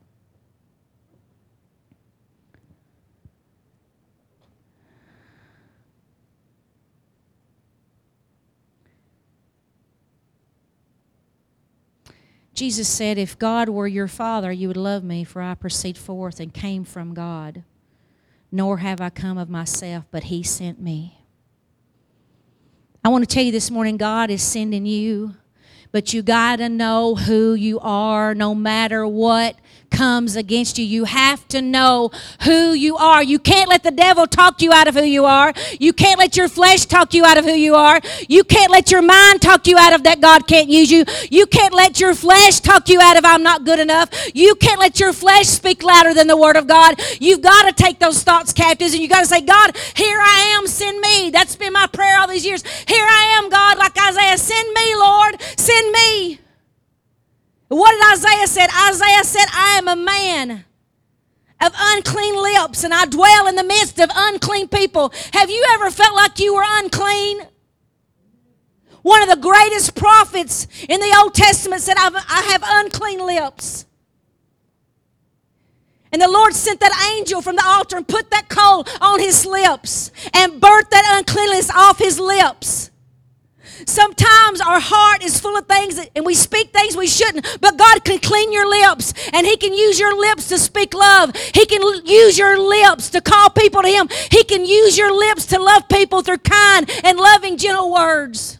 Jesus 12.56 12.88
said, 12.88 13.18
If 13.18 13.38
God 13.38 13.68
were 13.68 13.86
your 13.86 14.08
Father, 14.08 14.50
you 14.50 14.66
would 14.68 14.78
love 14.78 15.04
me, 15.04 15.24
for 15.24 15.42
I 15.42 15.54
proceed 15.54 15.98
forth 15.98 16.40
and 16.40 16.54
came 16.54 16.84
from 16.84 17.12
God. 17.12 17.62
Nor 18.50 18.78
have 18.78 18.98
I 18.98 19.10
come 19.10 19.36
of 19.36 19.50
myself, 19.50 20.06
but 20.10 20.24
He 20.24 20.42
sent 20.42 20.80
me. 20.80 21.20
I 23.04 23.10
want 23.10 23.28
to 23.28 23.32
tell 23.32 23.44
you 23.44 23.52
this 23.52 23.70
morning 23.70 23.98
God 23.98 24.30
is 24.30 24.42
sending 24.42 24.86
you, 24.86 25.34
but 25.92 26.14
you 26.14 26.22
got 26.22 26.56
to 26.56 26.70
know 26.70 27.14
who 27.14 27.52
you 27.52 27.78
are 27.80 28.34
no 28.34 28.54
matter 28.54 29.06
what 29.06 29.56
comes 29.90 30.36
against 30.36 30.78
you. 30.78 30.84
You 30.84 31.04
have 31.04 31.46
to 31.48 31.62
know 31.62 32.10
who 32.42 32.72
you 32.72 32.96
are. 32.96 33.22
You 33.22 33.38
can't 33.38 33.68
let 33.68 33.82
the 33.82 33.90
devil 33.90 34.26
talk 34.26 34.60
you 34.62 34.72
out 34.72 34.88
of 34.88 34.94
who 34.94 35.02
you 35.02 35.24
are. 35.24 35.52
You 35.78 35.92
can't 35.92 36.18
let 36.18 36.36
your 36.36 36.48
flesh 36.48 36.86
talk 36.86 37.14
you 37.14 37.24
out 37.24 37.38
of 37.38 37.44
who 37.44 37.52
you 37.52 37.74
are. 37.74 38.00
You 38.28 38.44
can't 38.44 38.70
let 38.70 38.90
your 38.90 39.02
mind 39.02 39.42
talk 39.42 39.66
you 39.66 39.76
out 39.78 39.92
of 39.92 40.02
that 40.04 40.20
God 40.20 40.46
can't 40.46 40.68
use 40.68 40.90
you. 40.90 41.04
You 41.30 41.46
can't 41.46 41.74
let 41.74 42.00
your 42.00 42.14
flesh 42.14 42.60
talk 42.60 42.88
you 42.88 43.00
out 43.00 43.16
of 43.16 43.24
I'm 43.24 43.42
not 43.42 43.64
good 43.64 43.78
enough. 43.78 44.10
You 44.34 44.54
can't 44.54 44.80
let 44.80 45.00
your 45.00 45.12
flesh 45.12 45.46
speak 45.46 45.82
louder 45.82 46.14
than 46.14 46.26
the 46.26 46.36
word 46.36 46.56
of 46.56 46.66
God. 46.66 47.00
You've 47.20 47.42
got 47.42 47.66
to 47.66 47.72
take 47.72 47.98
those 47.98 48.22
thoughts 48.22 48.52
captives 48.52 48.92
and 48.92 49.02
you 49.02 49.08
got 49.08 49.20
to 49.20 49.26
say, 49.26 49.40
God, 49.40 49.76
here 49.94 50.18
I 50.20 50.56
am, 50.58 50.66
send 50.66 51.00
me. 51.00 51.30
That's 51.30 51.56
been 51.56 51.72
my 51.72 51.86
prayer 51.86 52.18
all 52.18 52.28
these 52.28 52.46
years. 52.46 52.62
Here 52.86 53.06
I 53.06 53.38
am, 53.38 53.48
God, 53.48 53.78
like 53.78 53.96
Isaiah, 54.00 54.38
send 54.38 54.72
me, 54.74 54.94
Lord, 54.96 55.40
send 55.56 55.92
me. 55.92 56.40
What 57.68 57.90
did 57.90 58.02
Isaiah 58.16 58.46
said? 58.46 58.70
Isaiah 58.88 59.24
said, 59.24 59.44
I 59.52 59.76
am 59.76 59.88
a 59.88 59.96
man 59.96 60.64
of 61.60 61.72
unclean 61.76 62.34
lips 62.34 62.82
and 62.82 62.94
I 62.94 63.04
dwell 63.04 63.46
in 63.46 63.56
the 63.56 63.64
midst 63.64 63.98
of 63.98 64.10
unclean 64.14 64.68
people. 64.68 65.12
Have 65.34 65.50
you 65.50 65.62
ever 65.72 65.90
felt 65.90 66.16
like 66.16 66.38
you 66.38 66.54
were 66.54 66.64
unclean? 66.64 67.40
One 69.02 69.22
of 69.22 69.28
the 69.28 69.36
greatest 69.36 69.94
prophets 69.94 70.66
in 70.88 70.98
the 71.00 71.14
Old 71.22 71.34
Testament 71.34 71.82
said, 71.82 71.96
I've, 71.98 72.14
have 72.14 72.62
unclean 72.64 73.18
lips. 73.18 73.84
And 76.10 76.22
the 76.22 76.28
Lord 76.28 76.54
sent 76.54 76.80
that 76.80 77.14
angel 77.18 77.42
from 77.42 77.56
the 77.56 77.66
altar 77.66 77.98
and 77.98 78.08
put 78.08 78.30
that 78.30 78.48
coal 78.48 78.86
on 79.02 79.20
his 79.20 79.44
lips 79.44 80.10
and 80.32 80.58
burnt 80.58 80.90
that 80.90 81.18
uncleanness 81.18 81.70
off 81.70 81.98
his 81.98 82.18
lips. 82.18 82.90
Sometimes 83.84 84.60
our 84.60 84.80
heart 84.80 85.22
is 85.22 85.38
full 85.38 85.56
of 85.56 85.66
things 85.66 86.00
and 86.14 86.24
we 86.24 86.34
speak 86.34 86.70
things 86.70 86.96
we 86.96 87.06
shouldn't, 87.06 87.58
but 87.60 87.76
God 87.76 88.04
can 88.04 88.18
clean 88.18 88.52
your 88.52 88.68
lips 88.68 89.12
and 89.32 89.46
He 89.46 89.56
can 89.56 89.74
use 89.74 90.00
your 90.00 90.18
lips 90.18 90.48
to 90.48 90.58
speak 90.58 90.94
love. 90.94 91.36
He 91.36 91.66
can 91.66 91.82
use 92.06 92.38
your 92.38 92.58
lips 92.58 93.10
to 93.10 93.20
call 93.20 93.50
people 93.50 93.82
to 93.82 93.88
Him. 93.88 94.08
He 94.30 94.44
can 94.44 94.64
use 94.64 94.96
your 94.96 95.12
lips 95.12 95.46
to 95.46 95.60
love 95.60 95.88
people 95.88 96.22
through 96.22 96.38
kind 96.38 96.90
and 97.04 97.18
loving, 97.18 97.58
gentle 97.58 97.92
words. 97.92 98.58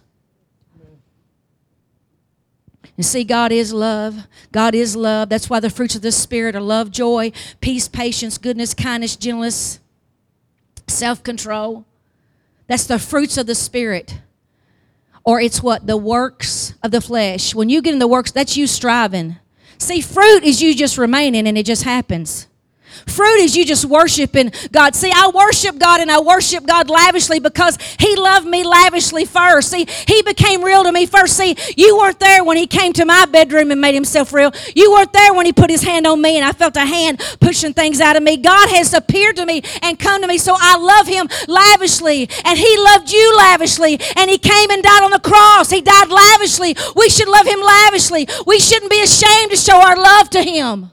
And 2.97 3.05
see, 3.05 3.25
God 3.25 3.53
is 3.53 3.73
love. 3.73 4.27
God 4.53 4.75
is 4.75 4.97
love. 4.97 5.29
That's 5.29 5.51
why 5.51 5.61
the 5.61 5.71
fruits 5.71 5.95
of 5.95 6.03
the 6.03 6.13
Spirit 6.13 6.57
are 6.57 6.61
love, 6.61 6.91
joy, 6.91 7.33
peace, 7.61 7.89
patience, 7.89 8.39
goodness, 8.39 8.75
kindness, 8.75 9.17
gentleness, 9.17 9.81
self 10.87 11.23
control. 11.23 11.85
That's 12.67 12.87
the 12.87 12.99
fruits 12.99 13.37
of 13.37 13.47
the 13.47 13.55
Spirit 13.55 14.19
or 15.27 15.41
it's 15.41 15.63
what 15.63 15.87
the 15.87 15.97
works 15.97 16.73
of 16.83 16.93
the 16.93 17.01
flesh. 17.01 17.55
When 17.55 17.69
you 17.69 17.83
get 17.83 17.93
in 17.93 17.99
the 17.99 18.07
works, 18.09 18.31
that's 18.31 18.57
you 18.57 18.67
striving. 18.67 19.37
See, 19.77 20.01
fruit 20.01 20.45
is 20.45 20.63
you 20.63 20.75
just 20.75 20.97
remaining 20.97 21.47
and 21.47 21.59
it 21.59 21.67
just 21.67 21.83
happens. 21.83 22.47
Fruit 23.07 23.39
is 23.41 23.57
you 23.57 23.65
just 23.65 23.85
worshiping 23.85 24.53
God. 24.73 24.95
See, 24.95 25.13
I 25.15 25.31
worship 25.35 25.79
God 25.79 26.01
and 26.01 26.11
I 26.11 26.21
worship 26.21 26.67
God 26.67 26.89
lavishly 26.89 27.41
because 27.41 27.79
He 27.99 28.17
loved 28.17 28.47
me 28.47 28.65
lavishly 28.65 29.25
first. 29.25 29.71
See, 29.71 29.87
He 30.07 30.23
became 30.23 30.63
real 30.63 30.85
to 30.85 30.93
me 30.93 31.07
first. 31.07 31.37
See, 31.37 31.57
you 31.77 31.97
weren't 31.99 32.21
there 32.21 32.45
when 32.45 32.57
He 32.57 32.67
came 32.67 32.93
to 32.95 33.05
my 33.05 33.27
bedroom 33.27 33.71
and 33.71 33.81
made 33.81 33.95
Himself 33.95 34.33
real. 34.33 34.53
You 34.75 34.93
weren't 34.93 35.13
there 35.13 35.35
when 35.35 35.47
He 35.47 35.53
put 35.53 35.71
His 35.71 35.83
hand 35.83 36.07
on 36.07 36.21
me 36.21 36.37
and 36.37 36.45
I 36.45 36.53
felt 36.53 36.77
a 36.77 36.85
hand 36.85 37.21
pushing 37.41 37.73
things 37.73 38.01
out 38.01 38.17
of 38.17 38.23
me. 38.23 38.37
God 38.37 38.69
has 38.71 38.95
appeared 38.95 39.37
to 39.37 39.47
me 39.47 39.63
and 39.83 39.99
come 39.99 40.23
to 40.23 40.29
me, 40.29 40.39
so 40.39 40.57
I 40.59 40.77
love 40.77 41.07
Him 41.07 41.29
lavishly. 41.47 42.29
And 42.45 42.59
He 42.59 42.77
loved 42.79 43.13
you 43.13 43.37
lavishly. 43.37 44.01
And 44.17 44.31
He 44.31 44.39
came 44.39 44.71
and 44.71 44.83
died 44.83 45.03
on 45.03 45.11
the 45.11 45.21
cross. 45.21 45.71
He 45.71 45.81
died 45.81 46.09
lavishly. 46.09 46.77
We 46.95 47.09
should 47.09 47.29
love 47.29 47.47
Him 47.47 47.61
lavishly. 47.61 48.29
We 48.47 48.59
shouldn't 48.59 48.91
be 48.91 49.03
ashamed 49.03 49.51
to 49.51 49.57
show 49.57 49.81
our 49.81 49.97
love 49.97 50.31
to 50.31 50.43
Him. 50.43 50.91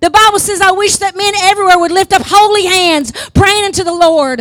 The 0.00 0.10
Bible 0.10 0.38
says, 0.38 0.60
I 0.60 0.72
wish 0.72 0.96
that 0.96 1.16
men 1.16 1.34
everywhere 1.42 1.78
would 1.78 1.92
lift 1.92 2.12
up 2.12 2.22
holy 2.24 2.66
hands, 2.66 3.12
praying 3.30 3.64
unto 3.64 3.84
the 3.84 3.92
Lord. 3.92 4.40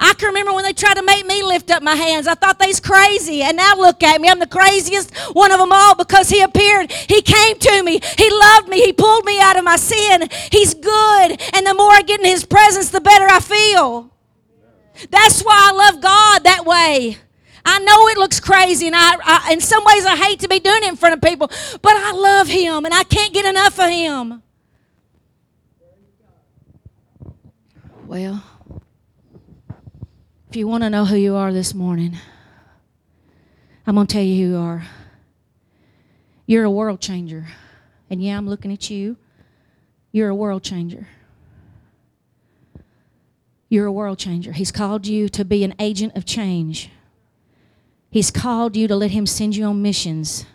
I 0.00 0.14
can 0.14 0.28
remember 0.28 0.52
when 0.52 0.64
they 0.64 0.72
tried 0.72 0.94
to 0.94 1.02
make 1.02 1.26
me 1.26 1.42
lift 1.42 1.70
up 1.70 1.82
my 1.82 1.94
hands. 1.94 2.28
I 2.28 2.34
thought 2.34 2.58
they's 2.58 2.78
crazy. 2.78 3.42
And 3.42 3.56
now 3.56 3.74
look 3.76 4.02
at 4.02 4.20
me. 4.20 4.28
I'm 4.28 4.38
the 4.38 4.46
craziest 4.46 5.14
one 5.32 5.50
of 5.50 5.58
them 5.58 5.72
all 5.72 5.94
because 5.96 6.28
He 6.28 6.40
appeared. 6.40 6.92
He 6.92 7.20
came 7.20 7.58
to 7.58 7.82
me. 7.82 8.00
He 8.16 8.30
loved 8.30 8.68
me. 8.68 8.80
He 8.80 8.92
pulled 8.92 9.24
me 9.24 9.40
out 9.40 9.58
of 9.58 9.64
my 9.64 9.76
sin. 9.76 10.28
He's 10.52 10.72
good. 10.74 11.42
And 11.52 11.66
the 11.66 11.74
more 11.74 11.92
I 11.92 12.02
get 12.02 12.20
in 12.20 12.26
His 12.26 12.44
presence, 12.44 12.90
the 12.90 13.00
better 13.00 13.26
I 13.26 13.40
feel. 13.40 14.14
That's 15.10 15.42
why 15.42 15.70
I 15.70 15.72
love 15.72 16.00
God 16.00 16.44
that 16.44 16.64
way. 16.64 17.18
I 17.64 17.80
know 17.80 18.08
it 18.08 18.16
looks 18.16 18.40
crazy, 18.40 18.86
and 18.86 18.96
I, 18.96 19.16
I, 19.22 19.52
in 19.52 19.60
some 19.60 19.84
ways 19.84 20.06
I 20.06 20.16
hate 20.16 20.40
to 20.40 20.48
be 20.48 20.58
doing 20.58 20.82
it 20.82 20.88
in 20.88 20.96
front 20.96 21.14
of 21.14 21.20
people, 21.20 21.48
but 21.82 21.92
I 21.96 22.12
love 22.12 22.48
Him, 22.48 22.86
and 22.86 22.94
I 22.94 23.04
can't 23.04 23.34
get 23.34 23.44
enough 23.44 23.78
of 23.78 23.90
Him. 23.90 24.42
Well, 28.08 28.42
if 30.48 30.56
you 30.56 30.66
want 30.66 30.82
to 30.82 30.88
know 30.88 31.04
who 31.04 31.16
you 31.16 31.36
are 31.36 31.52
this 31.52 31.74
morning, 31.74 32.16
I'm 33.86 33.96
going 33.96 34.06
to 34.06 34.10
tell 34.10 34.22
you 34.22 34.46
who 34.46 34.52
you 34.52 34.56
are. 34.56 34.86
You're 36.46 36.64
a 36.64 36.70
world 36.70 37.02
changer. 37.02 37.48
And 38.08 38.22
yeah, 38.22 38.38
I'm 38.38 38.48
looking 38.48 38.72
at 38.72 38.88
you. 38.88 39.18
You're 40.10 40.30
a 40.30 40.34
world 40.34 40.62
changer. 40.62 41.06
You're 43.68 43.84
a 43.84 43.92
world 43.92 44.18
changer. 44.18 44.52
He's 44.52 44.72
called 44.72 45.06
you 45.06 45.28
to 45.28 45.44
be 45.44 45.62
an 45.62 45.74
agent 45.78 46.16
of 46.16 46.24
change. 46.24 46.88
He's 48.08 48.30
called 48.30 48.74
you 48.74 48.88
to 48.88 48.96
let 48.96 49.10
Him 49.10 49.26
send 49.26 49.54
you 49.54 49.66
on 49.66 49.82
missions 49.82 50.46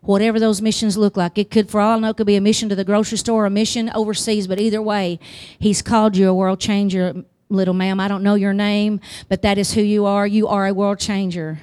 whatever 0.00 0.38
those 0.40 0.60
missions 0.60 0.96
look 0.96 1.16
like. 1.16 1.38
It 1.38 1.50
could, 1.50 1.70
for 1.70 1.80
all 1.80 1.96
I 1.96 2.00
know, 2.00 2.14
could 2.14 2.26
be 2.26 2.36
a 2.36 2.40
mission 2.40 2.68
to 2.68 2.74
the 2.74 2.84
grocery 2.84 3.18
store, 3.18 3.46
a 3.46 3.50
mission 3.50 3.90
overseas, 3.94 4.46
but 4.46 4.60
either 4.60 4.82
way, 4.82 5.18
He's 5.58 5.82
called 5.82 6.16
you 6.16 6.28
a 6.28 6.34
world 6.34 6.60
changer, 6.60 7.24
little 7.48 7.74
ma'am. 7.74 8.00
I 8.00 8.08
don't 8.08 8.22
know 8.22 8.34
your 8.34 8.54
name, 8.54 9.00
but 9.28 9.42
that 9.42 9.58
is 9.58 9.74
who 9.74 9.82
you 9.82 10.06
are. 10.06 10.26
You 10.26 10.48
are 10.48 10.66
a 10.66 10.74
world 10.74 10.98
changer. 10.98 11.60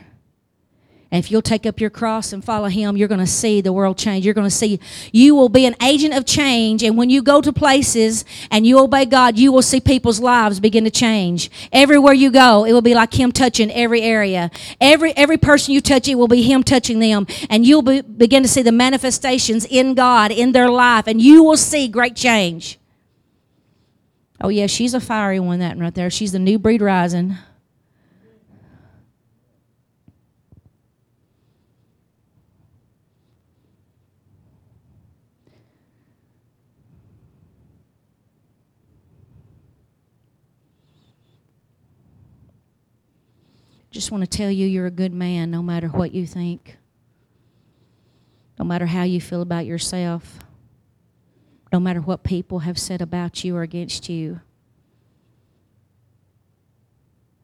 And 1.11 1.23
if 1.23 1.31
you'll 1.31 1.41
take 1.41 1.65
up 1.65 1.81
your 1.81 1.89
cross 1.89 2.31
and 2.31 2.45
follow 2.45 2.67
him, 2.67 2.95
you're 2.95 3.07
going 3.07 3.19
to 3.19 3.25
see 3.25 3.61
the 3.61 3.73
world 3.73 3.97
change. 3.97 4.23
You're 4.25 4.35
going 4.35 4.45
to 4.45 4.55
see, 4.55 4.79
you 5.11 5.33
will 5.33 5.49
be 5.49 5.65
an 5.65 5.75
agent 5.81 6.13
of 6.13 6.23
change. 6.23 6.83
And 6.83 6.97
when 6.97 7.09
you 7.09 7.23
go 7.23 7.41
to 7.41 7.51
places 7.51 8.23
and 8.51 8.67
you 8.67 8.77
obey 8.77 9.05
God, 9.05 9.35
you 9.35 9.51
will 9.51 9.63
see 9.63 9.79
people's 9.79 10.19
lives 10.19 10.59
begin 10.59 10.83
to 10.83 10.91
change. 10.91 11.49
Everywhere 11.71 12.13
you 12.13 12.29
go, 12.29 12.63
it 12.63 12.73
will 12.73 12.83
be 12.83 12.93
like 12.93 13.19
him 13.19 13.31
touching 13.31 13.71
every 13.71 14.03
area. 14.03 14.51
Every, 14.79 15.11
every 15.17 15.37
person 15.37 15.73
you 15.73 15.81
touch, 15.81 16.07
it 16.07 16.13
will 16.13 16.27
be 16.27 16.43
him 16.43 16.61
touching 16.61 16.99
them. 16.99 17.25
And 17.49 17.65
you'll 17.65 17.81
be, 17.81 18.01
begin 18.01 18.43
to 18.43 18.49
see 18.49 18.61
the 18.61 18.71
manifestations 18.71 19.65
in 19.65 19.95
God, 19.95 20.31
in 20.31 20.51
their 20.51 20.69
life. 20.69 21.07
And 21.07 21.19
you 21.19 21.43
will 21.43 21.57
see 21.57 21.87
great 21.87 22.15
change. 22.15 22.77
Oh, 24.39 24.49
yeah, 24.49 24.67
she's 24.67 24.93
a 24.93 24.99
fiery 24.99 25.39
one, 25.39 25.57
that 25.57 25.75
one 25.75 25.85
right 25.85 25.95
there. 25.95 26.11
She's 26.11 26.33
the 26.33 26.39
new 26.39 26.59
breed 26.59 26.83
rising. 26.83 27.35
I 43.99 44.01
just 44.01 44.13
want 44.13 44.23
to 44.23 44.37
tell 44.37 44.49
you 44.49 44.65
you're 44.65 44.85
a 44.85 44.91
good 44.91 45.11
man 45.11 45.51
no 45.51 45.61
matter 45.61 45.89
what 45.89 46.13
you 46.13 46.25
think, 46.25 46.77
no 48.57 48.63
matter 48.63 48.85
how 48.85 49.03
you 49.03 49.19
feel 49.19 49.41
about 49.41 49.65
yourself, 49.65 50.39
no 51.73 51.81
matter 51.81 51.99
what 51.99 52.23
people 52.23 52.59
have 52.59 52.79
said 52.79 53.01
about 53.01 53.43
you 53.43 53.57
or 53.57 53.61
against 53.61 54.07
you. 54.07 54.39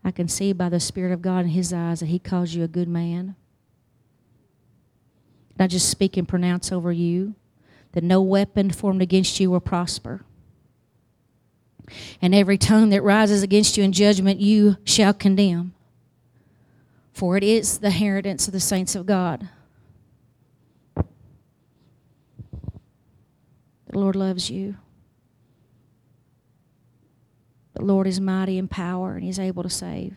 I 0.02 0.12
can 0.12 0.30
see 0.30 0.54
by 0.54 0.70
the 0.70 0.80
Spirit 0.80 1.12
of 1.12 1.22
God 1.22 1.40
in 1.40 1.50
His 1.50 1.74
eyes 1.74 2.00
that 2.00 2.06
He 2.06 2.20
calls 2.20 2.54
you 2.56 2.64
a 2.64 2.70
good 2.70 2.88
man. 2.88 3.36
And 5.52 5.60
I 5.60 5.68
just 5.68 5.90
speak 5.90 6.16
and 6.16 6.26
pronounce 6.26 6.72
over 6.72 6.94
you 6.94 7.36
that 7.92 8.02
no 8.02 8.22
weapon 8.22 8.72
formed 8.72 9.02
against 9.02 9.42
you 9.42 9.52
will 9.52 9.60
prosper. 9.60 10.24
And 12.22 12.34
every 12.34 12.58
tongue 12.58 12.92
that 12.92 13.04
rises 13.04 13.44
against 13.44 13.76
you 13.76 13.84
in 13.84 13.92
judgment, 13.92 14.40
you 14.40 14.78
shall 14.86 15.14
condemn 15.14 15.75
for 17.16 17.38
it 17.38 17.44
is 17.46 17.78
the 17.78 17.88
inheritance 17.88 18.46
of 18.46 18.52
the 18.52 18.60
saints 18.60 18.94
of 18.94 19.06
God. 19.06 19.48
The 23.88 23.98
Lord 23.98 24.18
loves 24.18 24.50
you. 24.50 24.76
The 27.74 27.84
Lord 27.84 28.06
is 28.06 28.20
mighty 28.20 28.58
in 28.58 28.68
power 28.68 29.14
and 29.14 29.24
He's 29.24 29.40
able 29.40 29.64
to 29.64 29.70
save. 29.70 30.14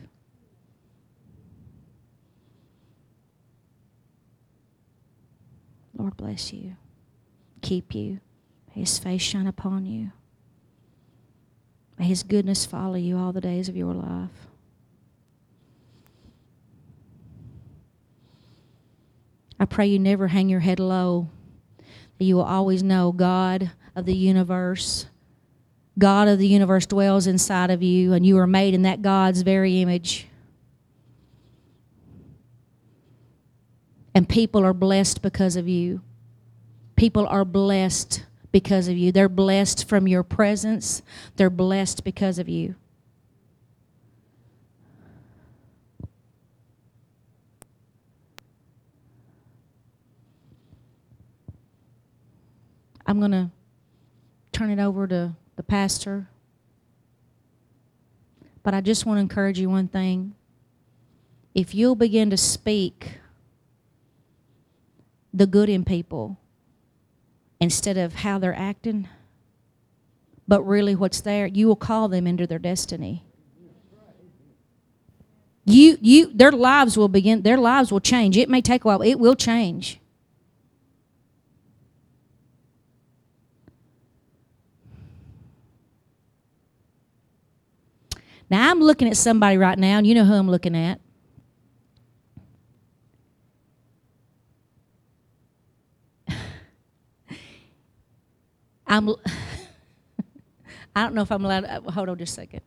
Lord 5.96 6.16
bless 6.16 6.52
you, 6.52 6.74
keep 7.62 7.94
you, 7.94 8.18
may 8.68 8.80
His 8.80 8.98
face 8.98 9.22
shine 9.22 9.46
upon 9.46 9.86
you. 9.86 10.10
May 11.96 12.06
His 12.06 12.24
goodness 12.24 12.66
follow 12.66 12.96
you 12.96 13.16
all 13.16 13.32
the 13.32 13.40
days 13.40 13.68
of 13.68 13.76
your 13.76 13.94
life. 13.94 14.47
I 19.60 19.64
pray 19.64 19.86
you 19.86 19.98
never 19.98 20.28
hang 20.28 20.48
your 20.48 20.60
head 20.60 20.78
low, 20.78 21.28
that 22.18 22.24
you 22.24 22.36
will 22.36 22.44
always 22.44 22.82
know 22.82 23.12
God 23.12 23.72
of 23.96 24.06
the 24.06 24.16
universe. 24.16 25.06
God 25.98 26.28
of 26.28 26.38
the 26.38 26.46
universe 26.46 26.86
dwells 26.86 27.26
inside 27.26 27.70
of 27.70 27.82
you, 27.82 28.12
and 28.12 28.24
you 28.24 28.38
are 28.38 28.46
made 28.46 28.74
in 28.74 28.82
that 28.82 29.02
God's 29.02 29.42
very 29.42 29.80
image. 29.80 30.28
And 34.14 34.28
people 34.28 34.64
are 34.64 34.74
blessed 34.74 35.22
because 35.22 35.56
of 35.56 35.68
you. 35.68 36.02
People 36.96 37.26
are 37.26 37.44
blessed 37.44 38.24
because 38.52 38.88
of 38.88 38.96
you. 38.96 39.12
They're 39.12 39.28
blessed 39.28 39.88
from 39.88 40.08
your 40.08 40.22
presence, 40.22 41.02
they're 41.36 41.50
blessed 41.50 42.04
because 42.04 42.38
of 42.38 42.48
you. 42.48 42.76
I'm 53.08 53.18
going 53.18 53.32
to 53.32 53.50
turn 54.52 54.70
it 54.70 54.78
over 54.78 55.08
to 55.08 55.34
the 55.56 55.62
pastor. 55.62 56.28
But 58.62 58.74
I 58.74 58.82
just 58.82 59.06
want 59.06 59.16
to 59.16 59.22
encourage 59.22 59.58
you 59.58 59.70
one 59.70 59.88
thing. 59.88 60.34
if 61.58 61.74
you'll 61.74 61.96
begin 61.96 62.30
to 62.30 62.36
speak 62.36 63.18
the 65.34 65.44
good 65.44 65.68
in 65.68 65.84
people 65.84 66.38
instead 67.60 67.96
of 67.96 68.14
how 68.14 68.38
they're 68.38 68.54
acting, 68.54 69.08
but 70.46 70.62
really 70.62 70.94
what's 70.94 71.20
there, 71.20 71.46
you 71.48 71.66
will 71.66 71.74
call 71.74 72.08
them 72.08 72.28
into 72.28 72.46
their 72.46 72.60
destiny. 72.60 73.24
You, 75.64 75.98
you, 76.00 76.32
their 76.32 76.52
lives 76.52 76.96
will 76.96 77.08
begin, 77.08 77.42
their 77.42 77.58
lives 77.58 77.90
will 77.90 78.00
change. 78.00 78.36
It 78.36 78.48
may 78.48 78.62
take 78.62 78.84
a 78.84 78.86
while, 78.86 79.02
it 79.02 79.16
will 79.16 79.34
change. 79.34 79.98
Now 88.50 88.70
I'm 88.70 88.80
looking 88.80 89.08
at 89.08 89.16
somebody 89.16 89.58
right 89.58 89.78
now, 89.78 89.98
and 89.98 90.06
you 90.06 90.14
know 90.14 90.24
who 90.24 90.34
I'm 90.34 90.50
looking 90.50 90.74
at. 90.76 91.00
I'm. 98.86 99.10
I 100.96 101.02
don't 101.02 101.14
know 101.14 101.22
if 101.22 101.30
I'm 101.30 101.44
allowed. 101.44 101.64
Uh, 101.64 101.82
hold 101.90 102.08
on 102.08 102.18
just 102.18 102.32
a 102.32 102.40
second. 102.40 102.62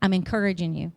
I'm 0.00 0.12
encouraging 0.12 0.74
you. 0.74 0.92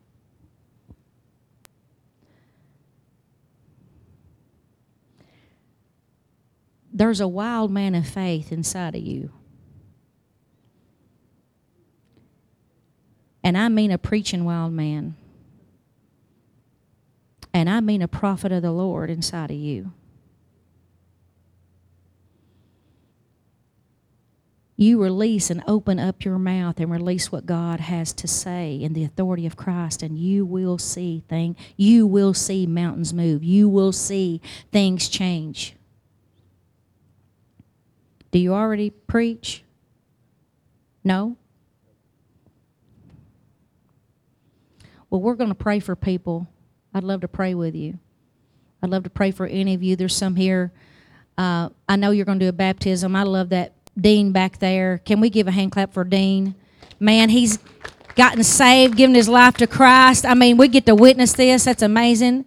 There's 6.94 7.22
a 7.22 7.28
wild 7.28 7.72
man 7.72 7.96
of 7.96 8.08
faith 8.08 8.52
inside 8.52 8.96
of 8.96 9.02
you. 9.02 9.32
And 13.44 13.58
I 13.58 13.70
mean 13.70 13.92
a 13.92 13.98
preaching 13.98 14.46
wild 14.46 14.74
man. 14.74 15.16
And 17.54 17.70
I 17.70 17.82
mean 17.82 18.02
a 18.02 18.08
prophet 18.08 18.52
of 18.52 18.62
the 18.62 18.72
Lord 18.72 19.10
inside 19.10 19.52
of 19.52 19.58
you. 19.58 19.92
You 24.82 25.00
release 25.00 25.52
and 25.52 25.62
open 25.68 26.00
up 26.00 26.26
your 26.26 26.40
mouth 26.40 26.80
and 26.80 26.92
release 26.92 27.32
what 27.32 27.46
God 27.46 27.80
has 27.82 28.14
to 28.14 28.28
say 28.28 28.76
in 28.76 28.94
the 28.94 29.04
authority 29.04 29.46
of 29.46 29.56
Christ, 29.56 30.02
and 30.02 30.18
you 30.18 30.44
will 30.44 30.80
see 30.80 31.24
things. 31.30 31.56
You 31.78 32.08
will 32.08 32.34
see 32.34 32.66
mountains 32.66 33.14
move. 33.14 33.44
You 33.44 33.70
will 33.70 33.92
see 33.92 34.42
things 34.72 35.08
change. 35.08 35.76
Do 38.32 38.40
you 38.40 38.56
already 38.56 38.90
preach? 38.90 39.64
No? 41.04 41.36
Well, 45.12 45.20
we're 45.20 45.36
going 45.36 45.50
to 45.50 45.56
pray 45.56 45.82
for 45.82 45.94
people. 45.94 46.48
I'd 46.94 47.04
love 47.04 47.20
to 47.22 47.28
pray 47.28 47.54
with 47.54 47.76
you. 47.76 48.00
I'd 48.82 48.90
love 48.90 49.04
to 49.04 49.10
pray 49.10 49.32
for 49.32 49.46
any 49.46 49.74
of 49.74 49.84
you. 49.84 49.98
There's 49.98 50.16
some 50.16 50.38
here. 50.38 50.72
Uh, 51.38 51.68
I 51.88 51.98
know 51.98 52.12
you're 52.12 52.26
going 52.26 52.40
to 52.40 52.46
do 52.46 52.50
a 52.50 52.54
baptism. 52.54 53.14
I 53.14 53.24
love 53.24 53.50
that 53.50 53.74
Dean 54.00 54.32
back 54.32 54.60
there. 54.60 55.00
Can 55.00 55.20
we 55.20 55.30
give 55.30 55.50
a 55.50 55.52
hand 55.52 55.74
clap 55.74 55.94
for 55.94 56.06
Dean? 56.06 56.56
Man, 56.98 57.28
he's 57.28 57.60
gotten 58.16 58.42
saved, 58.42 58.96
given 58.96 59.14
his 59.14 59.28
life 59.28 59.58
to 59.58 59.68
Christ. 59.68 60.26
I 60.26 60.34
mean, 60.34 60.56
we 60.56 60.70
get 60.70 60.86
to 60.86 60.96
witness 60.96 61.34
this. 61.34 61.66
That's 61.66 61.84
amazing. 61.84 62.46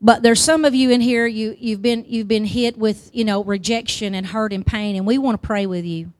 But 0.00 0.22
there's 0.22 0.40
some 0.40 0.64
of 0.64 0.76
you 0.76 0.90
in 0.90 1.00
here 1.00 1.26
you 1.26 1.56
you've 1.58 1.82
been 1.82 2.04
you've 2.08 2.28
been 2.28 2.44
hit 2.44 2.76
with 2.76 3.08
you 3.12 3.24
know 3.24 3.44
rejection 3.44 4.16
and 4.16 4.26
hurt 4.26 4.52
and 4.52 4.66
pain, 4.66 4.96
and 4.96 5.06
we 5.06 5.16
want 5.16 5.40
to 5.40 5.46
pray 5.46 5.64
with 5.64 5.84
you 5.84 6.12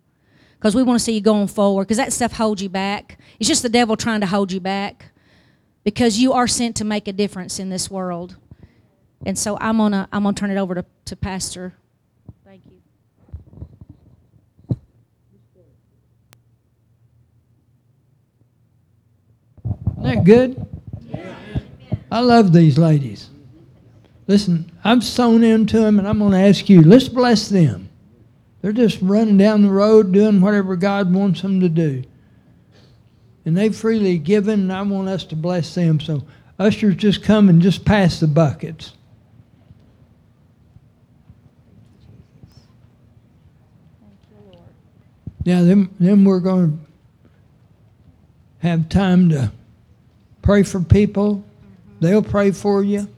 because 0.59 0.75
we 0.77 0.85
want 0.85 1.01
to 1.01 1.05
see 1.05 1.15
you 1.15 1.21
going 1.21 1.49
forward 1.49 1.85
because 1.85 1.97
that 1.97 2.13
stuff 2.13 2.33
holds 2.33 2.63
you 2.63 2.69
back. 2.69 3.19
It's 3.41 3.49
just 3.49 3.63
the 3.63 3.69
devil 3.69 3.97
trying 3.97 4.21
to 4.21 4.27
hold 4.27 4.53
you 4.53 4.61
back 4.61 5.12
because 5.85 6.19
you 6.19 6.33
are 6.33 6.47
sent 6.47 6.77
to 6.77 6.85
make 6.85 7.09
a 7.09 7.13
difference 7.13 7.59
in 7.59 7.71
this 7.71 7.91
world. 7.91 8.37
And 9.25 9.39
so 9.39 9.57
I'm 9.61 9.79
gonna 9.79 10.09
I'm 10.13 10.25
gonna 10.25 10.35
turn 10.35 10.51
it 10.51 10.57
over 10.57 10.75
to, 10.75 10.85
to 11.07 11.17
Pastor. 11.17 11.75
Thank 12.45 12.63
you. 12.67 12.81
Isn't 19.99 20.03
that 20.03 20.25
good? 20.25 20.67
I 22.11 22.21
love 22.21 22.53
these 22.53 22.77
ladies. 22.77 23.31
Listen, 24.27 24.71
I'm 24.85 25.01
sewn 25.01 25.43
into 25.43 25.81
them, 25.81 25.99
and 25.99 26.07
I'm 26.07 26.19
going 26.19 26.33
to 26.33 26.39
ask 26.39 26.69
you, 26.69 26.83
let's 26.83 27.09
bless 27.09 27.49
them. 27.49 27.89
They're 28.61 28.73
just 28.73 28.99
running 29.01 29.39
down 29.39 29.63
the 29.63 29.71
road 29.71 30.13
doing 30.13 30.41
whatever 30.41 30.77
God 30.77 31.13
wants 31.13 31.43
them 31.43 31.61
to 31.61 31.69
do. 31.69 32.05
And 33.45 33.57
they've 33.57 33.75
freely 33.75 34.19
given, 34.19 34.61
and 34.61 34.73
I 34.73 34.83
want 34.83 35.09
us 35.09 35.25
to 35.25 35.37
bless 35.37 35.75
them. 35.75 35.99
So, 36.01 36.25
ushers, 36.59 36.97
just 36.97 37.23
come 37.23 37.49
and 37.49 37.61
just 37.61 37.85
pass 37.85 38.21
the 38.21 38.29
buckets. 38.29 38.93
Now, 45.45 45.65
then, 45.65 45.89
then 45.99 46.25
we're 46.25 46.39
going 46.39 46.79
to 46.79 48.69
have 48.69 48.89
time 48.89 49.29
to 49.31 49.51
pray 50.41 50.63
for 50.63 50.81
people. 50.81 51.45
They'll 52.01 52.23
pray 52.23 52.53
for 52.53 52.85
you. 52.85 53.09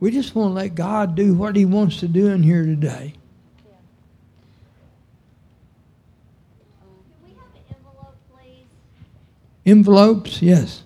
We 0.00 0.10
just 0.10 0.34
want 0.34 0.50
to 0.50 0.54
let 0.54 0.74
God 0.74 1.14
do 1.14 1.34
what 1.34 1.56
He 1.56 1.66
wants 1.66 1.98
to 2.00 2.08
do 2.08 2.28
in 2.28 2.42
here 2.42 2.64
today. 2.64 3.12
Can 6.80 6.88
we 7.22 7.34
have 7.34 7.44
an 7.54 7.60
envelope, 7.68 8.16
please? 8.32 8.64
Envelopes, 9.70 10.42
yes. 10.42 10.82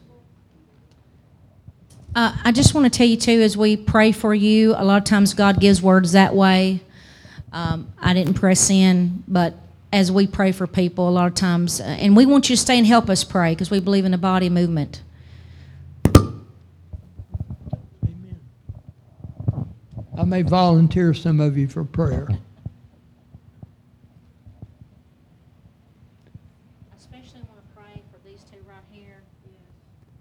Uh, 2.15 2.37
I 2.45 2.53
just 2.53 2.75
want 2.75 2.85
to 2.93 2.97
tell 2.97 3.07
you 3.07 3.17
too, 3.17 3.41
as 3.41 3.57
we 3.57 3.77
pray 3.77 4.13
for 4.13 4.35
you, 4.35 4.75
a 4.77 4.85
lot 4.85 4.99
of 4.99 5.05
times 5.05 5.35
God 5.35 5.59
gives 5.59 5.81
words 5.83 6.13
that 6.13 6.35
way. 6.35 6.81
Um, 7.53 7.93
I 7.99 8.13
didn't 8.15 8.35
press 8.35 8.69
in, 8.71 9.25
but 9.27 9.55
as 9.93 10.13
we 10.13 10.27
pray 10.27 10.53
for 10.53 10.67
people, 10.67 11.09
a 11.09 11.11
lot 11.11 11.27
of 11.27 11.35
times, 11.35 11.81
uh, 11.81 11.85
and 11.85 12.17
we 12.17 12.27
want 12.27 12.51
you 12.51 12.57
to 12.57 12.61
stay 12.61 12.77
and 12.79 12.87
help 12.87 13.09
us 13.09 13.25
pray 13.25 13.53
because 13.53 13.71
we 13.71 13.81
believe 13.81 14.05
in 14.05 14.13
the 14.13 14.19
body 14.19 14.51
movement. 14.51 15.03
Amen. 16.07 16.37
I 20.19 20.25
may 20.25 20.43
volunteer 20.43 21.15
some 21.15 21.41
of 21.41 21.57
you 21.57 21.69
for 21.69 21.85
prayer. 21.85 22.29
Especially 26.97 27.41
want 27.43 27.61
to 27.61 27.75
pray 27.77 28.03
for 28.13 28.19
these 28.29 28.45
two 28.51 28.59
right 28.69 28.79
here, 28.91 29.23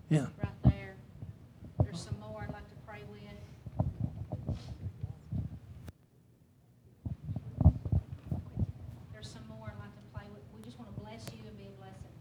Yeah. 0.09 0.28
right 0.43 0.64
there. 0.64 0.95
There's 1.84 1.99
some 1.99 2.16
more 2.20 2.43
I'd 2.47 2.53
like 2.53 2.70
to 2.70 2.76
pray 2.86 3.01
with. 3.11 3.22
There's 9.11 9.28
some 9.28 9.43
more 9.49 9.68
I'd 9.68 9.80
like 9.80 9.93
to 9.95 10.01
play 10.14 10.26
with. 10.34 10.43
We 10.55 10.61
just 10.64 10.78
want 10.80 10.93
to 10.93 11.01
bless 11.01 11.26
you 11.34 11.39
and 11.47 11.57
be 11.57 11.66
a 11.66 11.72
blessing. 11.80 12.14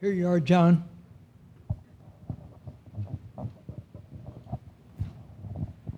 Here 0.00 0.12
you 0.12 0.28
are, 0.28 0.40
John. 0.40 0.84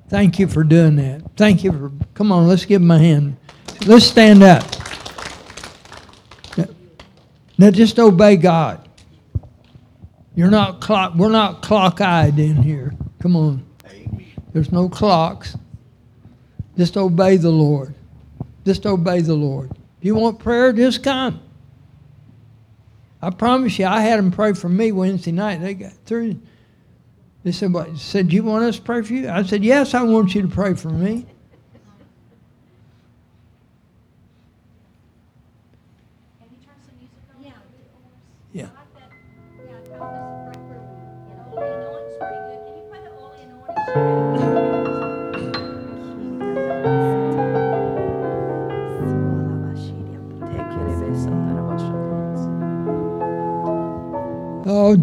Thank 0.08 0.38
you 0.38 0.46
for 0.46 0.62
doing 0.64 0.96
that. 0.96 1.22
Thank 1.36 1.64
you 1.64 1.72
for, 1.72 1.90
come 2.14 2.32
on, 2.32 2.46
let's 2.46 2.64
give 2.66 2.82
him 2.82 2.90
a 2.90 2.98
hand. 2.98 3.36
Let's 3.86 4.04
stand 4.04 4.42
up. 4.42 4.64
Now- 6.56 6.66
Now 7.58 7.70
just 7.70 7.98
obey 7.98 8.36
God. 8.36 8.86
You're 10.34 10.50
not 10.50 10.80
clock, 10.80 11.14
we're 11.14 11.30
not 11.30 11.62
clock-eyed 11.62 12.38
in 12.38 12.56
here. 12.62 12.94
Come 13.20 13.36
on. 13.36 13.64
There's 14.52 14.70
no 14.72 14.88
clocks. 14.88 15.56
Just 16.76 16.96
obey 16.96 17.36
the 17.38 17.50
Lord. 17.50 17.94
Just 18.66 18.84
obey 18.84 19.20
the 19.20 19.34
Lord. 19.34 19.70
If 19.98 20.04
you 20.04 20.14
want 20.14 20.38
prayer, 20.38 20.72
just 20.72 21.02
come. 21.02 21.40
I 23.22 23.30
promise 23.30 23.78
you, 23.78 23.86
I 23.86 24.00
had 24.00 24.18
them 24.18 24.32
pray 24.32 24.52
for 24.52 24.68
me 24.68 24.90
Wednesday 24.90 25.32
night. 25.32 25.60
They 25.60 25.74
got 25.74 25.92
through. 26.04 26.40
They 27.44 27.52
said, 27.52 27.72
"What?" 27.72 27.96
Said, 27.96 28.32
"You 28.32 28.42
want 28.42 28.64
us 28.64 28.76
to 28.76 28.82
pray 28.82 29.02
for 29.02 29.12
you?" 29.12 29.28
I 29.28 29.42
said, 29.44 29.64
"Yes, 29.64 29.94
I 29.94 30.02
want 30.02 30.34
you 30.34 30.42
to 30.42 30.48
pray 30.48 30.74
for 30.74 30.90
me." 30.90 31.26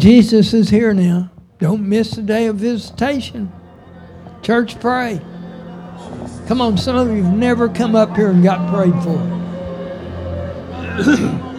Jesus 0.00 0.54
is 0.54 0.70
here 0.70 0.94
now. 0.94 1.30
Don't 1.58 1.86
miss 1.86 2.12
the 2.12 2.22
day 2.22 2.46
of 2.46 2.56
visitation. 2.56 3.52
Church, 4.40 4.80
pray. 4.80 5.20
Come 6.48 6.62
on, 6.62 6.78
some 6.78 6.96
of 6.96 7.14
you 7.14 7.22
have 7.22 7.36
never 7.36 7.68
come 7.68 7.94
up 7.94 8.16
here 8.16 8.30
and 8.30 8.42
got 8.42 8.66
prayed 8.72 8.94
for. 9.02 9.20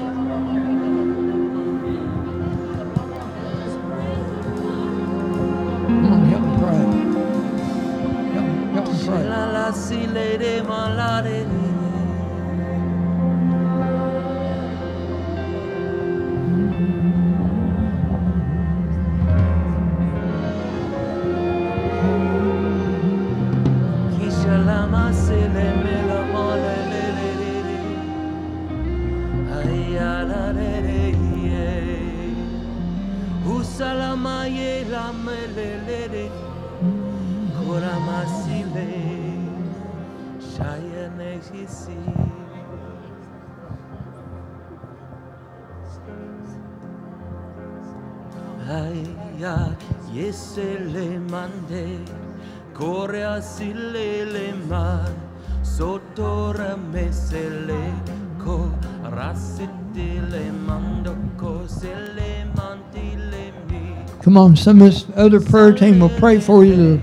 Come 64.31 64.37
on, 64.37 64.55
some 64.55 64.81
of 64.81 64.89
this 64.89 65.05
other 65.17 65.41
prayer 65.41 65.73
team 65.73 65.99
will 65.99 66.07
pray 66.07 66.39
for 66.39 66.63
you 66.63 66.73
till 66.73 67.01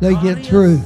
they 0.00 0.14
get 0.22 0.42
through. 0.42 0.80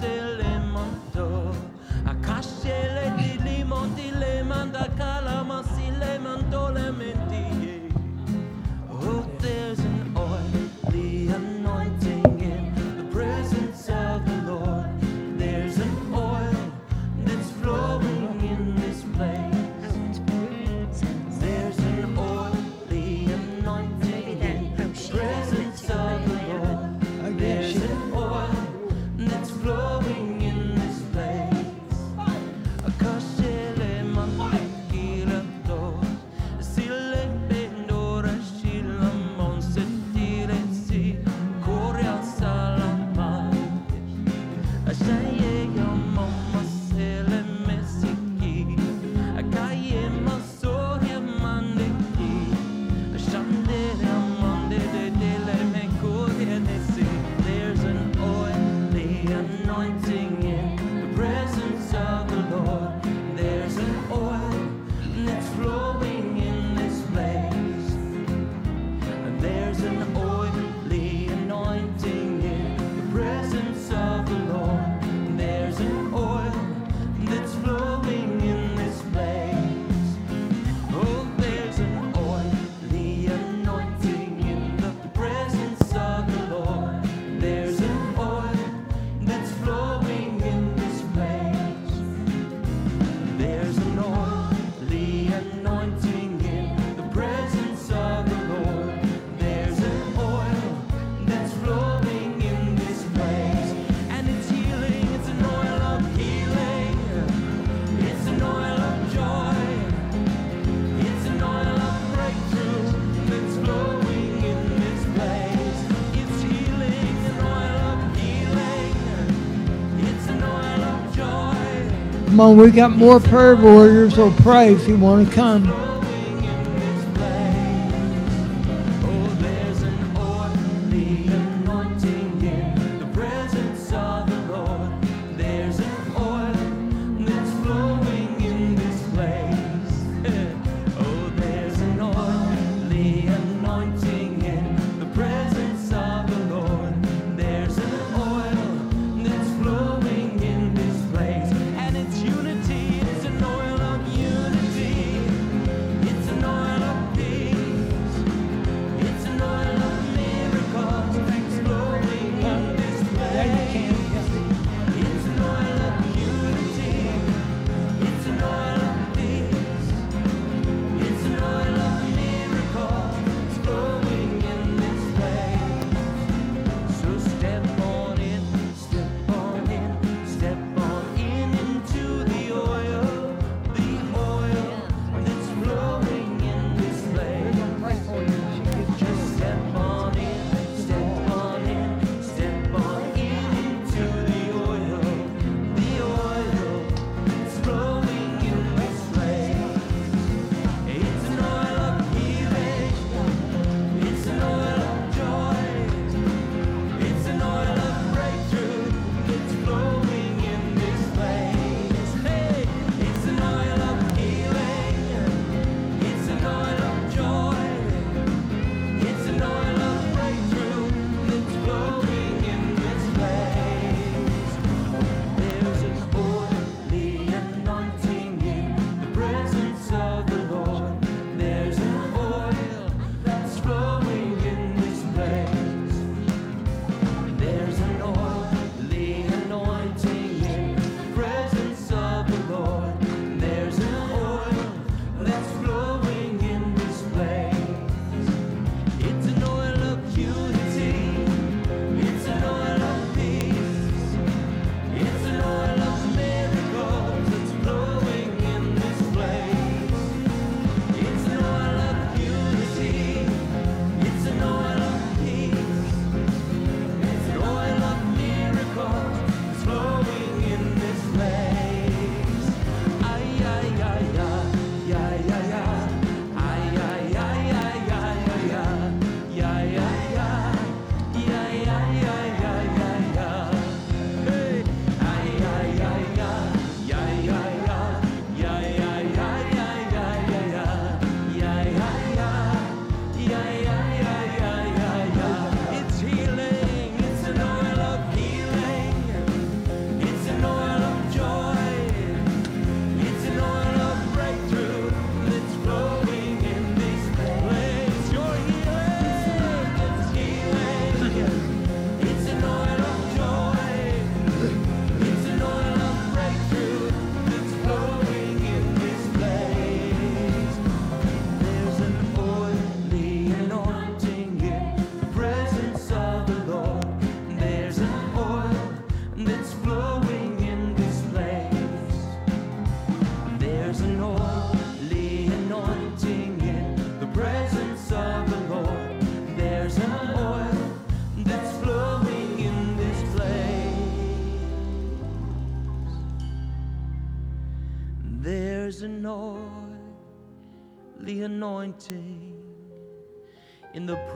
Come 122.39 122.51
on, 122.51 122.57
we 122.57 122.71
got 122.71 122.93
more 122.93 123.19
prayer 123.19 123.57
warriors, 123.57 124.15
so 124.15 124.31
pray 124.31 124.73
if 124.73 124.87
you 124.87 124.97
want 124.97 125.29
to 125.29 125.35
come. 125.35 125.88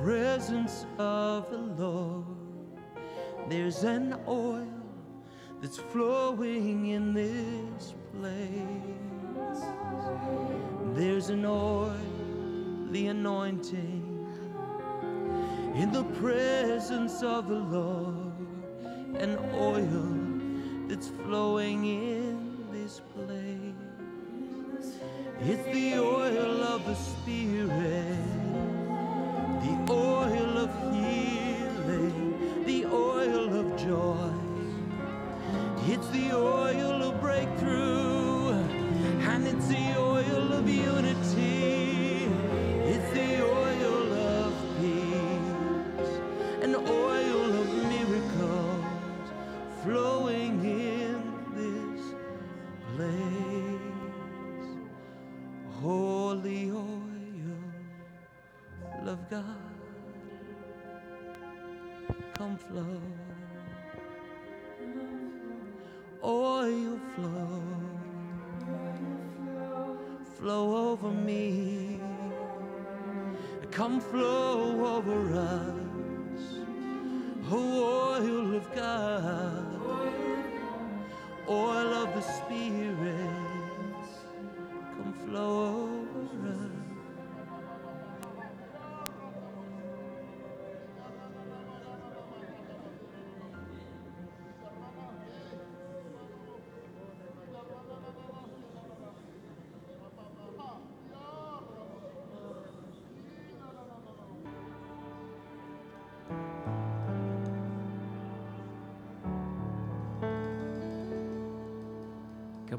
presence 0.03 0.85
of 0.99 1.49
the 1.49 1.59
Lord, 1.59 2.25
there's 3.49 3.85
an 3.85 4.17
oil 4.27 4.67
that's 5.61 5.79
flowing 5.79 6.89
in 6.89 7.15
this 7.15 7.95
place. 8.19 9.63
There's 10.95 11.29
an 11.29 11.45
oil, 11.45 11.95
the 12.91 13.07
anointing, 13.09 14.27
in 15.77 15.93
the 15.93 16.05
presence 16.21 17.23
of 17.23 17.49
the 17.49 17.55
Lord, 17.55 18.33
an 19.19 19.39
oil 19.55 20.89
that's 20.89 21.09
flowing 21.25 21.85
in 21.85 22.67
this 22.73 23.01
place. 23.15 24.99
It's 25.41 25.65
the 25.73 25.99
oil 25.99 26.63
of 26.63 26.85
the 26.87 26.95
Spirit 26.95 28.32
oil 29.91 30.59
of 30.59 30.71
healing, 30.93 32.65
the 32.67 32.87
oil 32.87 33.55
of 33.61 33.77
joy. 33.77 34.31
It's 35.87 36.09
the 36.09 36.33
oil 36.33 37.03
of 37.03 37.21
breakthrough, 37.21 38.53
and 39.31 39.47
it's 39.47 39.67
the 39.67 39.97
oil 39.99 40.53
of 40.53 40.69
unity. 40.69 42.29
It's 42.85 43.11
the 43.13 43.43
oil 43.45 44.13
of 44.13 44.53
peace, 44.79 46.13
an 46.63 46.75
oil 46.77 47.53
of 47.61 47.67
miracles 47.93 49.29
flowing 49.83 50.65
in 50.65 51.21
this 51.57 52.15
place. 52.95 54.71
Holy 55.81 56.71
oil 56.71 57.03
of 59.09 59.29
God 59.29 59.72
come 62.43 62.59
flow. 62.59 63.01
Oil 66.25 66.99
flow, 67.15 67.63
flow 70.37 70.65
over 70.91 71.11
me. 71.13 72.01
Come 73.71 74.01
flow 74.01 74.97
over 74.97 75.21
us. 75.39 76.45
Oh, 77.49 78.17
oil 78.17 78.57
of 78.57 78.75
God, 78.75 79.67
oil 81.49 81.91
of 82.03 82.09
the 82.17 82.23
Spirit, 82.23 83.39
come 84.97 85.15
flow 85.25 85.53
over. 85.67 86.02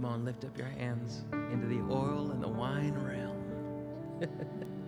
Come 0.04 0.12
on, 0.12 0.26
lift 0.26 0.44
up 0.44 0.58
your 0.58 0.68
hands 0.68 1.24
into 1.32 1.66
the 1.66 1.80
oil 1.90 2.32
and 2.32 2.44
the 2.44 2.48
wine 2.50 2.94
realm. 2.94 4.20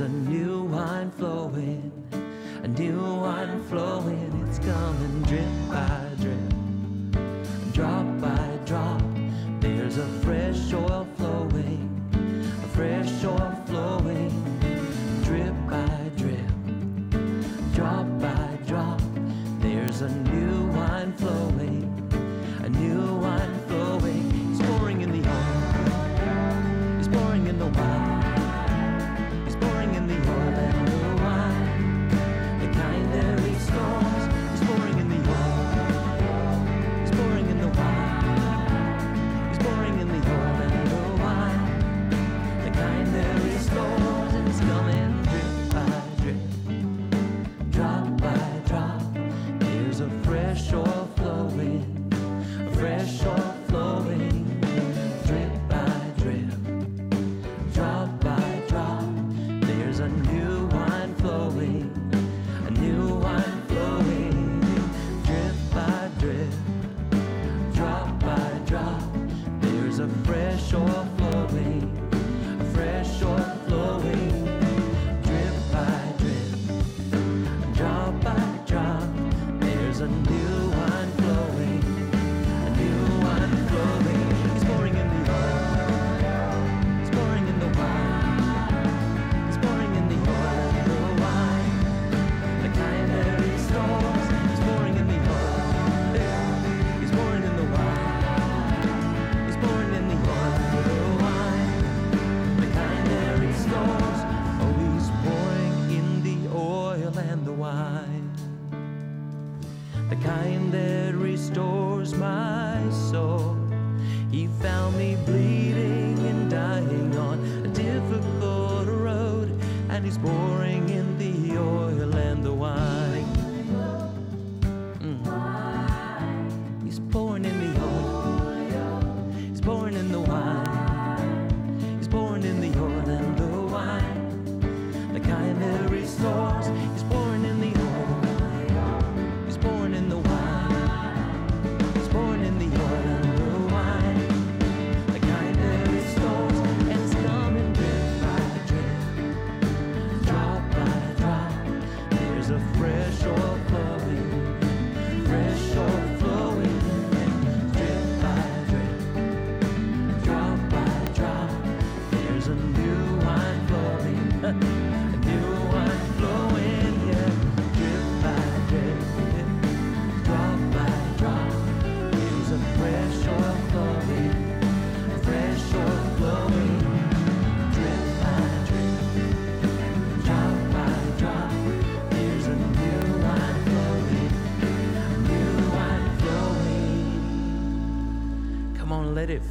a 0.00 0.08
new 0.08 0.45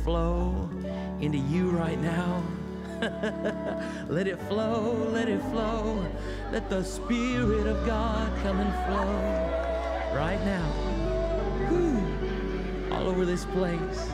flow 0.06 0.70
into 1.20 1.40
you 1.40 1.72
right 1.72 2.00
now. 2.00 2.44
let 4.08 4.28
it 4.28 4.40
flow, 4.44 4.94
let 5.12 5.28
it 5.28 5.42
flow. 5.50 6.06
Let 6.52 6.70
the 6.70 6.84
Spirit 6.84 7.66
of 7.66 7.84
God 7.88 8.32
come 8.44 8.60
and 8.60 8.72
flow 8.86 10.16
right 10.16 10.40
now. 10.46 10.70
Whew. 11.70 12.94
All 12.94 13.08
over 13.08 13.26
this 13.26 13.46
place. 13.46 14.06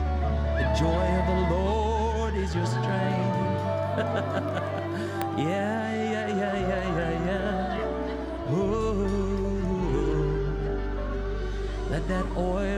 The 0.56 0.74
joy 0.80 1.06
of 1.20 1.26
the 1.26 1.54
Lord 1.54 2.34
is 2.36 2.54
your 2.54 2.64
strength. 2.64 2.88
yeah, 5.36 5.92
yeah, 6.14 6.28
yeah, 6.40 6.56
yeah, 6.70 6.96
yeah, 6.96 7.26
yeah. 7.26 8.54
Ooh. 8.54 9.12
Let 11.90 12.08
that 12.08 12.24
oil 12.34 12.71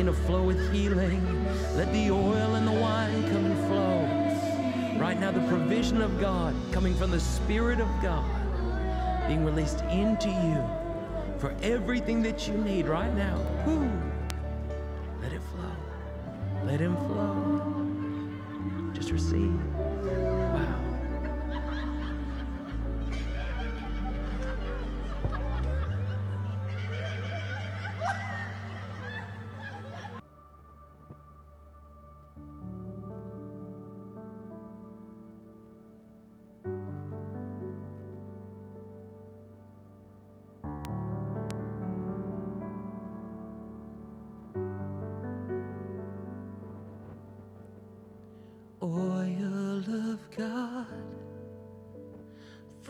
begin 0.00 0.14
to 0.14 0.20
flow 0.22 0.42
with 0.42 0.72
healing. 0.72 1.44
Let 1.76 1.92
the 1.92 2.10
oil 2.10 2.54
and 2.54 2.66
the 2.66 2.72
wine 2.72 3.22
come 3.28 3.44
and 3.44 3.66
flow. 3.66 4.98
Right 4.98 5.20
now, 5.20 5.30
the 5.30 5.46
provision 5.46 6.00
of 6.00 6.18
God 6.18 6.54
coming 6.72 6.94
from 6.94 7.10
the 7.10 7.20
Spirit 7.20 7.80
of 7.80 7.88
God 8.00 8.24
being 9.28 9.44
released 9.44 9.82
into 9.90 10.30
you 10.30 10.64
for 11.38 11.54
everything 11.62 12.22
that 12.22 12.48
you 12.48 12.54
need 12.54 12.86
right 12.86 13.12
now. 13.14 13.36
Whew. 13.66 14.09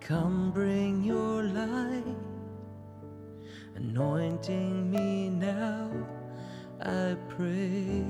Come 0.00 0.50
bring 0.50 1.04
your 1.04 1.44
light, 1.44 2.02
anointing 3.76 4.90
me 4.90 5.28
now, 5.28 5.88
I 6.82 7.14
pray. 7.28 8.02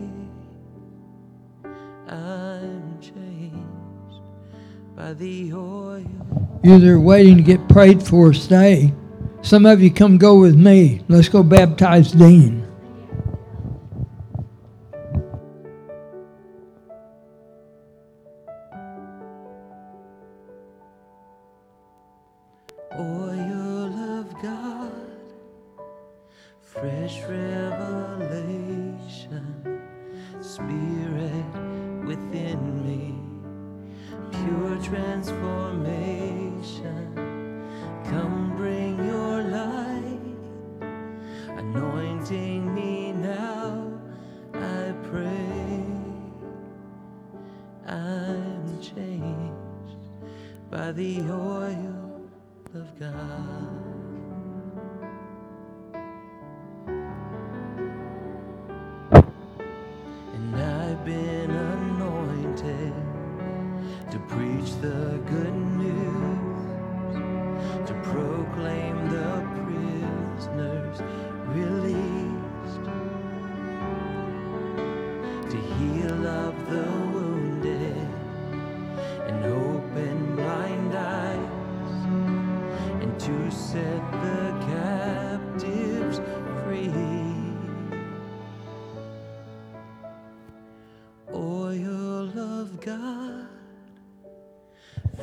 I'm 2.09 2.99
changed 3.03 4.23
by 4.97 5.13
the 5.13 5.53
oil. 5.53 6.07
You're 6.63 6.79
there 6.79 7.01
waiting 7.01 7.37
to 7.37 7.43
get 7.43 7.69
prayed 7.69 8.03
for, 8.03 8.33
stay. 8.33 8.95
Some 9.47 9.65
of 9.65 9.81
you 9.81 9.93
come 9.93 10.19
go 10.19 10.41
with 10.41 10.57
me. 10.57 11.03
Let's 11.07 11.29
go 11.29 11.45
baptize 11.45 12.11
Dean. 12.11 12.67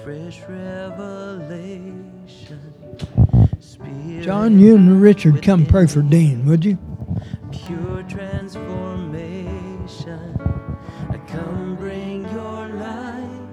Fresh 0.04 0.42
revelation. 0.48 2.62
Spirit 3.60 4.24
John, 4.24 4.60
you 4.60 4.76
and 4.76 5.02
Richard 5.02 5.42
come 5.44 5.66
pray 5.66 5.88
for 5.88 6.02
Dean, 6.02 6.46
would 6.46 6.64
you? 6.66 6.78
pure 7.52 8.04
transformation. 8.04 10.38
I 11.10 11.18
come 11.28 11.76
bring 11.76 12.24
your 12.32 12.68
light, 12.70 13.48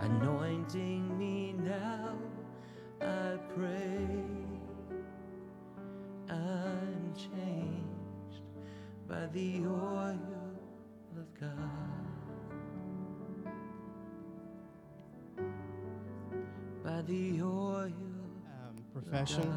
anointing 0.00 1.18
me 1.18 1.54
now. 1.58 2.14
I 3.00 3.36
pray 3.56 4.06
I'm 6.30 7.12
changed 7.14 8.42
by 9.08 9.26
the 9.32 9.62
oil 9.66 10.01
um, 18.46 18.84
profession 18.92 19.52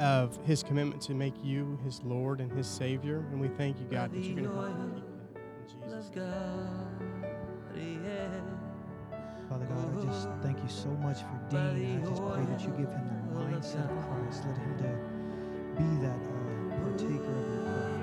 of 0.00 0.38
his 0.46 0.62
commitment 0.62 1.02
to 1.02 1.14
make 1.14 1.34
you 1.44 1.78
his 1.84 2.02
Lord 2.04 2.40
and 2.40 2.50
his 2.52 2.66
Savior. 2.66 3.18
And 3.32 3.40
we 3.40 3.48
thank 3.48 3.78
you, 3.80 3.86
God, 3.86 4.12
that 4.12 4.18
you're 4.24 4.36
going 4.36 4.48
to 4.48 4.54
help 4.54 4.68
him 4.76 4.94
keep 4.94 5.04
that. 5.04 5.40
In 5.60 5.66
Jesus' 5.68 6.10
name. 6.14 6.34
Father 9.48 9.66
God, 9.66 9.98
I 9.98 10.06
just 10.06 10.28
thank 10.42 10.58
you 10.62 10.68
so 10.68 10.88
much 11.02 11.18
for 11.20 11.40
Dean. 11.50 12.02
I 12.04 12.08
just 12.08 12.22
pray 12.22 12.44
that 12.46 12.60
you 12.62 12.68
give 12.70 12.90
him 12.90 13.10
the 13.34 13.40
mindset 13.40 13.90
of 13.90 14.08
Christ. 14.08 14.44
Let 14.46 14.58
him 14.58 14.76
to 14.78 14.90
be 15.76 16.06
that 16.06 16.22
uh, 16.26 16.82
partaker 16.82 17.34
of 17.34 17.54
your 17.54 17.62
prayer. 17.64 17.99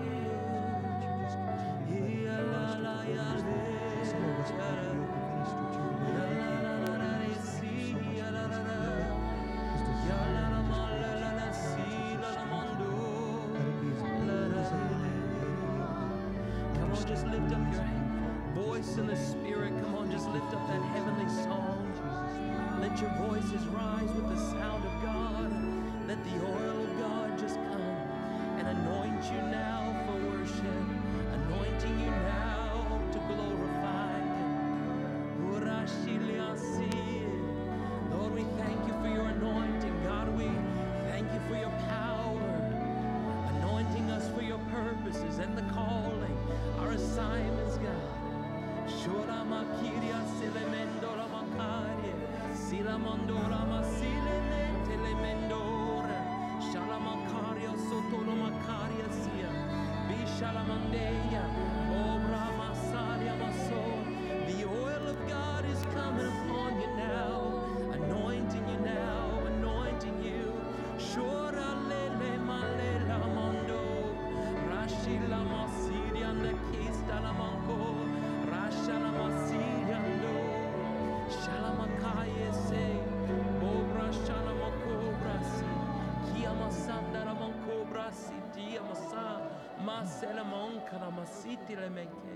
Selamon 90.19 90.81
karamasiti 90.89 91.75
lemeke. 91.75 92.35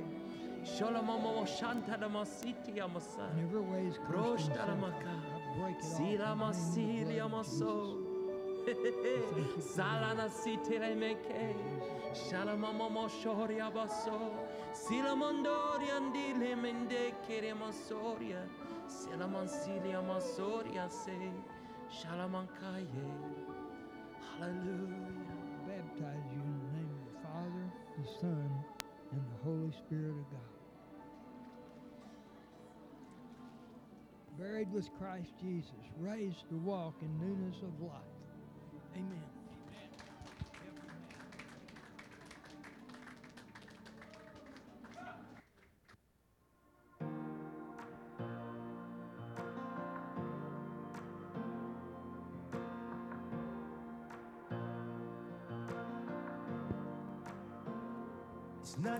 Shalomamo 0.63 1.45
shantalamasiti 1.47 2.75
yamasa. 2.77 3.27
Proshtalamaka. 4.07 5.13
Siramasili 5.79 7.15
yamaso. 7.17 7.97
Salanasiti 9.59 10.77
lemeke. 10.79 11.55
Shalamamo 12.13 13.09
shoriabaso. 13.09 14.19
Silamondorian 14.73 16.13
dilemende 16.13 17.13
keremasoria. 17.27 18.41
Silamansili 18.87 19.89
yamasoria 19.89 20.89
se. 20.89 21.31
Shalamankaya. 21.89 23.07
Hallelujah. 24.37 25.39
Baptized. 25.67 26.30
the 28.01 28.07
Son, 28.19 28.51
and 29.11 29.21
the 29.21 29.43
Holy 29.43 29.71
Spirit 29.85 30.11
of 30.11 30.31
God. 30.31 30.39
Buried 34.39 34.71
with 34.71 34.89
Christ 34.97 35.29
Jesus, 35.41 35.69
raised 35.99 36.49
to 36.49 36.57
walk 36.57 36.95
in 37.01 37.19
newness 37.19 37.57
of 37.57 37.81
life. 37.81 38.01
Amen. 38.95 39.30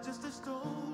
just 0.03 0.23
a 0.23 0.31
stone 0.31 0.90